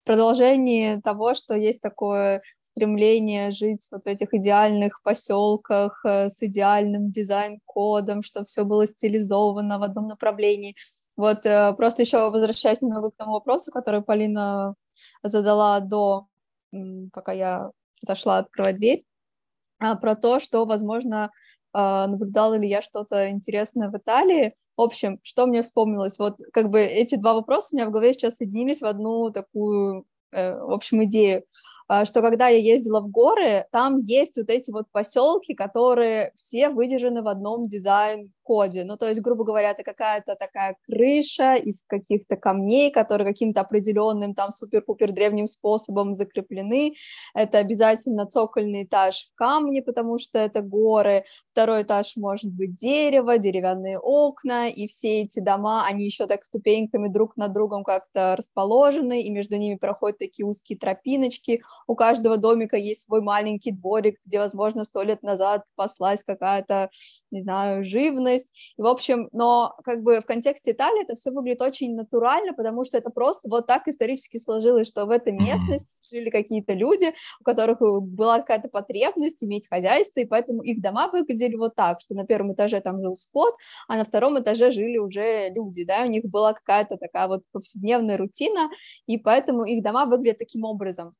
продолжение 0.03 1.01
того, 1.01 1.33
что 1.33 1.55
есть 1.55 1.81
такое 1.81 2.43
стремление 2.75 3.51
жить 3.51 3.87
вот 3.91 4.03
в 4.03 4.07
этих 4.07 4.33
идеальных 4.33 5.01
поселках 5.03 6.01
э, 6.05 6.29
с 6.29 6.41
идеальным 6.41 7.11
дизайн-кодом, 7.11 8.23
что 8.23 8.43
все 8.45 8.65
было 8.65 8.87
стилизовано 8.87 9.79
в 9.79 9.83
одном 9.83 10.05
направлении. 10.05 10.75
Вот 11.15 11.45
э, 11.45 11.73
просто 11.73 12.01
еще 12.01 12.29
возвращаясь 12.31 12.81
немного 12.81 13.11
к 13.11 13.15
тому 13.15 13.33
вопросу, 13.33 13.71
который 13.71 14.01
Полина 14.01 14.75
задала 15.21 15.79
до, 15.79 16.27
пока 17.13 17.31
я 17.31 17.71
дошла 18.05 18.39
открывать 18.39 18.77
дверь, 18.77 19.03
а, 19.79 19.95
про 19.95 20.15
то, 20.15 20.39
что, 20.39 20.65
возможно, 20.65 21.31
а, 21.73 22.07
наблюдала 22.07 22.55
ли 22.55 22.67
я 22.67 22.81
что-то 22.81 23.29
интересное 23.29 23.89
в 23.89 23.97
Италии. 23.97 24.55
В 24.77 24.81
общем, 24.81 25.19
что 25.23 25.45
мне 25.45 25.61
вспомнилось? 25.61 26.17
Вот 26.19 26.39
как 26.51 26.69
бы 26.69 26.81
эти 26.81 27.15
два 27.15 27.33
вопроса 27.33 27.69
у 27.71 27.75
меня 27.75 27.87
в 27.87 27.91
голове 27.91 28.13
сейчас 28.13 28.37
соединились 28.37 28.81
в 28.81 28.85
одну 28.85 29.29
такую, 29.31 30.05
э, 30.31 30.57
в 30.57 30.71
общем, 30.71 31.03
идею. 31.03 31.43
А, 31.87 32.05
что 32.05 32.21
когда 32.21 32.47
я 32.47 32.57
ездила 32.57 33.01
в 33.01 33.09
горы, 33.09 33.65
там 33.71 33.97
есть 33.97 34.37
вот 34.37 34.49
эти 34.49 34.71
вот 34.71 34.85
поселки, 34.91 35.53
которые 35.53 36.33
все 36.35 36.69
выдержаны 36.69 37.21
в 37.21 37.27
одном 37.27 37.67
дизайн-коде. 38.43 38.83
Ну, 38.83 38.97
то 38.97 39.07
есть, 39.07 39.21
грубо 39.21 39.43
говоря, 39.43 39.71
это 39.71 39.83
какая-то 39.83 40.35
такая 40.35 40.75
крыша 40.85 41.55
из 41.55 41.83
каких-то 41.87 42.35
камней, 42.35 42.91
которые 42.91 43.27
каким-то 43.27 43.61
определенным 43.61 44.33
там 44.33 44.51
супер-пупер 44.51 45.11
древним 45.11 45.47
способом 45.47 46.13
закреплены. 46.13 46.93
Это 47.33 47.59
обязательно 47.59 48.25
цокольный 48.25 48.83
этаж 48.83 49.29
в 49.31 49.35
камне, 49.35 49.81
потому 49.81 50.19
что 50.19 50.39
это 50.39 50.61
горы. 50.61 51.25
Второй 51.51 51.83
этаж 51.83 52.15
может 52.15 52.51
быть 52.51 52.75
дерево, 52.75 53.37
деревянные 53.37 53.99
окна, 53.99 54.69
и 54.69 54.87
все 54.87 55.21
эти 55.21 55.39
дома, 55.39 55.85
они 55.85 56.05
еще 56.05 56.27
так 56.27 56.43
ступеньками 56.43 57.07
друг 57.07 57.37
над 57.37 57.53
другом 57.53 57.83
как-то 57.83 58.35
расположены, 58.37 59.21
и 59.21 59.31
между 59.31 59.57
ними 59.57 59.75
проходят 59.75 60.19
такие 60.19 60.45
узкие 60.45 60.77
тропиночки, 60.77 61.61
у 61.87 61.95
каждого 61.95 62.37
домика 62.37 62.77
есть 62.77 63.03
свой 63.03 63.21
маленький 63.21 63.71
дворик, 63.71 64.19
где, 64.25 64.39
возможно, 64.39 64.83
сто 64.83 65.03
лет 65.03 65.23
назад 65.23 65.63
паслась 65.75 66.23
какая-то, 66.23 66.89
не 67.31 67.41
знаю, 67.41 67.85
живность. 67.85 68.32
И, 68.41 68.81
в 68.81 68.87
общем, 68.87 69.29
но 69.31 69.75
как 69.83 70.01
бы 70.01 70.19
в 70.19 70.25
контексте 70.25 70.71
Италии 70.71 71.03
это 71.03 71.15
все 71.15 71.31
выглядит 71.31 71.61
очень 71.61 71.95
натурально, 71.95 72.53
потому 72.53 72.83
что 72.85 72.97
это 72.97 73.09
просто 73.09 73.49
вот 73.49 73.67
так 73.67 73.87
исторически 73.87 74.37
сложилось, 74.37 74.87
что 74.87 75.05
в 75.05 75.11
этой 75.11 75.33
местности 75.33 75.95
жили 76.11 76.29
какие-то 76.29 76.73
люди, 76.73 77.13
у 77.39 77.43
которых 77.43 77.79
была 77.79 78.39
какая-то 78.39 78.69
потребность 78.69 79.43
иметь 79.43 79.67
хозяйство, 79.67 80.19
и 80.19 80.25
поэтому 80.25 80.61
их 80.61 80.81
дома 80.81 81.09
выглядели 81.09 81.55
вот 81.55 81.75
так, 81.75 82.01
что 82.01 82.15
на 82.15 82.25
первом 82.25 82.53
этаже 82.53 82.81
там 82.81 83.01
жил 83.01 83.15
скот, 83.15 83.55
а 83.87 83.95
на 83.95 84.05
втором 84.05 84.39
этаже 84.39 84.71
жили 84.71 84.97
уже 84.97 85.49
люди, 85.49 85.83
да, 85.85 86.03
у 86.03 86.11
них 86.11 86.23
была 86.25 86.53
какая-то 86.53 86.97
такая 86.97 87.27
вот 87.27 87.43
повседневная 87.51 88.17
рутина, 88.17 88.69
и 89.07 89.17
поэтому 89.17 89.65
их 89.65 89.83
дома 89.83 90.05
выглядят 90.05 90.39
таким 90.39 90.63
образом. 90.63 91.15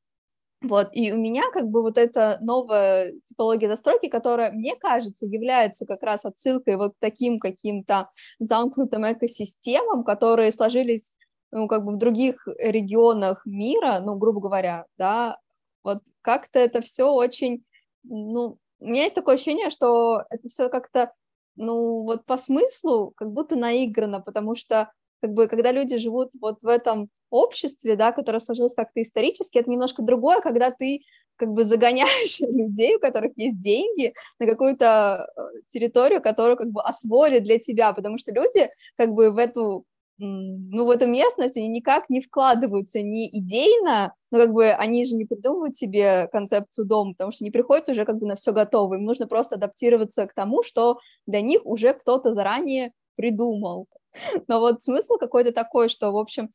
Вот, 0.63 0.89
и 0.93 1.11
у 1.11 1.17
меня 1.17 1.43
как 1.51 1.67
бы 1.69 1.81
вот 1.81 1.97
эта 1.97 2.37
новая 2.39 3.13
типология 3.25 3.67
застройки, 3.67 4.07
которая, 4.07 4.51
мне 4.51 4.77
кажется, 4.77 5.25
является 5.25 5.85
как 5.85 6.01
раз 6.03 6.23
отсылкой 6.23 6.77
вот 6.77 6.93
к 6.93 6.99
таким 6.99 7.37
каким-то 7.37 8.09
замкнутым 8.39 9.11
экосистемам, 9.11 10.05
которые 10.05 10.53
сложились, 10.53 11.13
ну, 11.51 11.67
как 11.67 11.83
бы 11.83 11.91
в 11.91 11.97
других 11.97 12.47
регионах 12.57 13.45
мира, 13.45 13.99
ну, 13.99 14.15
грубо 14.15 14.39
говоря, 14.39 14.85
да, 14.97 15.37
вот 15.83 15.99
как-то 16.21 16.59
это 16.59 16.79
все 16.79 17.11
очень, 17.11 17.65
ну, 18.03 18.57
у 18.79 18.85
меня 18.85 19.03
есть 19.03 19.15
такое 19.15 19.35
ощущение, 19.35 19.69
что 19.69 20.23
это 20.29 20.47
все 20.47 20.69
как-то, 20.69 21.11
ну, 21.57 22.03
вот 22.03 22.25
по 22.25 22.37
смыслу 22.37 23.11
как 23.17 23.31
будто 23.33 23.57
наиграно, 23.57 24.21
потому 24.21 24.55
что 24.55 24.91
как 25.23 25.31
бы, 25.31 25.47
когда 25.47 25.71
люди 25.71 25.95
живут 25.95 26.31
вот 26.41 26.63
в 26.63 26.67
этом 26.67 27.07
обществе, 27.29 27.95
да, 27.95 28.11
которое 28.11 28.39
сложилось 28.39 28.75
как-то 28.75 29.01
исторически, 29.01 29.57
это 29.57 29.71
немножко 29.71 30.01
другое, 30.01 30.41
когда 30.41 30.69
ты 30.69 30.99
как 31.37 31.53
бы 31.53 31.63
загоняешь 31.63 32.39
людей, 32.41 32.97
у 32.97 32.99
которых 32.99 33.31
есть 33.37 33.57
деньги, 33.61 34.13
на 34.37 34.45
какую-то 34.45 35.29
э, 35.33 35.41
территорию, 35.67 36.21
которую 36.21 36.57
как 36.57 36.71
бы 36.71 36.81
освоили 36.81 37.39
для 37.39 37.57
тебя, 37.57 37.93
потому 37.93 38.17
что 38.17 38.33
люди 38.33 38.69
как 38.97 39.13
бы 39.13 39.31
в 39.31 39.37
эту 39.37 39.85
ну, 40.17 40.85
в 40.85 40.89
эту 40.91 41.07
местность 41.07 41.57
они 41.57 41.69
никак 41.69 42.09
не 42.09 42.19
вкладываются 42.19 43.01
ни 43.01 43.27
идейно, 43.29 44.13
ну, 44.29 44.39
как 44.39 44.51
бы 44.51 44.71
они 44.71 45.05
же 45.05 45.15
не 45.15 45.25
придумывают 45.25 45.77
себе 45.77 46.27
концепцию 46.33 46.85
дома, 46.85 47.13
потому 47.13 47.31
что 47.31 47.45
не 47.45 47.51
приходят 47.51 47.87
уже 47.87 48.03
как 48.03 48.19
бы 48.19 48.27
на 48.27 48.35
все 48.35 48.51
готово, 48.51 48.95
им 48.95 49.05
нужно 49.05 49.25
просто 49.25 49.55
адаптироваться 49.55 50.27
к 50.27 50.33
тому, 50.33 50.63
что 50.63 50.99
для 51.25 51.41
них 51.41 51.65
уже 51.65 51.93
кто-то 51.93 52.33
заранее 52.33 52.91
придумал. 53.15 53.87
Но 54.47 54.59
вот 54.59 54.83
смысл 54.83 55.17
какой-то 55.17 55.51
такой, 55.51 55.89
что, 55.89 56.11
в 56.11 56.17
общем, 56.17 56.49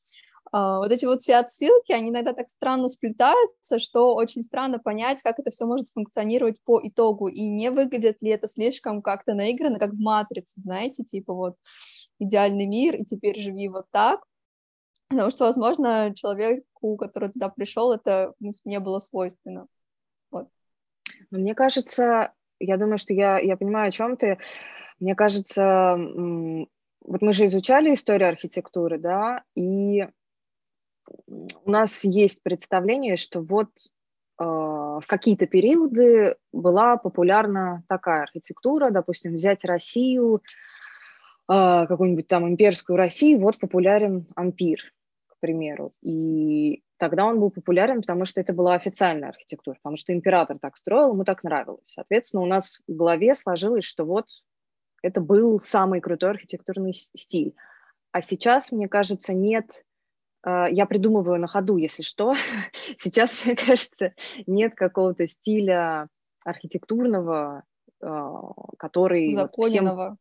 а, 0.50 0.78
вот 0.78 0.92
эти 0.92 1.04
вот 1.04 1.20
все 1.22 1.36
отсылки, 1.36 1.92
они 1.92 2.10
иногда 2.10 2.32
так 2.32 2.48
странно 2.48 2.88
сплетаются, 2.88 3.78
что 3.78 4.14
очень 4.14 4.42
странно 4.42 4.78
понять, 4.78 5.22
как 5.22 5.38
это 5.38 5.50
все 5.50 5.66
может 5.66 5.88
функционировать 5.88 6.60
по 6.64 6.80
итогу, 6.82 7.28
и 7.28 7.42
не 7.48 7.70
выглядит 7.70 8.22
ли 8.22 8.30
это 8.30 8.48
слишком 8.48 9.02
как-то 9.02 9.34
наигранно, 9.34 9.78
как 9.78 9.92
в 9.92 10.00
«Матрице», 10.00 10.60
знаете, 10.60 11.04
типа 11.04 11.34
вот 11.34 11.56
идеальный 12.18 12.66
мир, 12.66 12.96
и 12.96 13.04
теперь 13.04 13.38
живи 13.38 13.68
вот 13.68 13.86
так, 13.90 14.24
потому 15.08 15.30
что, 15.30 15.44
возможно, 15.44 16.12
человеку, 16.14 16.96
который 16.96 17.30
туда 17.30 17.48
пришел, 17.48 17.92
это, 17.92 18.32
в 18.34 18.38
принципе, 18.38 18.70
не 18.70 18.80
было 18.80 18.98
свойственно. 18.98 19.66
Вот. 20.30 20.48
Мне 21.30 21.54
кажется, 21.54 22.32
я 22.58 22.76
думаю, 22.76 22.98
что 22.98 23.12
я, 23.14 23.38
я 23.38 23.56
понимаю, 23.56 23.88
о 23.88 23.92
чем 23.92 24.16
ты. 24.16 24.38
Мне 24.98 25.14
кажется, 25.14 25.96
вот 27.08 27.22
мы 27.22 27.32
же 27.32 27.46
изучали 27.46 27.94
историю 27.94 28.28
архитектуры, 28.28 28.98
да, 28.98 29.42
и 29.54 30.06
у 31.26 31.70
нас 31.70 32.04
есть 32.04 32.42
представление, 32.42 33.16
что 33.16 33.40
вот 33.40 33.68
э, 34.38 34.44
в 34.44 35.04
какие-то 35.06 35.46
периоды 35.46 36.36
была 36.52 36.98
популярна 36.98 37.82
такая 37.88 38.22
архитектура, 38.22 38.90
допустим, 38.90 39.34
взять 39.34 39.64
Россию, 39.64 40.42
э, 41.50 41.86
какую-нибудь 41.86 42.28
там 42.28 42.46
имперскую 42.46 42.98
Россию, 42.98 43.40
вот 43.40 43.58
популярен 43.58 44.26
ампир, 44.36 44.80
к 45.28 45.40
примеру, 45.40 45.94
и 46.02 46.82
тогда 46.98 47.24
он 47.24 47.40
был 47.40 47.50
популярен, 47.50 48.02
потому 48.02 48.26
что 48.26 48.42
это 48.42 48.52
была 48.52 48.74
официальная 48.74 49.30
архитектура, 49.30 49.76
потому 49.76 49.96
что 49.96 50.12
император 50.12 50.58
так 50.58 50.76
строил, 50.76 51.14
ему 51.14 51.24
так 51.24 51.42
нравилось. 51.42 51.86
Соответственно, 51.86 52.42
у 52.42 52.46
нас 52.46 52.80
в 52.86 52.94
голове 52.94 53.34
сложилось, 53.34 53.84
что 53.84 54.04
вот 54.04 54.26
это 55.02 55.20
был 55.20 55.60
самый 55.60 56.00
крутой 56.00 56.30
архитектурный 56.30 56.94
стиль. 56.94 57.54
А 58.12 58.20
сейчас, 58.20 58.72
мне 58.72 58.88
кажется, 58.88 59.32
нет 59.34 59.84
а, 60.42 60.68
я 60.68 60.86
придумываю 60.86 61.38
на 61.38 61.46
ходу, 61.46 61.76
если 61.76 62.02
что. 62.02 62.34
Сейчас, 62.98 63.44
мне 63.44 63.56
кажется, 63.56 64.12
нет 64.46 64.74
какого-то 64.74 65.26
стиля 65.26 66.08
архитектурного, 66.44 67.64
а, 68.02 68.52
который... 68.78 69.32
Законенного. 69.32 70.16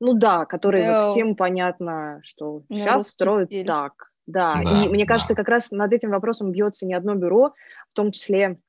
Ну 0.00 0.14
да, 0.14 0.46
которые 0.46 0.84
yeah. 0.84 1.02
вот 1.02 1.10
всем 1.10 1.34
понятно, 1.34 2.20
что 2.22 2.62
сейчас 2.70 3.08
строят 3.08 3.48
стиль. 3.48 3.66
так. 3.66 3.94
Да. 4.28 4.62
да, 4.62 4.84
и 4.84 4.88
мне 4.88 5.04
да. 5.04 5.08
кажется, 5.08 5.34
как 5.34 5.48
раз 5.48 5.72
над 5.72 5.92
этим 5.92 6.10
вопросом 6.10 6.52
бьется 6.52 6.86
не 6.86 6.94
одно 6.94 7.16
бюро, 7.16 7.52
в 7.90 7.94
том 7.94 8.12
числе 8.12 8.60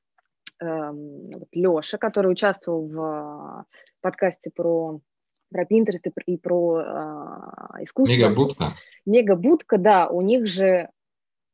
э, 0.60 0.90
вот 0.90 1.48
Леша, 1.52 1.98
который 1.98 2.32
участвовал 2.32 2.88
в 2.88 3.64
подкасте 4.00 4.50
про 4.50 5.00
про 5.50 5.64
Pinterest 5.64 6.00
и 6.04 6.10
про, 6.10 6.22
и 6.26 6.36
про 6.36 6.80
э, 6.80 7.84
искусство. 7.84 8.14
Мегабудка. 8.14 8.74
Мегабудка, 9.06 9.78
да, 9.78 10.08
у 10.08 10.20
них 10.22 10.46
же 10.46 10.90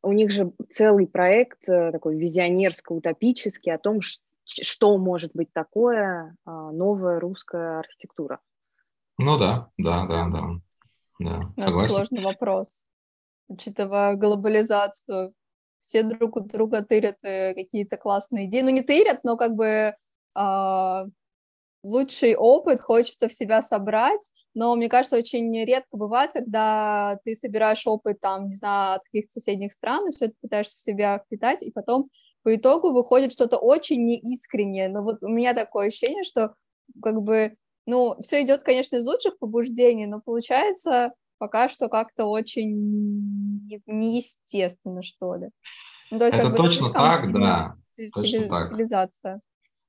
у 0.02 0.12
них 0.12 0.30
же 0.30 0.52
целый 0.70 1.06
проект 1.06 1.68
э, 1.68 1.90
такой 1.90 2.16
визионерско-утопический 2.16 3.72
о 3.72 3.78
том, 3.78 4.00
что 4.44 4.98
может 4.98 5.32
быть 5.34 5.52
такое 5.52 6.36
э, 6.46 6.50
новая 6.50 7.18
русская 7.18 7.80
архитектура. 7.80 8.40
Ну 9.18 9.38
да, 9.38 9.70
да, 9.78 10.06
да, 10.06 10.28
да. 10.28 10.42
да. 11.18 11.52
Ну, 11.56 11.64
это 11.64 11.88
сложный 11.88 12.22
вопрос, 12.22 12.86
учитывая 13.48 14.14
глобализацию. 14.14 15.32
Все 15.80 16.02
друг 16.02 16.36
у 16.36 16.40
друга 16.40 16.82
тырят 16.84 17.18
э, 17.22 17.54
какие-то 17.54 17.96
классные 17.96 18.46
идеи. 18.46 18.62
Ну, 18.62 18.70
не 18.70 18.82
тырят, 18.82 19.24
но 19.24 19.36
как 19.36 19.54
бы 19.54 19.66
э, 19.66 21.04
лучший 21.86 22.34
опыт 22.34 22.80
хочется 22.80 23.28
в 23.28 23.32
себя 23.32 23.62
собрать, 23.62 24.30
но 24.54 24.74
мне 24.74 24.88
кажется, 24.88 25.16
очень 25.16 25.64
редко 25.64 25.96
бывает, 25.96 26.32
когда 26.32 27.18
ты 27.24 27.34
собираешь 27.34 27.86
опыт, 27.86 28.20
там, 28.20 28.48
не 28.48 28.54
знаю, 28.54 28.96
от 28.96 29.04
каких-то 29.04 29.32
соседних 29.32 29.72
стран, 29.72 30.08
и 30.08 30.12
все 30.12 30.26
это 30.26 30.34
пытаешься 30.40 30.78
в 30.78 30.82
себя 30.82 31.18
впитать, 31.18 31.62
и 31.62 31.70
потом 31.70 32.08
по 32.42 32.54
итогу 32.54 32.92
выходит 32.92 33.32
что-то 33.32 33.56
очень 33.56 34.04
неискреннее. 34.04 34.88
Но 34.88 35.02
вот 35.02 35.22
у 35.22 35.28
меня 35.28 35.54
такое 35.54 35.88
ощущение, 35.88 36.24
что 36.24 36.54
как 37.02 37.22
бы, 37.22 37.56
ну, 37.86 38.16
все 38.22 38.42
идет, 38.42 38.62
конечно, 38.62 38.96
из 38.96 39.04
лучших 39.04 39.38
побуждений, 39.38 40.06
но 40.06 40.20
получается 40.20 41.12
пока 41.38 41.68
что 41.68 41.88
как-то 41.88 42.26
очень 42.26 43.68
неестественно, 43.86 45.02
что 45.02 45.34
ли. 45.34 45.50
Ну, 46.10 46.18
то 46.18 46.26
есть, 46.26 46.36
это 46.36 46.48
как 46.48 46.56
бы, 46.56 46.64
точно 46.64 46.92
так, 46.92 47.32
да. 47.32 47.76
Точно 48.14 48.48
так. 48.48 48.68
Стилизация. 48.68 49.40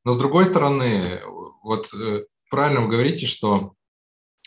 Но 0.08 0.14
с 0.14 0.20
другой 0.20 0.46
стороны, 0.46 1.20
вот 1.64 1.94
э, 1.94 2.24
правильно 2.50 2.80
вы 2.80 2.88
говорите, 2.88 3.26
что 3.28 3.74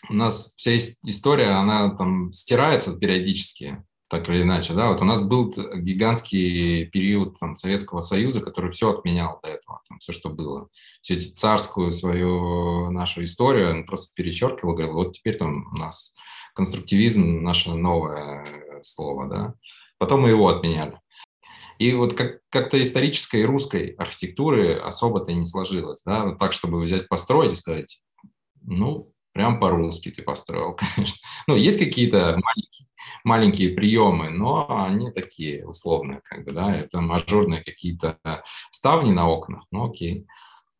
у 0.08 0.14
нас 0.14 0.54
вся 0.56 0.78
история, 0.78 1.50
она 1.50 1.94
там 1.96 2.32
стирается 2.32 2.96
периодически, 2.96 3.84
так 4.08 4.26
или 4.30 4.40
иначе, 4.40 4.72
да, 4.72 4.88
вот 4.88 5.02
у 5.02 5.04
нас 5.04 5.20
был 5.20 5.52
гигантский 5.52 6.86
период 6.86 7.38
там, 7.38 7.56
Советского 7.56 8.00
Союза, 8.00 8.40
который 8.40 8.70
все 8.70 8.90
отменял 8.90 9.38
до 9.42 9.50
этого, 9.50 9.82
там, 9.86 9.98
все, 9.98 10.12
что 10.12 10.30
было, 10.30 10.68
всю 11.02 11.16
эту 11.16 11.30
царскую 11.34 11.92
свою 11.92 12.90
нашу 12.90 13.22
историю, 13.24 13.70
он 13.70 13.84
просто 13.84 14.14
перечеркивал, 14.14 14.72
говорил, 14.72 14.94
вот 14.94 15.12
теперь 15.12 15.36
там 15.36 15.68
у 15.74 15.76
нас 15.76 16.14
конструктивизм, 16.54 17.42
наше 17.42 17.74
новое 17.74 18.46
слово, 18.80 19.28
да, 19.28 19.54
потом 19.98 20.22
мы 20.22 20.30
его 20.30 20.48
отменяли. 20.48 20.98
И 21.80 21.94
вот 21.94 22.12
как, 22.12 22.40
как-то 22.50 22.80
исторической 22.82 23.42
русской 23.46 23.94
архитектуры 23.96 24.74
особо-то 24.74 25.32
не 25.32 25.46
сложилось, 25.46 26.02
да, 26.04 26.26
вот 26.26 26.38
так, 26.38 26.52
чтобы 26.52 26.78
взять, 26.82 27.08
построить 27.08 27.54
и 27.54 27.56
сказать, 27.56 28.02
ну, 28.60 29.14
прям 29.32 29.58
по-русски 29.58 30.10
ты 30.10 30.22
построил, 30.22 30.76
конечно. 30.94 31.26
Ну, 31.46 31.56
есть 31.56 31.78
какие-то 31.78 32.38
маленькие, 32.38 32.88
маленькие 33.24 33.70
приемы, 33.70 34.28
но 34.28 34.84
они 34.84 35.10
такие 35.10 35.66
условные, 35.66 36.20
как 36.24 36.44
бы, 36.44 36.52
да, 36.52 36.76
это 36.76 37.00
мажорные 37.00 37.64
какие-то 37.64 38.18
ставни 38.70 39.10
на 39.10 39.30
окнах, 39.30 39.64
ну, 39.70 39.88
окей, 39.88 40.26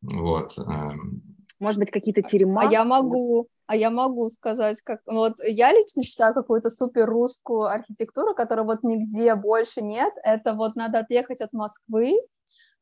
вот. 0.02 0.58
Эм. 0.58 1.22
Может 1.58 1.80
быть, 1.80 1.90
какие-то 1.90 2.20
терема? 2.20 2.60
А 2.60 2.70
я 2.70 2.84
могу, 2.84 3.48
а 3.70 3.76
я 3.76 3.88
могу 3.90 4.28
сказать, 4.30 4.82
как 4.82 5.00
ну, 5.06 5.20
вот 5.20 5.34
я 5.44 5.72
лично 5.72 6.02
считаю 6.02 6.34
какую-то 6.34 6.70
супер 6.70 7.06
русскую 7.06 7.66
архитектуру, 7.66 8.34
которой 8.34 8.66
вот 8.66 8.82
нигде 8.82 9.36
больше 9.36 9.80
нет. 9.80 10.12
Это 10.24 10.54
вот 10.54 10.74
надо 10.74 10.98
отъехать 10.98 11.40
от 11.40 11.52
Москвы, 11.52 12.14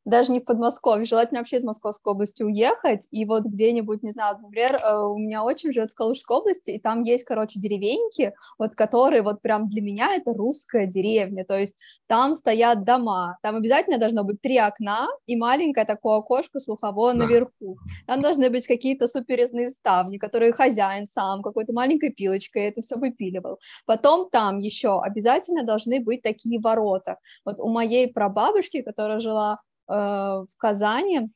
даже 0.09 0.33
не 0.33 0.41
в 0.41 0.45
Подмосковье, 0.45 1.05
желательно 1.05 1.41
вообще 1.41 1.57
из 1.57 1.65
Московской 1.65 2.13
области 2.13 2.43
уехать, 2.43 3.07
и 3.11 3.25
вот 3.25 3.45
где-нибудь, 3.45 4.03
не 4.03 4.11
знаю, 4.11 4.39
например, 4.41 4.77
э, 4.77 4.97
у 4.97 5.19
меня 5.19 5.45
очень 5.45 5.73
живет 5.73 5.91
в 5.91 5.95
Калужской 5.95 6.39
области, 6.39 6.71
и 6.71 6.81
там 6.81 7.03
есть, 7.03 7.25
короче, 7.25 7.61
деревеньки, 7.61 8.33
вот 8.59 8.75
которые 8.75 9.23
вот 9.23 9.43
прям 9.43 9.69
для 9.69 9.83
меня 9.83 10.15
это 10.15 10.33
русская 10.33 10.87
деревня, 10.87 11.45
то 11.45 11.59
есть 11.59 11.75
там 12.07 12.35
стоят 12.35 12.85
дома, 12.85 13.39
там 13.43 13.57
обязательно 13.57 13.99
должно 13.99 14.25
быть 14.25 14.41
три 14.41 14.57
окна 14.57 15.09
и 15.27 15.37
маленькое 15.37 15.85
такое 15.85 16.19
окошко 16.19 16.59
слуховое 16.59 17.13
да. 17.13 17.27
наверху, 17.27 17.79
там 18.07 18.23
должны 18.23 18.49
быть 18.49 18.67
какие-то 18.67 19.07
суперезные 19.07 19.69
ставни, 19.69 20.17
которые 20.17 20.53
хозяин 20.53 21.07
сам 21.07 21.43
какой-то 21.43 21.73
маленькой 21.75 22.11
пилочкой 22.11 22.69
это 22.69 22.81
все 22.81 22.97
выпиливал, 22.97 23.59
потом 23.85 24.31
там 24.31 24.59
еще 24.59 25.01
обязательно 25.03 25.65
должны 25.65 26.01
быть 26.01 26.23
такие 26.23 26.59
ворота, 26.61 27.19
вот 27.45 27.61
у 27.61 27.69
моей 27.69 28.11
прабабушки, 28.11 28.81
которая 28.81 29.21
жила 29.21 29.59
в 29.95 30.49
Казани, 30.57 31.31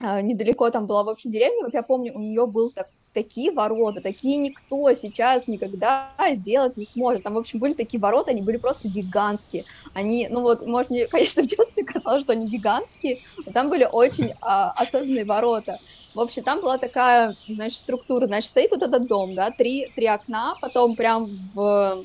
э, 0.00 0.20
недалеко 0.20 0.70
там 0.70 0.86
была, 0.86 1.04
в 1.04 1.08
общем, 1.08 1.30
деревня, 1.30 1.64
вот 1.64 1.74
я 1.74 1.82
помню, 1.82 2.14
у 2.14 2.20
нее 2.20 2.46
был 2.46 2.70
так, 2.70 2.88
такие 3.16 3.50
ворота, 3.50 4.02
такие 4.02 4.36
никто 4.36 4.92
сейчас 4.92 5.46
никогда 5.46 6.10
сделать 6.32 6.76
не 6.76 6.84
сможет. 6.84 7.22
Там, 7.22 7.32
в 7.32 7.38
общем, 7.38 7.58
были 7.58 7.72
такие 7.72 7.98
ворота, 7.98 8.32
они 8.32 8.42
были 8.42 8.58
просто 8.58 8.88
гигантские. 8.88 9.64
Они, 9.94 10.28
ну 10.30 10.42
вот, 10.42 10.66
может, 10.66 10.90
мне, 10.90 11.06
конечно, 11.10 11.42
в 11.42 11.46
детстве 11.46 11.82
казалось, 11.82 12.24
что 12.24 12.32
они 12.32 12.46
гигантские, 12.46 13.22
но 13.46 13.52
там 13.52 13.70
были 13.70 13.88
очень 13.90 14.34
а, 14.42 14.70
особенные 14.72 15.24
ворота. 15.24 15.78
В 16.14 16.20
общем, 16.20 16.42
там 16.42 16.60
была 16.60 16.76
такая, 16.76 17.34
значит, 17.48 17.78
структура, 17.78 18.26
значит, 18.26 18.50
стоит 18.50 18.70
вот 18.70 18.82
этот 18.82 19.06
дом, 19.06 19.34
да, 19.34 19.50
три, 19.50 19.90
три 19.96 20.06
окна, 20.06 20.54
потом 20.60 20.94
прям 20.94 21.26
в, 21.54 22.04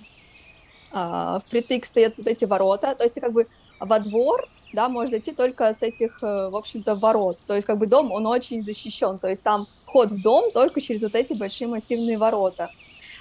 а, 0.93 1.39
впритык 1.39 1.85
стоят 1.85 2.17
вот 2.17 2.27
эти 2.27 2.45
ворота, 2.45 2.95
то 2.95 3.03
есть 3.03 3.15
ты 3.15 3.19
как 3.19 3.33
бы 3.33 3.47
во 3.81 3.99
двор 3.99 4.47
да, 4.71 4.89
можешь 4.89 5.11
зайти 5.11 5.31
только 5.33 5.73
с 5.73 5.81
этих, 5.83 6.21
э, 6.23 6.49
в 6.49 6.55
общем-то, 6.55 6.95
ворот. 6.95 7.39
То 7.47 7.55
есть, 7.55 7.67
как 7.67 7.77
бы 7.77 7.87
дом, 7.87 8.11
он 8.11 8.25
очень 8.27 8.61
защищен. 8.63 9.19
То 9.19 9.27
есть, 9.27 9.43
там 9.43 9.67
вход 9.83 10.11
в 10.11 10.21
дом 10.21 10.51
только 10.53 10.81
через 10.81 11.03
вот 11.03 11.15
эти 11.15 11.33
большие 11.33 11.67
массивные 11.67 12.17
ворота. 12.17 12.71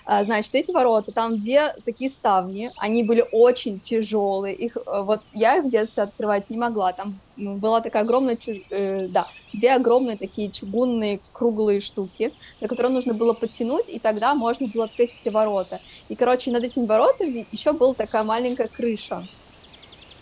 А, 0.04 0.24
значит, 0.24 0.54
эти 0.54 0.72
ворота, 0.72 1.12
там 1.12 1.38
две 1.40 1.72
такие 1.84 2.10
ставни, 2.10 2.72
они 2.76 3.02
были 3.02 3.24
очень 3.30 3.80
тяжелые. 3.80 4.56
Их, 4.56 4.76
э, 4.76 5.02
вот 5.02 5.22
я 5.32 5.56
их 5.58 5.64
в 5.64 5.68
детстве 5.70 6.02
открывать 6.04 6.48
не 6.50 6.56
могла. 6.58 6.92
Там 6.92 7.20
была 7.36 7.80
такая 7.80 8.02
огромная, 8.02 8.36
чуж... 8.36 8.56
э, 8.70 9.06
да, 9.08 9.30
две 9.52 9.74
огромные 9.74 10.16
такие 10.18 10.50
чугунные 10.52 11.22
круглые 11.32 11.80
штуки, 11.80 12.34
на 12.60 12.68
которые 12.68 12.92
нужно 12.92 13.14
было 13.14 13.32
подтянуть, 13.32 13.88
и 13.88 13.98
тогда 14.00 14.34
можно 14.34 14.68
было 14.68 14.84
открыть 14.84 15.16
эти 15.18 15.28
ворота. 15.28 15.80
И, 16.08 16.16
короче, 16.16 16.50
над 16.50 16.64
этими 16.64 16.86
воротами 16.86 17.46
еще 17.50 17.72
была 17.72 17.94
такая 17.94 18.24
маленькая 18.24 18.68
крыша. 18.68 19.28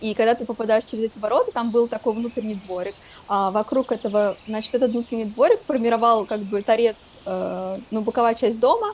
И 0.00 0.14
когда 0.14 0.34
ты 0.34 0.44
попадаешь 0.46 0.84
через 0.84 1.04
эти 1.04 1.18
ворота, 1.18 1.52
там 1.52 1.72
был 1.72 1.88
такой 1.88 2.14
внутренний 2.14 2.54
дворик. 2.56 2.96
А 3.26 3.50
вокруг 3.50 3.92
этого, 3.92 4.40
значит, 4.46 4.74
этот 4.74 4.90
внутренний 4.92 5.26
дворик 5.26 5.62
формировал 5.64 6.26
как 6.26 6.44
бы 6.46 6.62
торец, 6.62 7.16
э, 7.26 7.76
ну, 7.90 8.02
боковая 8.02 8.34
часть 8.34 8.60
дома, 8.60 8.88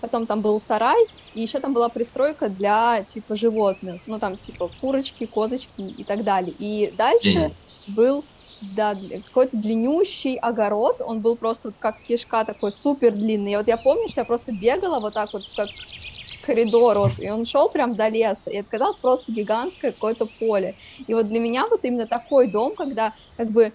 потом 0.00 0.26
там 0.26 0.42
был 0.42 0.60
сарай, 0.60 1.02
и 1.32 1.40
еще 1.40 1.60
там 1.60 1.72
была 1.74 1.88
пристройка 1.88 2.48
для, 2.48 3.04
типа, 3.04 3.34
животных, 3.36 4.02
ну, 4.06 4.18
там, 4.18 4.38
типа, 4.38 4.68
курочки, 4.68 5.26
козочки 5.26 5.80
и 5.80 6.04
так 6.04 6.24
далее. 6.24 6.54
И 6.54 6.90
дальше 6.92 7.52
был, 7.86 8.26
да, 8.60 8.94
какой-то 9.24 9.56
длиннющий 9.56 10.36
огород, 10.36 11.00
он 11.00 11.22
был 11.22 11.36
просто 11.36 11.72
как 11.78 12.02
кишка 12.02 12.44
такой 12.44 12.70
супер 12.72 13.12
длинный. 13.14 13.52
И 13.52 13.56
вот 13.56 13.66
я 13.68 13.76
помню, 13.76 14.08
что 14.08 14.20
я 14.20 14.24
просто 14.24 14.52
бегала 14.52 15.00
вот 15.00 15.14
так 15.14 15.32
вот, 15.32 15.44
как 15.54 15.72
коридор, 16.44 16.98
вот, 16.98 17.18
и 17.18 17.30
он 17.30 17.44
шел 17.44 17.70
прям 17.70 17.96
до 17.96 18.08
леса, 18.08 18.50
и 18.50 18.56
это 18.56 18.68
казалось 18.68 18.98
просто 19.00 19.32
гигантское 19.32 19.92
какое-то 19.92 20.26
поле. 20.26 20.76
И 20.98 21.14
вот 21.14 21.28
для 21.28 21.40
меня 21.40 21.66
вот 21.70 21.84
именно 21.84 22.06
такой 22.06 22.48
дом, 22.48 22.74
когда 22.76 23.14
как 23.36 23.50
бы 23.50 23.74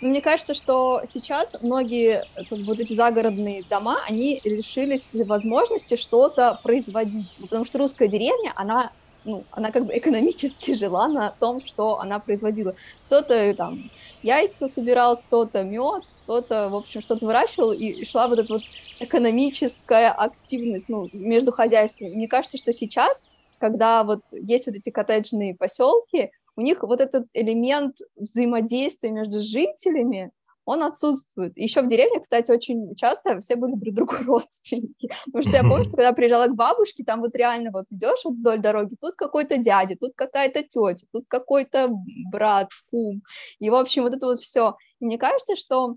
ну, 0.00 0.10
мне 0.10 0.20
кажется, 0.20 0.52
что 0.54 1.00
сейчас 1.06 1.54
многие 1.62 2.28
как 2.34 2.58
вот 2.60 2.80
эти 2.80 2.92
загородные 2.92 3.64
дома, 3.64 3.98
они 4.08 4.40
лишились 4.44 5.08
возможности 5.12 5.96
что-то 5.96 6.60
производить, 6.62 7.36
потому 7.40 7.64
что 7.64 7.78
русская 7.78 8.08
деревня, 8.08 8.52
она 8.56 8.92
ну, 9.26 9.46
она 9.50 9.70
как 9.72 9.86
бы 9.86 9.96
экономически 9.96 10.74
жила 10.76 11.08
на 11.08 11.30
том, 11.40 11.64
что 11.64 11.98
она 11.98 12.18
производила. 12.20 12.74
Кто-то 13.06 13.54
там 13.54 13.90
яйца 14.22 14.68
собирал, 14.68 15.22
кто-то 15.22 15.62
мед, 15.64 16.04
кто-то, 16.24 16.70
в 16.70 16.74
общем, 16.76 17.00
что-то 17.00 17.26
выращивал, 17.26 17.72
и 17.72 18.04
шла 18.04 18.28
вот 18.28 18.38
эта 18.38 18.52
вот 18.54 18.62
экономическая 18.98 20.10
активность 20.10 20.88
ну, 20.88 21.10
между 21.12 21.52
хозяйствами. 21.52 22.10
Мне 22.14 22.28
кажется, 22.28 22.58
что 22.58 22.72
сейчас, 22.72 23.24
когда 23.58 24.04
вот 24.04 24.20
есть 24.32 24.66
вот 24.66 24.76
эти 24.76 24.90
коттеджные 24.90 25.54
поселки, 25.54 26.30
у 26.56 26.62
них 26.62 26.82
вот 26.82 27.00
этот 27.00 27.26
элемент 27.34 27.98
взаимодействия 28.16 29.10
между 29.10 29.40
жителями, 29.40 30.30
он 30.66 30.82
отсутствует. 30.82 31.56
Еще 31.56 31.80
в 31.80 31.86
деревне, 31.86 32.20
кстати, 32.20 32.50
очень 32.50 32.94
часто 32.96 33.38
все 33.38 33.54
были 33.54 33.74
друг 33.76 33.94
другу 33.94 34.16
родственники. 34.26 35.08
Потому 35.26 35.42
что 35.42 35.52
я 35.52 35.62
помню, 35.62 35.84
что 35.84 35.96
когда 35.96 36.12
приезжала 36.12 36.48
к 36.48 36.56
бабушке, 36.56 37.04
там 37.04 37.20
вот 37.20 37.34
реально 37.36 37.70
вот 37.70 37.86
идешь 37.90 38.24
вот 38.24 38.34
вдоль 38.34 38.60
дороги, 38.60 38.96
тут 39.00 39.14
какой-то 39.14 39.58
дядя, 39.58 39.96
тут 39.96 40.12
какая-то 40.16 40.62
тетя, 40.62 41.06
тут 41.12 41.26
какой-то 41.28 41.90
брат, 42.30 42.70
кум. 42.90 43.22
И, 43.60 43.70
в 43.70 43.76
общем, 43.76 44.02
вот 44.02 44.14
это 44.14 44.26
вот 44.26 44.40
все. 44.40 44.76
И 45.00 45.06
мне 45.06 45.18
кажется, 45.18 45.54
что 45.54 45.96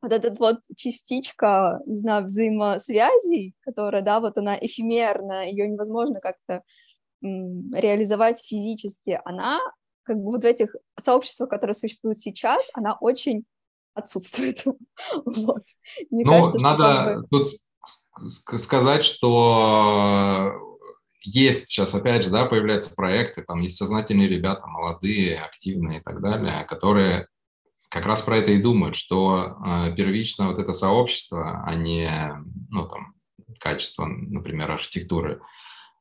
вот 0.00 0.12
эта 0.12 0.32
вот 0.32 0.60
частичка, 0.76 1.80
не 1.84 1.96
знаю, 1.96 2.24
взаимосвязей, 2.24 3.54
которая, 3.60 4.00
да, 4.00 4.20
вот 4.20 4.38
она 4.38 4.56
эфемерна, 4.58 5.46
ее 5.46 5.68
невозможно 5.68 6.20
как-то 6.20 6.62
реализовать 7.20 8.42
физически, 8.42 9.20
она 9.26 9.60
как 10.04 10.16
бы 10.16 10.30
вот 10.30 10.42
в 10.42 10.46
этих 10.46 10.74
сообществах, 10.98 11.50
которые 11.50 11.74
существуют 11.74 12.16
сейчас, 12.16 12.64
она 12.72 12.96
очень 12.98 13.44
отсутствует. 13.94 14.64
вот. 15.24 15.62
Мне 16.10 16.24
ну, 16.24 16.30
кажется, 16.30 16.58
надо 16.58 17.20
бы... 17.20 17.28
тут 17.30 17.46
сказать, 18.26 19.04
что 19.04 20.52
есть 21.22 21.68
сейчас, 21.68 21.94
опять 21.94 22.24
же, 22.24 22.30
да, 22.30 22.46
появляются 22.46 22.94
проекты, 22.94 23.42
там 23.42 23.60
есть 23.60 23.76
сознательные 23.76 24.28
ребята, 24.28 24.66
молодые, 24.66 25.40
активные 25.40 26.00
и 26.00 26.02
так 26.02 26.20
далее, 26.20 26.64
которые 26.64 27.28
как 27.90 28.06
раз 28.06 28.22
про 28.22 28.38
это 28.38 28.52
и 28.52 28.62
думают, 28.62 28.94
что 28.94 29.58
э, 29.66 29.94
первично 29.96 30.48
вот 30.48 30.58
это 30.60 30.72
сообщество, 30.72 31.64
а 31.66 31.74
не, 31.74 32.08
ну, 32.70 32.86
там, 32.86 33.14
качество, 33.58 34.06
например, 34.06 34.70
архитектуры. 34.70 35.40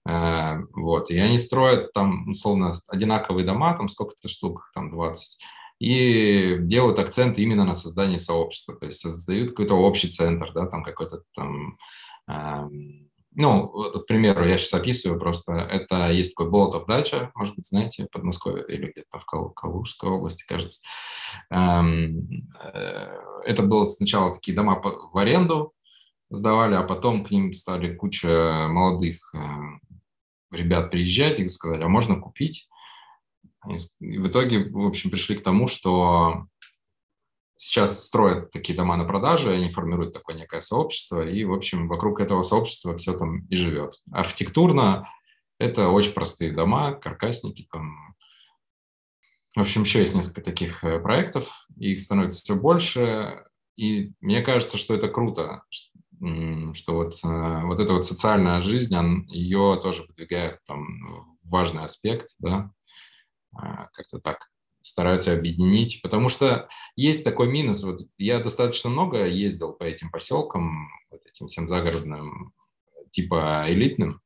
Э, 0.08 0.60
вот, 0.74 1.10
и 1.10 1.18
они 1.18 1.40
строят 1.40 1.92
там, 1.94 2.30
условно, 2.30 2.76
одинаковые 2.88 3.46
дома, 3.46 3.74
там 3.76 3.88
сколько-то 3.88 4.30
штук, 4.30 4.70
там 4.76 4.92
20, 4.92 5.40
и 5.80 6.58
делают 6.60 7.00
акцент 7.00 7.40
именно 7.40 7.64
на 7.64 7.74
создании 7.74 8.18
сообщества, 8.18 8.76
то 8.76 8.86
есть 8.86 9.00
создают 9.00 9.52
какой-то 9.52 9.76
общий 9.76 10.10
центр, 10.10 10.52
да, 10.54 10.68
там 10.68 10.84
какой-то 10.84 11.24
там, 11.34 11.78
э, 12.30 12.70
ну, 13.36 13.70
к 13.70 14.06
примеру, 14.08 14.46
я 14.46 14.58
сейчас 14.58 14.74
описываю 14.74 15.20
просто, 15.20 15.54
это 15.54 16.12
есть 16.12 16.36
такой 16.36 16.52
Болотов 16.52 16.86
дача, 16.86 17.32
может 17.36 17.56
быть, 17.56 17.68
знаете, 17.68 18.06
в 18.06 18.12
Подмосковье 18.12 18.66
или 18.68 18.92
где-то 18.92 19.20
в 19.20 19.26
Кал 19.26 19.52
Калужской 19.52 20.10
области, 20.10 20.46
кажется. 20.46 20.82
Эм, 21.50 22.52
э, 22.62 23.18
это 23.46 23.64
было 23.64 23.86
сначала 23.86 24.34
такие 24.34 24.56
дома 24.56 24.82
в 24.82 25.18
аренду 25.18 25.74
сдавали, 26.30 26.76
а 26.76 26.84
потом 26.84 27.24
к 27.24 27.32
ним 27.32 27.54
стали 27.54 27.96
куча 27.96 28.68
молодых 28.70 29.34
э, 29.34 29.40
ребят 30.52 30.92
приезжать 30.92 31.40
и 31.40 31.48
сказать, 31.48 31.82
а 31.82 31.88
можно 31.88 32.20
купить? 32.20 32.68
И 33.68 34.18
в 34.18 34.28
итоге, 34.28 34.70
в 34.70 34.86
общем, 34.86 35.10
пришли 35.10 35.36
к 35.36 35.44
тому, 35.44 35.68
что 35.68 36.46
сейчас 37.56 38.06
строят 38.06 38.52
такие 38.52 38.76
дома 38.76 38.96
на 38.96 39.04
продажу, 39.04 39.52
они 39.52 39.70
формируют 39.70 40.14
такое 40.14 40.36
некое 40.36 40.62
сообщество, 40.62 41.28
и, 41.28 41.44
в 41.44 41.54
общем, 41.54 41.90
вокруг 41.90 42.22
этого 42.22 42.42
сообщества 42.42 42.98
все 42.98 43.18
там 43.18 43.46
и 43.48 43.56
живет. 43.56 43.96
Архитектурно 44.12 45.10
это 45.60 45.90
очень 45.90 46.14
простые 46.14 46.54
дома, 46.54 46.94
каркасники 46.94 47.68
там. 47.70 48.16
В 49.56 49.62
общем, 49.62 49.82
еще 49.82 50.00
есть 50.00 50.16
несколько 50.16 50.42
таких 50.42 50.84
э, 50.86 51.00
проектов, 51.00 51.68
их 51.76 52.02
становится 52.02 52.42
все 52.42 52.56
больше, 52.56 53.44
и 53.76 54.14
мне 54.22 54.42
кажется, 54.42 54.78
что 54.78 54.96
это 54.96 55.10
круто, 55.10 55.64
что 55.70 56.94
вот, 56.94 57.20
э, 57.24 57.66
вот 57.66 57.80
эта 57.80 57.92
вот 57.94 58.06
социальная 58.06 58.62
жизнь, 58.62 58.96
ее 59.28 59.78
тоже 59.82 60.04
выдвигает 60.04 60.60
там 60.66 61.36
важный 61.44 61.84
аспект, 61.84 62.30
да, 62.40 62.72
как-то 63.54 64.20
так 64.20 64.50
стараются 64.82 65.34
объединить, 65.34 66.02
потому 66.02 66.30
что 66.30 66.68
есть 66.96 67.24
такой 67.24 67.50
минус. 67.50 67.84
Вот 67.84 68.00
я 68.18 68.40
достаточно 68.40 68.90
много 68.90 69.26
ездил 69.26 69.74
по 69.74 69.84
этим 69.84 70.10
поселкам, 70.10 70.90
вот 71.12 71.22
этим 71.26 71.48
всем 71.48 71.68
загородным, 71.68 72.54
типа 73.12 73.66
элитным, 73.68 74.22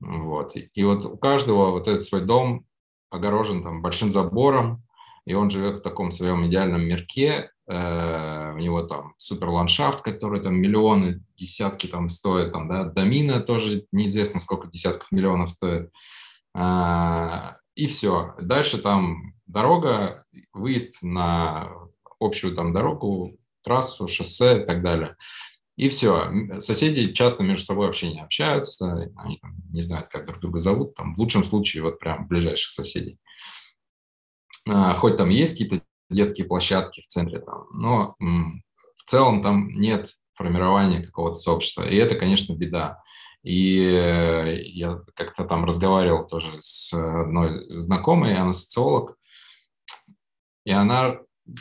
вот. 0.00 0.54
И, 0.56 0.84
вот 0.84 1.06
у 1.06 1.16
каждого 1.16 1.70
вот 1.70 1.88
этот 1.88 2.02
свой 2.02 2.22
дом 2.22 2.66
огорожен 3.10 3.62
там 3.62 3.82
большим 3.82 4.12
забором, 4.12 4.82
и 5.24 5.34
он 5.34 5.50
живет 5.50 5.78
в 5.78 5.82
таком 5.82 6.12
своем 6.12 6.46
идеальном 6.46 6.82
мирке, 6.82 7.50
э, 7.66 8.52
у 8.54 8.58
него 8.58 8.82
там 8.82 9.14
супер 9.16 9.48
ландшафт, 9.48 10.02
который 10.02 10.42
там 10.42 10.56
миллионы, 10.56 11.22
десятки 11.36 11.86
там 11.86 12.08
стоит, 12.10 12.52
там, 12.52 12.68
да, 12.68 12.84
домина 12.84 13.40
тоже 13.40 13.86
неизвестно 13.92 14.40
сколько 14.40 14.68
десятков 14.68 15.10
миллионов 15.10 15.50
стоит, 15.50 15.90
э, 16.54 17.52
и 17.74 17.86
все. 17.86 18.34
Дальше 18.40 18.78
там 18.78 19.34
дорога, 19.46 20.24
выезд 20.52 21.02
на 21.02 21.70
общую 22.20 22.54
там 22.54 22.72
дорогу, 22.72 23.36
трассу, 23.62 24.08
шоссе 24.08 24.62
и 24.62 24.64
так 24.64 24.82
далее. 24.82 25.16
И 25.76 25.88
все. 25.88 26.30
Соседи 26.60 27.12
часто 27.12 27.42
между 27.42 27.66
собой 27.66 27.86
вообще 27.86 28.12
не 28.12 28.20
общаются, 28.20 29.10
они 29.16 29.38
там, 29.38 29.56
не 29.72 29.82
знают, 29.82 30.08
как 30.08 30.26
друг 30.26 30.40
друга 30.40 30.60
зовут, 30.60 30.94
там, 30.94 31.14
в 31.14 31.18
лучшем 31.18 31.44
случае 31.44 31.82
вот 31.82 31.98
прям 31.98 32.28
ближайших 32.28 32.70
соседей. 32.70 33.18
А, 34.68 34.94
хоть 34.94 35.16
там 35.16 35.30
есть 35.30 35.52
какие-то 35.52 35.84
детские 36.10 36.46
площадки 36.46 37.00
в 37.00 37.08
центре, 37.08 37.40
там, 37.40 37.66
но 37.72 38.14
м, 38.20 38.62
в 38.96 39.10
целом 39.10 39.42
там 39.42 39.68
нет 39.68 40.10
формирования 40.34 41.02
какого-то 41.02 41.36
сообщества. 41.36 41.82
И 41.88 41.96
это, 41.96 42.14
конечно, 42.14 42.54
беда. 42.54 43.02
И 43.44 43.78
э, 43.78 44.62
я 44.62 45.00
как-то 45.14 45.44
там 45.44 45.64
разговаривал 45.64 46.26
тоже 46.26 46.58
с 46.60 46.94
одной 46.94 47.80
знакомой, 47.80 48.36
она 48.36 48.54
социолог, 48.54 49.16
и 50.64 50.72
она 50.72 51.18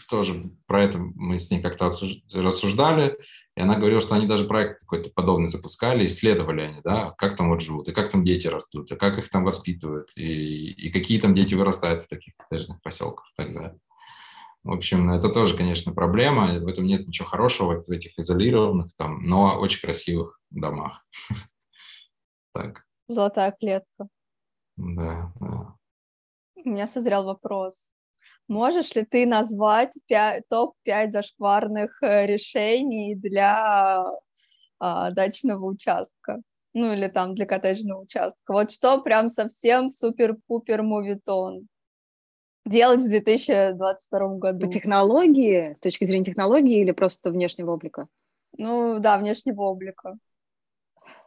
тоже 0.09 0.41
про 0.65 0.84
это 0.84 0.97
мы 0.97 1.39
с 1.39 1.51
ней 1.51 1.61
как-то 1.61 1.93
рассуждали, 2.34 3.17
и 3.57 3.61
она 3.61 3.75
говорила, 3.75 3.99
что 3.99 4.15
они 4.15 4.27
даже 4.27 4.45
проект 4.45 4.79
какой-то 4.79 5.09
подобный 5.09 5.49
запускали, 5.49 6.05
исследовали 6.05 6.61
они, 6.61 6.81
да, 6.84 7.11
как 7.17 7.36
там 7.36 7.49
вот 7.49 7.61
живут, 7.61 7.89
и 7.89 7.91
как 7.91 8.09
там 8.09 8.23
дети 8.23 8.47
растут, 8.47 8.91
и 8.91 8.95
как 8.95 9.17
их 9.17 9.29
там 9.29 9.43
воспитывают, 9.43 10.09
и, 10.15 10.71
и 10.71 10.89
какие 10.89 11.19
там 11.19 11.34
дети 11.34 11.53
вырастают 11.53 12.01
в 12.01 12.09
таких 12.09 12.34
коттеджных 12.38 12.81
поселках 12.81 13.25
и 13.34 13.43
так 13.43 13.53
далее. 13.53 13.79
В 14.63 14.71
общем, 14.71 15.11
это 15.11 15.27
тоже, 15.27 15.57
конечно, 15.57 15.91
проблема, 15.93 16.57
в 16.59 16.67
этом 16.67 16.86
нет 16.86 17.05
ничего 17.05 17.27
хорошего 17.27 17.84
в 17.86 17.89
этих 17.89 18.17
изолированных, 18.17 18.91
там, 18.95 19.21
но 19.25 19.59
очень 19.59 19.81
красивых 19.81 20.39
домах. 20.49 21.05
Так. 22.53 22.85
Золотая 23.07 23.51
клетка. 23.51 24.07
Да, 24.77 25.31
да. 25.39 25.75
У 26.55 26.69
меня 26.69 26.87
созрел 26.87 27.23
вопрос. 27.23 27.91
Можешь 28.47 28.95
ли 28.95 29.03
ты 29.03 29.25
назвать 29.25 29.93
топ-5 30.49 31.11
зашкварных 31.11 32.01
э, 32.01 32.25
решений 32.25 33.15
для 33.15 34.05
а, 34.79 35.11
дачного 35.11 35.65
участка? 35.65 36.41
Ну, 36.73 36.93
или 36.93 37.07
там 37.07 37.35
для 37.35 37.45
коттеджного 37.45 38.01
участка. 38.01 38.53
Вот 38.53 38.71
что 38.71 39.01
прям 39.01 39.29
совсем 39.29 39.89
супер-пупер 39.89 40.81
мувитон 40.81 41.67
делать 42.65 43.01
в 43.01 43.09
2022 43.09 44.27
году. 44.37 44.67
По 44.67 44.73
технологии, 44.73 45.73
с 45.75 45.79
точки 45.79 46.05
зрения 46.05 46.25
технологии 46.25 46.81
или 46.81 46.91
просто 46.91 47.29
внешнего 47.29 47.71
облика? 47.71 48.07
Ну, 48.57 48.99
да, 48.99 49.17
внешнего 49.17 49.63
облика. 49.63 50.17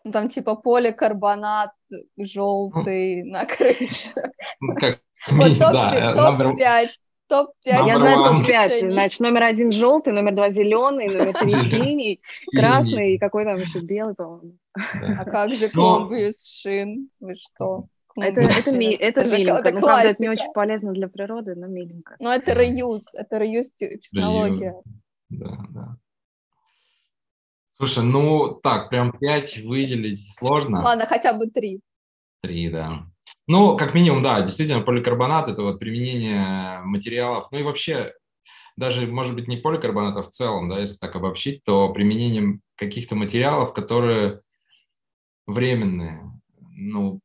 Ну, 0.07 0.13
там 0.13 0.29
типа 0.29 0.55
поликарбонат 0.55 1.73
желтый 2.17 3.25
на 3.25 3.45
крыше. 3.45 4.15
Ну, 4.61 4.77
как, 4.77 5.01
вот 5.31 5.59
топ-5 5.59 6.89
топ-5. 7.29 7.87
Я 7.87 7.99
знаю 7.99 8.25
топ-5. 8.25 8.93
Значит, 8.93 9.19
номер 9.19 9.43
один 9.43 9.73
желтый, 9.73 10.13
номер 10.13 10.37
два 10.37 10.51
зеленый, 10.51 11.09
номер 11.09 11.35
три 11.35 11.51
синий, 11.51 12.21
красный 12.55 13.15
и 13.15 13.19
какой 13.19 13.45
там 13.45 13.59
еще 13.59 13.81
белый, 13.81 14.15
по-моему. 14.15 14.59
А 14.75 15.25
как 15.25 15.53
же 15.57 15.69
клумбы 15.71 16.29
из 16.29 16.47
шин? 16.47 17.11
Вы 17.19 17.35
что? 17.35 17.87
Это, 18.17 18.43
это, 18.43 18.77
ми, 18.77 18.95
это, 18.95 19.23
это 19.23 19.37
миленько. 19.37 19.73
Ну, 19.73 19.81
правда, 19.81 20.11
это 20.11 20.23
не 20.23 20.29
очень 20.29 20.53
полезно 20.55 20.93
для 20.93 21.09
природы, 21.09 21.57
но 21.57 21.67
миленько. 21.67 22.15
Ну, 22.21 22.31
это 22.31 22.53
реюз, 22.53 23.13
это 23.13 23.39
реюз 23.39 23.75
технология. 23.75 24.77
Да, 25.31 25.59
да. 25.71 25.97
Слушай, 27.77 28.05
ну, 28.05 28.59
так, 28.63 28.89
прям 28.89 29.13
пять 29.13 29.59
выделить 29.59 30.35
сложно. 30.35 30.83
Ладно, 30.83 31.05
хотя 31.05 31.35
бы 31.35 31.47
три. 31.47 31.81
Три, 32.43 32.71
да. 32.71 33.07
Ну, 33.47 33.77
как 33.77 33.95
минимум, 33.95 34.23
да, 34.23 34.41
действительно, 34.41 34.81
поликарбонат– 34.81 35.49
это 35.51 35.63
вот 35.63 35.79
применение 35.79 36.81
материалов, 36.85 37.49
ну 37.51 37.59
и 37.59 37.63
вообще, 37.63 38.15
даже, 38.77 39.07
может 39.07 39.35
быть, 39.35 39.47
не 39.47 39.59
поликарбоната 39.59 40.23
в 40.23 40.31
целом, 40.31 40.69
да, 40.69 40.81
если 40.81 40.99
так 40.99 41.17
обобщить, 41.17 41.63
то 41.65 41.93
применением 41.93 42.63
каких-то 42.77 43.15
материалов, 43.15 43.75
которые 43.75 44.41
временные, 45.47 46.36
ну, 46.79 47.21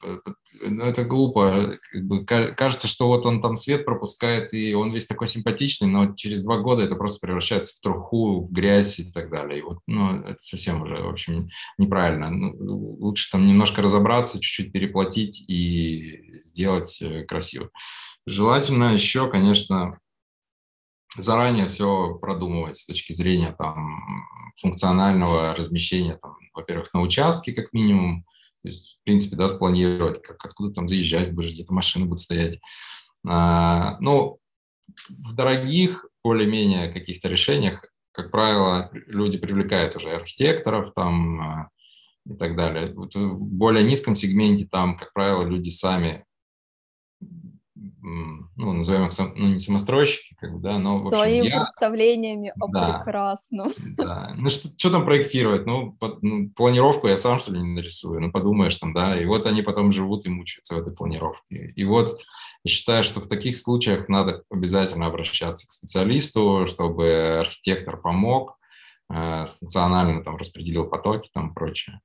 ну, 0.62 0.84
это 0.84 1.04
глупо. 1.04 1.78
Как 1.92 2.04
бы, 2.06 2.26
кажется, 2.26 2.88
что 2.88 3.08
вот 3.08 3.26
он 3.26 3.42
там 3.42 3.56
свет 3.56 3.86
пропускает, 3.86 4.54
и 4.54 4.74
он 4.74 4.92
весь 4.92 5.06
такой 5.06 5.28
симпатичный, 5.28 5.88
но 5.88 6.16
через 6.16 6.44
два 6.44 6.58
года 6.58 6.84
это 6.84 6.96
просто 6.96 7.26
превращается 7.26 7.76
в 7.76 7.82
труху, 7.82 8.42
в 8.42 8.52
грязь 8.52 9.00
и 9.00 9.12
так 9.12 9.30
далее. 9.30 9.60
И 9.60 9.62
вот, 9.62 9.80
ну, 9.88 10.22
это 10.22 10.40
совсем 10.40 10.82
уже, 10.82 10.96
в 11.04 11.10
общем, 11.10 11.50
неправильно. 11.78 12.30
Ну, 12.30 12.56
лучше 13.00 13.30
там 13.30 13.46
немножко 13.46 13.82
разобраться, 13.82 14.40
чуть-чуть 14.40 14.72
переплатить 14.72 15.44
и 15.50 16.38
сделать 16.40 17.02
э, 17.02 17.26
красиво. 17.26 17.70
Желательно 18.26 18.94
еще, 18.94 19.30
конечно, 19.30 20.00
заранее 21.18 21.68
все 21.68 22.16
продумывать 22.22 22.78
с 22.78 22.86
точки 22.86 23.12
зрения 23.12 23.54
там, 23.58 24.02
функционального 24.62 25.54
размещения, 25.56 26.18
там, 26.22 26.38
во-первых, 26.54 26.94
на 26.94 27.02
участке 27.02 27.52
как 27.52 27.74
минимум, 27.74 28.26
то 28.62 28.68
есть, 28.68 29.00
в 29.00 29.04
принципе, 29.04 29.36
да, 29.36 29.48
спланировать, 29.48 30.22
как, 30.22 30.44
откуда 30.46 30.74
там 30.74 30.88
заезжать 30.88 31.34
будешь, 31.34 31.54
где-то 31.54 31.74
машины 31.74 32.06
будут 32.06 32.22
стоять. 32.22 32.60
А, 33.28 33.98
ну, 34.00 34.40
в 35.10 35.34
дорогих, 35.34 36.06
более-менее 36.24 36.92
каких-то 36.92 37.28
решениях 37.28 37.92
как 38.12 38.32
правило, 38.32 38.90
люди 39.08 39.38
привлекают 39.38 39.96
уже 39.96 40.12
архитекторов 40.12 40.94
там 40.94 41.42
а, 41.42 41.70
и 42.26 42.34
так 42.36 42.56
далее. 42.56 42.94
Вот 42.94 43.16
в 43.16 43.46
более 43.46 43.84
низком 43.84 44.16
сегменте 44.16 44.68
там, 44.70 44.98
как 44.98 45.14
правило, 45.14 45.44
люди 45.44 45.70
сами 45.70 46.26
ну, 48.04 48.74
назовем 48.74 49.08
их, 49.08 49.14
ну, 49.36 49.48
не 49.48 49.60
самостройщики, 49.60 50.36
как 50.40 50.54
бы, 50.54 50.60
да, 50.60 50.80
но, 50.80 50.98
в 50.98 51.08
общем, 51.08 51.20
Своими 51.20 51.48
я... 51.48 51.62
представлениями 51.62 52.54
о 52.60 52.68
да, 52.68 52.98
прекрасном. 52.98 53.72
Да, 53.98 54.34
ну, 54.36 54.50
что, 54.50 54.70
что 54.70 54.90
там 54.90 55.06
проектировать? 55.06 55.66
Ну, 55.66 55.94
под, 55.94 56.24
ну, 56.24 56.50
планировку 56.50 57.08
я 57.08 57.18
сам, 57.18 57.40
что 57.40 57.54
ли, 57.54 57.60
не 57.60 57.76
нарисую, 57.76 58.22
ну, 58.22 58.32
подумаешь 58.32 58.76
там, 58.78 58.94
да, 58.94 59.20
и 59.20 59.26
вот 59.26 59.46
они 59.46 59.62
потом 59.62 59.92
живут 59.92 60.26
и 60.26 60.30
мучаются 60.30 60.76
в 60.76 60.80
этой 60.80 60.94
планировке. 60.94 61.74
И 61.76 61.84
вот 61.84 62.20
я 62.64 62.72
считаю, 62.72 63.04
что 63.04 63.22
в 63.22 63.28
таких 63.28 63.58
случаях 63.58 64.10
надо 64.10 64.44
обязательно 64.50 65.06
обращаться 65.08 65.68
к 65.68 65.72
специалисту, 65.72 66.66
чтобы 66.68 67.40
архитектор 67.40 67.98
помог, 67.98 68.58
э, 69.14 69.46
функционально 69.60 70.24
там 70.24 70.38
распределил 70.38 70.88
потоки 70.90 71.30
там 71.34 71.54
прочее. 71.54 72.02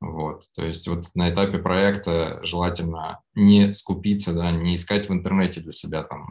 Вот, 0.00 0.44
то 0.54 0.64
есть 0.64 0.86
вот 0.86 1.06
на 1.14 1.32
этапе 1.32 1.58
проекта 1.58 2.38
желательно 2.44 3.20
не 3.34 3.74
скупиться, 3.74 4.32
да, 4.32 4.52
не 4.52 4.76
искать 4.76 5.08
в 5.08 5.12
интернете 5.12 5.60
для 5.60 5.72
себя 5.72 6.04
там 6.04 6.28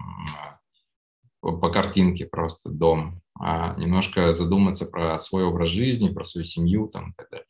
по 1.41 1.69
картинке 1.69 2.25
просто 2.25 2.69
дом, 2.69 3.21
а 3.39 3.75
немножко 3.75 4.33
задуматься 4.33 4.85
про 4.85 5.19
свой 5.19 5.43
образ 5.43 5.69
жизни, 5.69 6.13
про 6.13 6.23
свою 6.23 6.45
семью 6.45 6.87
там 6.87 7.11
и 7.11 7.13
так 7.15 7.29
далее. 7.29 7.47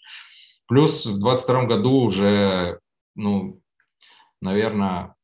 Плюс 0.67 1.05
в 1.05 1.19
22 1.19 1.65
году 1.65 2.01
уже, 2.01 2.79
ну, 3.15 3.61
наверное, 4.41 5.15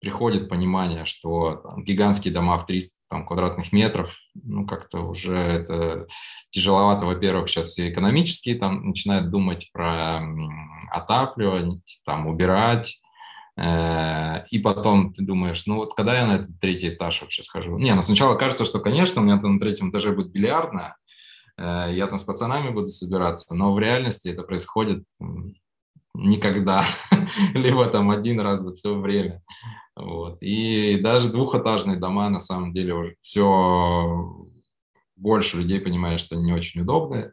приходит 0.00 0.48
понимание, 0.48 1.04
что 1.04 1.56
там, 1.56 1.84
гигантские 1.84 2.32
дома 2.32 2.58
в 2.58 2.66
300 2.66 2.97
там, 3.08 3.26
квадратных 3.26 3.72
метров, 3.72 4.16
ну, 4.34 4.66
как-то 4.66 5.00
уже 5.00 5.36
это 5.36 6.06
тяжеловато, 6.50 7.06
во-первых, 7.06 7.48
сейчас 7.48 7.78
и 7.78 7.90
экономически 7.90 8.54
там 8.54 8.88
начинают 8.88 9.30
думать 9.30 9.70
про 9.72 10.20
отапливать, 10.90 12.00
там, 12.04 12.26
убирать, 12.26 13.00
э, 13.56 14.44
и 14.50 14.58
потом 14.58 15.12
ты 15.12 15.22
думаешь, 15.22 15.64
ну 15.66 15.76
вот 15.76 15.94
когда 15.94 16.18
я 16.18 16.26
на 16.26 16.36
этот 16.36 16.60
третий 16.60 16.90
этаж 16.90 17.20
вообще 17.22 17.42
схожу? 17.42 17.78
Не, 17.78 17.94
ну 17.94 18.02
сначала 18.02 18.36
кажется, 18.36 18.64
что, 18.64 18.80
конечно, 18.80 19.22
у 19.22 19.24
меня 19.24 19.38
там 19.38 19.54
на 19.54 19.60
третьем 19.60 19.90
этаже 19.90 20.12
будет 20.12 20.32
бильярдная, 20.32 20.96
э, 21.56 21.90
я 21.92 22.06
там 22.06 22.18
с 22.18 22.24
пацанами 22.24 22.70
буду 22.70 22.88
собираться, 22.88 23.54
но 23.54 23.72
в 23.72 23.78
реальности 23.78 24.28
это 24.28 24.42
происходит 24.42 25.04
никогда, 26.14 26.84
либо 27.54 27.86
там 27.86 28.10
один 28.10 28.40
раз 28.40 28.60
за 28.60 28.72
все 28.72 28.94
время. 28.94 29.42
Вот. 29.98 30.38
И 30.42 30.98
даже 31.00 31.32
двухэтажные 31.32 31.98
дома, 31.98 32.28
на 32.30 32.38
самом 32.38 32.72
деле, 32.72 32.94
уже 32.94 33.16
все 33.20 34.46
больше 35.16 35.58
людей 35.58 35.80
понимают, 35.80 36.20
что 36.20 36.36
они 36.36 36.44
не 36.44 36.52
очень 36.52 36.82
удобные. 36.82 37.32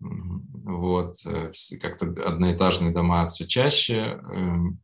Вот. 0.00 1.16
Э, 1.26 1.52
как-то 1.80 2.06
одноэтажные 2.06 2.92
дома 2.92 3.28
все 3.28 3.46
чаще 3.46 4.20
эм, 4.30 4.80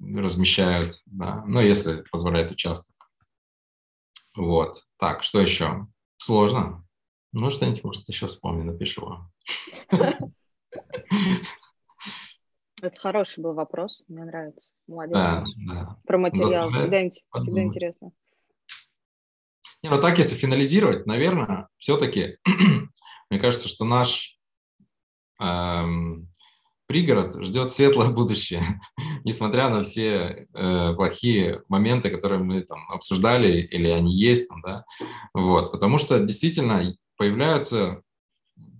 размещают, 0.00 1.02
да, 1.06 1.44
ну, 1.46 1.60
если 1.60 2.02
позволяет 2.10 2.50
участок. 2.50 2.94
Вот. 4.34 4.82
Так, 4.98 5.22
что 5.22 5.40
еще? 5.40 5.86
Сложно. 6.16 6.84
Ну, 7.32 7.50
что-нибудь, 7.50 7.84
может, 7.84 8.08
еще 8.08 8.26
вспомню, 8.26 8.64
напишу 8.64 9.18
Это 12.82 12.96
хороший 13.00 13.42
был 13.42 13.54
вопрос, 13.54 14.02
мне 14.06 14.24
нравится. 14.24 14.70
Молодец. 14.86 15.14
Да, 15.14 15.44
да. 15.66 15.96
Про 16.06 16.18
материал. 16.18 16.70
Всегда, 16.70 17.10
всегда 17.40 17.62
интересно. 17.62 18.12
Не, 19.82 19.90
ну 19.90 20.00
так, 20.00 20.18
если 20.18 20.36
финализировать, 20.36 21.06
наверное, 21.06 21.68
все-таки, 21.78 22.38
мне 23.30 23.40
кажется, 23.40 23.68
что 23.68 23.84
наш 23.84 24.38
эм, 25.40 26.28
пригород 26.86 27.42
ждет 27.42 27.72
светлое 27.72 28.10
будущее, 28.10 28.62
несмотря 29.24 29.68
на 29.68 29.82
все 29.82 30.48
э, 30.52 30.94
плохие 30.94 31.62
моменты, 31.68 32.10
которые 32.10 32.42
мы 32.42 32.62
там 32.62 32.90
обсуждали, 32.90 33.60
или 33.62 33.88
они 33.88 34.14
есть 34.14 34.48
там, 34.48 34.60
да, 34.62 34.84
вот, 35.34 35.72
потому 35.72 35.98
что 35.98 36.18
действительно 36.20 36.94
появляются 37.16 38.02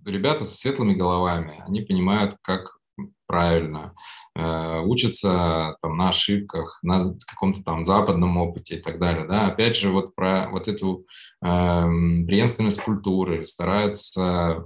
ребята 0.05 0.45
со 0.45 0.57
светлыми 0.57 0.95
головами, 0.95 1.63
они 1.67 1.81
понимают, 1.81 2.37
как 2.43 2.76
правильно, 3.27 3.95
э, 4.35 4.81
учатся 4.85 5.77
там, 5.83 5.97
на 5.97 6.11
ошибках, 6.11 6.79
на 6.83 7.03
каком-то 7.27 7.63
там 7.63 7.85
западном 7.85 8.37
опыте 8.37 8.77
и 8.77 8.81
так 8.81 8.99
далее. 8.99 9.27
Да? 9.27 9.47
Опять 9.49 9.77
же, 9.77 9.91
вот 9.91 10.15
про 10.15 10.49
вот 10.51 10.69
эту 10.69 11.07
э, 11.43 11.47
преемственность 11.47 12.81
культуры 12.81 13.47
стараются 13.47 14.65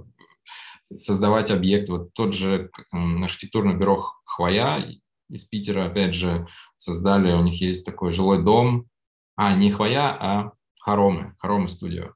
создавать 0.97 1.51
объект. 1.51 1.89
Вот 1.89 2.13
тот 2.13 2.33
же 2.33 2.69
архитектурный 2.91 3.75
бюро 3.75 4.11
«Хвоя» 4.25 4.85
из 5.29 5.45
Питера, 5.45 5.85
опять 5.85 6.13
же, 6.13 6.47
создали, 6.77 7.31
у 7.33 7.41
них 7.41 7.61
есть 7.61 7.85
такой 7.85 8.11
жилой 8.11 8.43
дом, 8.43 8.85
а 9.35 9.53
не 9.55 9.71
«Хвоя», 9.71 10.15
а 10.19 10.51
«Хоромы», 10.81 11.35
«Хоромы 11.39 11.67
студио». 11.67 12.13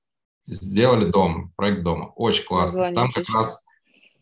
Сделали 0.48 1.10
дом, 1.10 1.54
проект 1.56 1.84
дома, 1.84 2.12
очень 2.16 2.46
классно. 2.46 2.90
Название 2.90 2.96
Там 2.96 3.12
как 3.12 3.36
раз... 3.36 3.66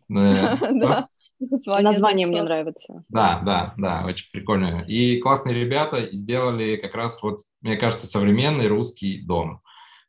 Э, 0.10 1.04
Название, 1.40 1.92
Название 1.92 2.28
мне 2.28 2.44
нравится. 2.44 3.04
Да, 3.10 3.42
да, 3.46 3.74
да, 3.78 4.06
очень 4.06 4.30
прикольно. 4.32 4.84
И 4.88 5.20
классные 5.20 5.56
ребята 5.56 6.10
сделали 6.16 6.78
как 6.78 6.96
раз 6.96 7.22
вот, 7.22 7.40
мне 7.62 7.76
кажется, 7.76 8.08
современный 8.08 8.68
русский 8.68 9.22
дом 9.22 9.62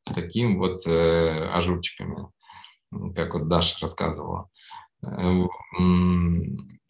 с 0.03 0.13
таким 0.13 0.59
вот 0.59 0.87
э, 0.87 1.49
ажурчиками, 1.53 2.29
как 3.15 3.35
вот 3.35 3.49
Даша 3.49 3.77
рассказывала. 3.81 4.49
Э, 5.03 5.47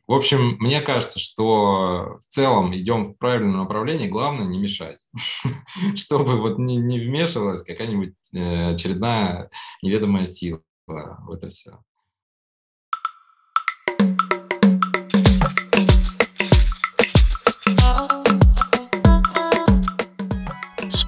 в 0.07 0.13
общем, 0.13 0.59
мне 0.59 0.83
кажется, 0.83 1.19
что 1.19 2.19
в 2.21 2.35
целом 2.35 2.77
идем 2.77 3.07
в 3.07 3.15
правильном 3.15 3.59
направлении, 3.59 4.07
главное 4.07 4.47
не 4.47 4.59
мешать, 4.59 5.01
чтобы 5.97 6.39
вот 6.39 6.59
не, 6.59 6.77
не 6.77 7.01
вмешивалась 7.01 7.63
какая-нибудь 7.63 8.15
э, 8.35 8.75
очередная 8.75 9.51
неведомая 9.83 10.27
сила 10.27 10.61
в 10.87 11.33
это 11.33 11.49
все. 11.49 11.79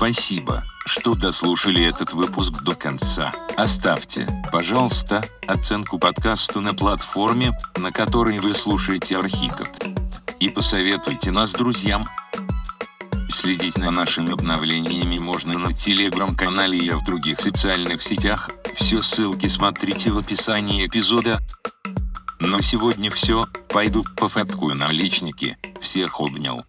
Спасибо, 0.06 0.62
что 0.86 1.16
дослушали 1.16 1.82
этот 1.82 2.12
выпуск 2.12 2.62
до 2.62 2.76
конца. 2.76 3.32
Оставьте, 3.56 4.28
пожалуйста, 4.52 5.24
оценку 5.48 5.98
подкасту 5.98 6.60
на 6.60 6.74
платформе, 6.74 7.50
на 7.76 7.90
которой 7.90 8.38
вы 8.38 8.54
слушаете 8.54 9.18
Архикот. 9.18 9.84
И 10.38 10.48
посоветуйте 10.48 11.32
нас 11.32 11.54
друзьям. 11.54 12.08
Следить 13.28 13.74
за 13.74 13.90
нашими 13.90 14.32
обновлениями 14.32 15.18
можно 15.18 15.58
на 15.58 15.72
телеграм-канале 15.72 16.78
и 16.78 16.90
в 16.92 17.04
других 17.04 17.40
социальных 17.40 18.00
сетях. 18.00 18.50
Все 18.76 19.02
ссылки 19.02 19.48
смотрите 19.48 20.12
в 20.12 20.18
описании 20.18 20.86
эпизода. 20.86 21.40
Но 22.38 22.60
сегодня 22.60 23.10
все, 23.10 23.48
пойду 23.68 24.04
пофоткаю 24.16 24.76
наличники. 24.76 25.58
Всех 25.80 26.20
обнял. 26.20 26.64